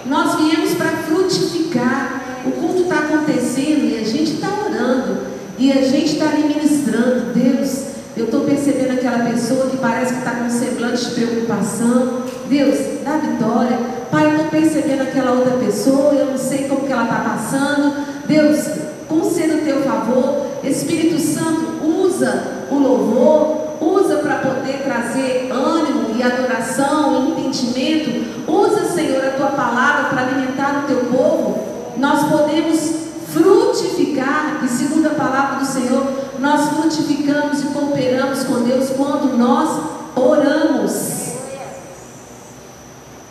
Nós 0.06 0.36
viemos 0.36 0.74
para 0.74 0.90
frutificar. 0.90 2.22
O 2.46 2.52
culto 2.52 2.82
está 2.82 3.00
acontecendo 3.00 3.84
e 3.84 3.98
a 3.98 4.04
gente 4.04 4.34
está 4.34 4.48
orando. 4.48 5.26
E 5.58 5.72
a 5.72 5.82
gente 5.82 6.12
está 6.12 6.26
ali 6.26 6.44
ministrando. 6.44 7.34
Deus, 7.34 7.88
eu 8.16 8.26
estou 8.26 8.42
percebendo 8.42 8.92
aquela 8.92 9.30
pessoa 9.30 9.68
que 9.68 9.76
parece 9.76 10.14
que 10.14 10.18
está 10.20 10.30
com 10.32 10.44
um 10.44 10.50
semblante 10.50 11.04
de 11.04 11.14
preocupação. 11.14 12.22
Deus, 12.48 12.78
dá 13.04 13.18
vitória. 13.18 13.78
Pai, 14.10 14.24
eu 14.24 14.30
estou 14.30 14.46
percebendo 14.46 15.02
aquela 15.02 15.32
outra 15.32 15.58
pessoa, 15.58 16.14
eu 16.14 16.26
não 16.26 16.38
sei 16.38 16.68
como 16.68 16.86
que 16.86 16.92
ela 16.92 17.04
está 17.04 17.16
passando. 17.16 18.06
Deus, 18.26 18.87
conceda 19.08 19.56
o 19.56 19.64
teu 19.64 19.82
favor. 19.82 20.46
Espírito 20.62 21.18
Santo, 21.20 21.84
usa 21.84 22.66
o 22.70 22.78
louvor, 22.78 23.68
usa 23.80 24.16
para 24.16 24.36
poder 24.36 24.82
trazer 24.84 25.50
ânimo 25.50 26.16
e 26.16 26.22
adoração 26.22 27.14
e 27.14 27.30
entendimento. 27.30 28.50
Usa, 28.50 28.84
Senhor, 28.92 29.24
a 29.24 29.30
tua 29.30 29.48
palavra 29.48 30.10
para 30.10 30.22
alimentar 30.22 30.84
o 30.84 30.86
teu 30.86 31.04
povo. 31.06 31.64
Nós 31.96 32.28
podemos 32.28 32.98
frutificar, 33.32 34.60
e 34.64 34.68
segundo 34.68 35.06
a 35.06 35.10
palavra 35.10 35.60
do 35.60 35.66
Senhor, 35.66 36.06
nós 36.38 36.68
frutificamos 36.70 37.62
e 37.62 37.66
cooperamos 37.66 38.44
com 38.44 38.62
Deus 38.62 38.90
quando 38.90 39.36
nós 39.36 39.80
oramos. 40.14 41.18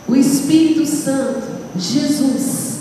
O 0.06 0.16
Espírito 0.16 0.86
Santo, 0.86 1.42
Jesus, 1.76 2.78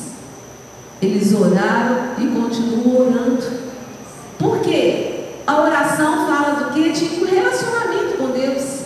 eles 1.01 1.33
oraram 1.33 2.13
e 2.17 2.27
continuam 2.47 3.07
orando. 3.07 3.43
Por 4.39 4.59
quê? 4.59 5.25
A 5.45 5.61
oração 5.61 6.27
fala 6.27 6.63
do 6.63 6.73
que? 6.73 6.91
De 6.91 7.05
um 7.21 7.25
relacionamento 7.25 8.17
com 8.17 8.27
Deus. 8.29 8.77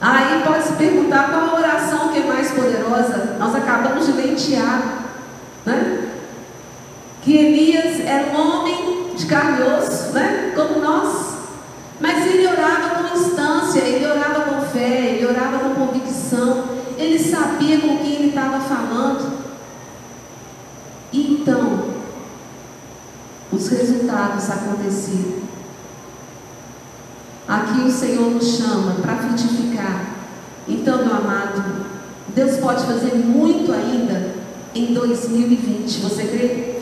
Aí 0.00 0.42
pode 0.46 0.64
se 0.64 0.72
perguntar 0.74 1.30
qual 1.30 1.56
a 1.56 1.58
oração 1.58 2.08
que 2.08 2.20
é 2.20 2.24
mais 2.24 2.50
poderosa. 2.50 3.36
Nós 3.38 3.54
acabamos 3.54 4.06
de 4.06 4.34
Tiago 4.34 5.00
né? 5.64 6.08
Que 7.22 7.36
Elias 7.36 8.00
era 8.00 8.32
um 8.32 8.40
homem 8.40 9.14
de 9.14 9.26
carne 9.26 9.60
e 9.60 9.62
osso, 9.62 10.12
né? 10.12 10.52
como 10.54 10.80
nós, 10.80 11.34
mas 12.00 12.26
ele 12.26 12.46
orava 12.46 13.02
com 13.02 13.18
instância, 13.18 13.80
ele 13.80 14.06
orava 14.06 14.40
com 14.40 14.62
fé, 14.62 15.16
ele 15.16 15.26
orava 15.26 15.58
com 15.58 15.74
convicção, 15.74 16.64
ele 16.96 17.18
sabia 17.18 17.78
com 17.80 17.98
quem 17.98 18.14
ele 18.14 18.28
estava 18.28 18.58
falando. 18.60 19.40
E 21.12 21.34
então, 21.34 21.90
os 23.70 23.78
resultados 23.78 24.50
aconteceram. 24.50 25.40
Aqui 27.46 27.80
o 27.82 27.90
Senhor 27.90 28.30
nos 28.30 28.56
chama 28.56 28.96
para 29.00 29.16
frutificar. 29.16 30.06
Então, 30.68 31.04
meu 31.04 31.14
amado, 31.14 31.86
Deus 32.34 32.56
pode 32.58 32.84
fazer 32.84 33.14
muito 33.14 33.72
ainda 33.72 34.34
em 34.74 34.92
2020. 34.92 36.00
Você 36.00 36.22
crê? 36.24 36.80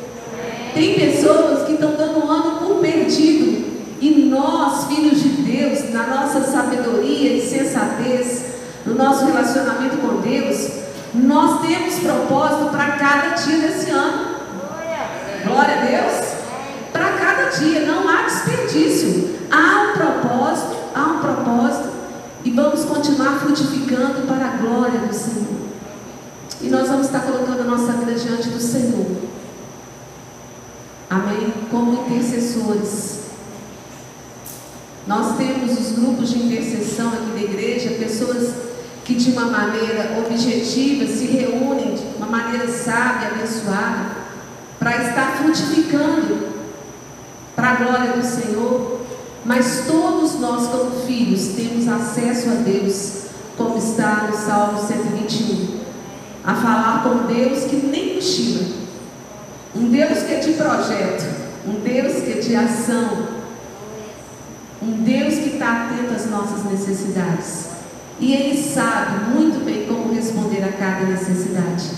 Tem 0.75 0.95
pessoas 0.95 1.67
que 1.67 1.73
estão 1.73 1.93
dando 1.93 2.25
um 2.25 2.31
ano 2.31 2.59
por 2.59 2.81
perdido. 2.81 3.69
E 4.01 4.29
nós, 4.31 4.85
filhos 4.85 5.23
de 5.23 5.29
Deus, 5.29 5.91
na 5.93 6.07
nossa 6.07 6.41
sabedoria 6.41 7.35
e 7.35 7.41
sensatez, 7.41 8.45
no 8.87 8.95
nosso 8.95 9.27
relacionamento 9.27 9.97
com 9.97 10.21
Deus, 10.21 10.71
nós 11.15 11.67
temos 11.67 11.99
propósito 11.99 12.71
para 12.71 12.93
cada 12.93 13.35
dia 13.35 13.59
desse 13.59 13.91
ano. 13.91 14.37
Glória 15.45 15.75
a 15.75 15.85
Deus. 15.85 16.18
Dia, 17.59 17.87
não 17.87 18.09
há 18.09 18.23
desperdício. 18.23 19.37
Há 19.51 19.83
um 19.83 19.93
propósito, 19.93 20.77
há 20.95 21.03
um 21.03 21.19
propósito. 21.21 21.89
E 22.45 22.51
vamos 22.51 22.85
continuar 22.85 23.41
frutificando 23.41 24.27
para 24.27 24.47
a 24.47 24.57
glória 24.57 25.01
do 25.01 25.13
Senhor. 25.13 25.59
E 26.61 26.69
nós 26.69 26.89
vamos 26.89 27.07
estar 27.07 27.21
colocando 27.21 27.61
a 27.61 27.65
nossa 27.65 27.93
vida 27.93 28.15
diante 28.15 28.49
do 28.49 28.61
Senhor. 28.61 29.07
Amém? 31.11 31.53
Como 31.71 32.07
intercessores. 32.07 33.19
Nós 35.07 35.37
temos 35.37 35.79
os 35.79 35.93
grupos 35.93 36.29
de 36.31 36.39
intercessão 36.39 37.09
aqui 37.09 37.31
da 37.31 37.41
igreja, 37.41 37.97
pessoas 37.99 38.53
que 39.05 39.15
de 39.15 39.31
uma 39.31 39.47
maneira 39.47 40.19
objetiva 40.19 41.07
se 41.07 41.25
reúnem 41.25 41.95
de 41.95 42.03
uma 42.17 42.27
maneira 42.27 42.69
sábia, 42.69 43.29
abençoada, 43.29 44.11
para 44.79 45.09
estar 45.09 45.39
frutificando 45.39 46.48
para 47.69 47.73
a 47.73 47.75
glória 47.75 48.13
do 48.13 48.25
Senhor. 48.25 49.01
Mas 49.45 49.85
todos 49.87 50.41
nós, 50.41 50.69
como 50.69 50.91
filhos, 51.07 51.49
temos 51.49 51.87
acesso 51.89 52.51
a 52.51 52.55
Deus, 52.55 53.25
como 53.57 53.77
está 53.77 54.29
no 54.29 54.37
Salmo 54.37 54.79
121 54.87 55.79
a 56.45 56.55
falar 56.55 57.03
com 57.03 57.27
Deus 57.27 57.65
que 57.65 57.77
nem 57.77 58.15
cochila. 58.15 58.67
Um 59.75 59.91
Deus 59.91 60.23
que 60.23 60.35
é 60.35 60.39
de 60.39 60.53
projeto, 60.53 61.27
um 61.67 61.81
Deus 61.81 62.23
que 62.23 62.33
é 62.33 62.41
de 62.41 62.57
ação, 62.57 63.29
um 64.83 64.93
Deus 65.03 65.35
que 65.35 65.51
está 65.51 65.85
atento 65.85 66.15
às 66.15 66.31
nossas 66.31 66.65
necessidades. 66.65 67.69
E 68.19 68.33
Ele 68.33 68.63
sabe 68.63 69.31
muito 69.35 69.65
bem 69.65 69.87
como 69.87 70.15
responder 70.15 70.65
a 70.65 70.73
cada 70.73 71.05
necessidade. 71.05 71.91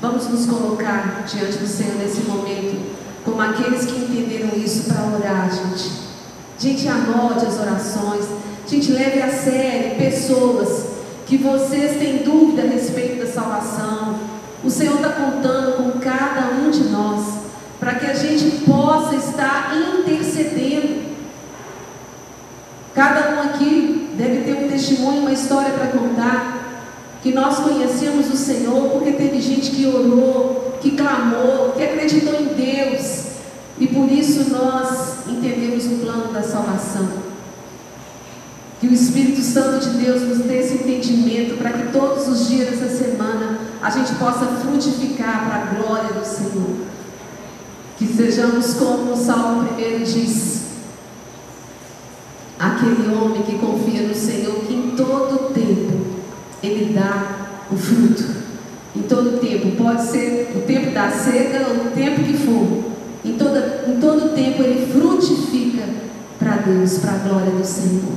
Vamos 0.00 0.28
nos 0.28 0.46
colocar 0.46 1.24
diante 1.26 1.58
do 1.58 1.66
Senhor 1.66 1.94
nesse 1.94 2.22
momento, 2.22 3.03
como 3.24 3.40
aqueles 3.40 3.86
que 3.86 3.98
entenderam 3.98 4.50
isso 4.56 4.92
para 4.92 5.06
orar, 5.06 5.50
gente. 5.50 5.90
Gente, 6.58 6.88
anote 6.88 7.46
as 7.46 7.58
orações. 7.58 8.26
Gente, 8.66 8.92
leve 8.92 9.20
a 9.20 9.30
sério 9.30 9.96
pessoas 9.96 10.86
que 11.26 11.36
vocês 11.38 11.98
têm 11.98 12.18
dúvida 12.18 12.62
a 12.62 12.66
respeito 12.66 13.24
da 13.24 13.26
salvação. 13.26 14.18
O 14.62 14.70
Senhor 14.70 14.96
está 14.96 15.10
contando 15.10 15.76
com 15.76 15.98
cada 15.98 16.54
um 16.54 16.70
de 16.70 16.84
nós, 16.84 17.40
para 17.80 17.94
que 17.94 18.06
a 18.06 18.14
gente 18.14 18.64
possa 18.64 19.16
estar 19.16 19.74
intercedendo. 19.76 21.04
Cada 22.94 23.34
um 23.34 23.40
aqui 23.40 24.10
deve 24.16 24.42
ter 24.44 24.64
um 24.64 24.68
testemunho, 24.68 25.20
uma 25.20 25.32
história 25.32 25.72
para 25.72 25.88
contar. 25.88 26.60
Que 27.22 27.32
nós 27.32 27.58
conhecemos 27.58 28.32
o 28.32 28.36
Senhor 28.36 28.90
porque 28.90 29.12
teve 29.12 29.40
gente 29.40 29.70
que 29.70 29.86
orou, 29.86 30.63
que 30.84 30.90
clamou, 30.90 31.72
que 31.72 31.82
acreditou 31.82 32.34
em 32.34 32.48
Deus. 32.48 33.24
E 33.78 33.86
por 33.86 34.12
isso 34.12 34.50
nós 34.50 35.26
entendemos 35.26 35.86
o 35.86 35.96
plano 36.04 36.30
da 36.30 36.42
salvação. 36.42 37.08
Que 38.78 38.86
o 38.86 38.92
Espírito 38.92 39.40
Santo 39.40 39.88
de 39.88 40.04
Deus 40.04 40.20
nos 40.20 40.38
dê 40.40 40.58
esse 40.58 40.74
entendimento 40.74 41.56
para 41.56 41.72
que 41.72 41.90
todos 41.90 42.28
os 42.28 42.48
dias 42.48 42.68
dessa 42.68 42.94
semana 42.94 43.60
a 43.80 43.88
gente 43.88 44.14
possa 44.16 44.44
frutificar 44.44 45.46
para 45.46 45.56
a 45.56 45.64
glória 45.74 46.12
do 46.12 46.24
Senhor. 46.24 46.76
Que 47.96 48.06
sejamos 48.06 48.74
como 48.74 49.14
o 49.14 49.16
Salmo 49.16 49.62
1 49.62 50.04
diz: 50.04 50.64
aquele 52.58 53.08
homem 53.14 53.42
que 53.42 53.58
confia 53.58 54.02
no 54.02 54.14
Senhor, 54.14 54.56
que 54.66 54.74
em 54.74 54.90
todo 54.90 55.54
tempo 55.54 55.94
ele 56.62 56.92
dá 56.92 57.48
o 57.70 57.76
fruto. 57.76 58.33
Em 59.04 59.06
todo 59.06 59.38
tempo 59.38 59.76
pode 59.76 60.02
ser 60.02 60.50
o 60.56 60.62
tempo 60.62 60.90
da 60.92 61.10
seca 61.10 61.66
ou 61.68 61.88
o 61.88 61.90
tempo 61.90 62.24
que 62.24 62.38
for, 62.38 62.84
em, 63.22 63.34
toda, 63.36 63.84
em 63.86 64.00
todo 64.00 64.34
tempo 64.34 64.62
ele 64.62 64.90
frutifica 64.90 65.84
para 66.38 66.56
Deus, 66.56 66.98
para 67.00 67.12
a 67.12 67.18
glória 67.18 67.50
do 67.50 67.66
Senhor. 67.66 68.14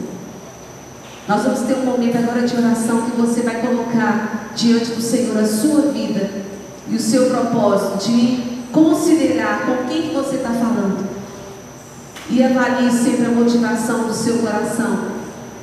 Nós 1.27 1.43
vamos 1.43 1.59
ter 1.61 1.73
um 1.73 1.84
momento 1.84 2.18
agora 2.18 2.47
de 2.47 2.55
oração 2.55 3.01
que 3.01 3.18
você 3.18 3.41
vai 3.41 3.59
colocar 3.59 4.53
diante 4.55 4.91
do 4.91 5.01
Senhor 5.01 5.38
a 5.38 5.45
sua 5.45 5.91
vida 5.91 6.30
e 6.89 6.95
o 6.95 6.99
seu 7.01 7.26
propósito 7.26 8.09
de 8.09 8.61
considerar 8.72 9.65
com 9.65 9.89
quem 9.89 10.03
que 10.03 10.15
você 10.15 10.38
está 10.38 10.51
falando. 10.51 11.05
E 12.30 12.41
avalie 12.41 12.89
sempre 12.91 13.26
a 13.26 13.30
motivação 13.30 14.07
do 14.07 14.14
seu 14.14 14.38
coração. 14.38 15.18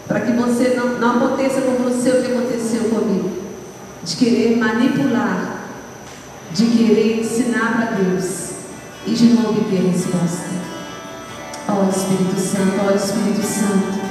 Para 0.06 0.20
que 0.20 0.32
você 0.32 0.74
não, 0.76 0.98
não 0.98 1.16
aconteça 1.16 1.62
com 1.62 1.82
você 1.82 2.10
o 2.10 2.22
que 2.22 2.30
aconteceu 2.30 2.90
comigo. 2.90 3.33
De 4.04 4.16
querer 4.16 4.56
manipular. 4.58 5.64
De 6.52 6.66
querer 6.66 7.20
ensinar 7.20 7.72
para 7.72 7.96
Deus. 7.96 8.50
E 9.06 9.12
de 9.12 9.24
não 9.30 9.50
obter 9.50 9.90
resposta. 9.90 10.54
Ó 11.68 11.86
oh, 11.86 11.90
Espírito 11.90 12.38
Santo, 12.38 12.74
ó 12.78 12.92
oh, 12.92 12.94
Espírito 12.94 13.42
Santo. 13.42 14.04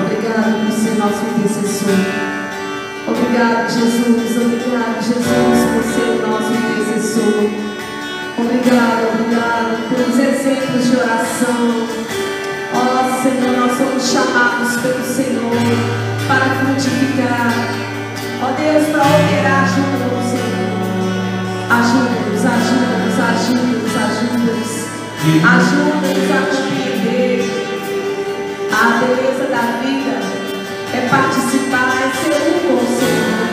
Obrigado 0.00 0.64
por 0.64 0.72
ser 0.72 0.94
nosso 0.94 1.24
intercessor. 1.26 2.28
Obrigado, 3.08 3.68
Jesus. 3.68 4.36
Obrigado, 4.36 5.02
Jesus, 5.02 5.24
por 5.72 5.82
ser 5.82 6.08
o 6.10 6.28
nosso 6.28 6.52
intercessor. 6.52 7.68
Obrigado, 8.38 9.08
obrigado 9.12 9.88
pelos 9.88 10.18
exemplos 10.18 10.90
de 10.90 10.96
oração. 10.96 11.88
Ó 12.74 12.78
oh, 12.78 13.22
Senhor, 13.22 13.56
nós 13.56 13.76
somos 13.76 14.08
chamados 14.08 14.76
pelo 14.80 15.04
Senhor 15.04 15.50
para 16.28 16.64
frutificar. 16.64 17.78
Ó 18.40 18.52
Deus, 18.52 18.86
para 18.90 19.02
operar 19.02 19.64
o 19.64 19.68
Senhor. 19.74 19.98
Ajuda-nos, 21.70 22.44
ajuda-nos, 22.46 23.18
ajuda-nos, 23.18 23.94
ajuda-nos. 23.96 24.70
Ajuda-nos 25.42 26.30
a 26.30 26.40
compreender 26.46 27.38
a 28.72 28.82
beleza 28.98 29.44
da 29.50 29.64
vida. 29.82 30.14
É 30.94 31.00
participar, 31.10 31.90
é 31.98 32.08
ser 32.14 32.40
um 32.48 32.58
com 32.68 32.74
o 32.74 32.86
Senhor. 32.96 33.48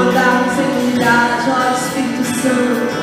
Andarmos 0.00 0.56
em 0.58 0.70
unidade, 0.88 1.46
ó 1.50 1.52
Espírito 1.76 2.24
Santo, 2.40 2.96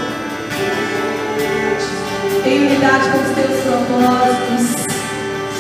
em 2.44 2.58
unidade 2.66 3.06
com 3.10 3.20
os 3.20 3.30
teus 3.36 3.58
propósitos. 3.62 4.66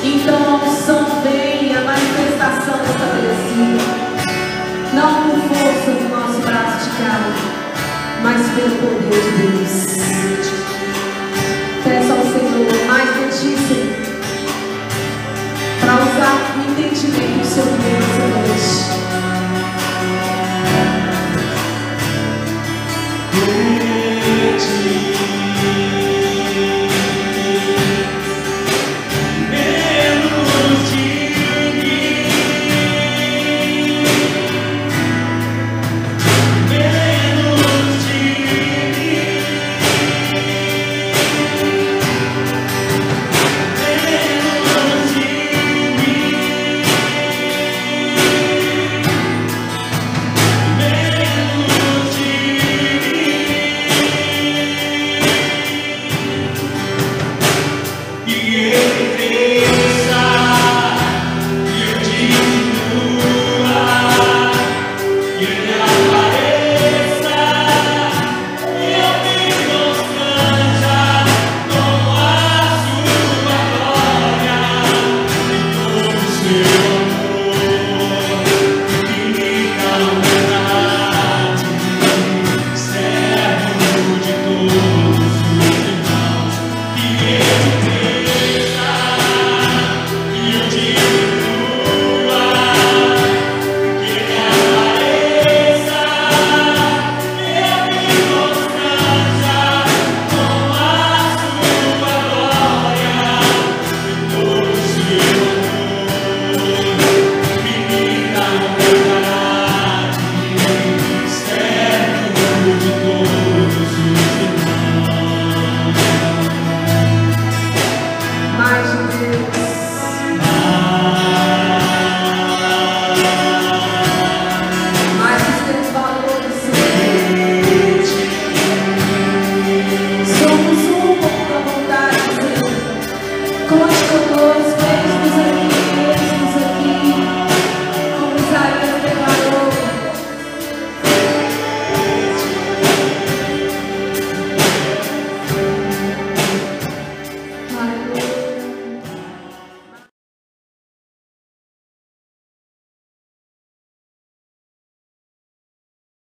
Então 0.04 0.40
a 0.44 0.56
unção 0.66 1.04
vem, 1.22 1.76
a 1.76 1.82
manifestação 1.82 2.78
estabelecida 2.84 3.95
não 5.06 5.30
por 5.30 5.40
força 5.56 5.92
do 5.92 6.10
nosso 6.10 6.40
braço 6.42 6.90
de 6.90 6.98
carne, 6.98 7.36
mas 8.24 8.42
pelo 8.56 8.76
poder 8.78 9.22
de 9.22 9.30
Deus. 9.38 9.74
Peça 11.84 12.14
ao 12.14 12.22
Senhor 12.24 12.88
mais. 12.88 13.05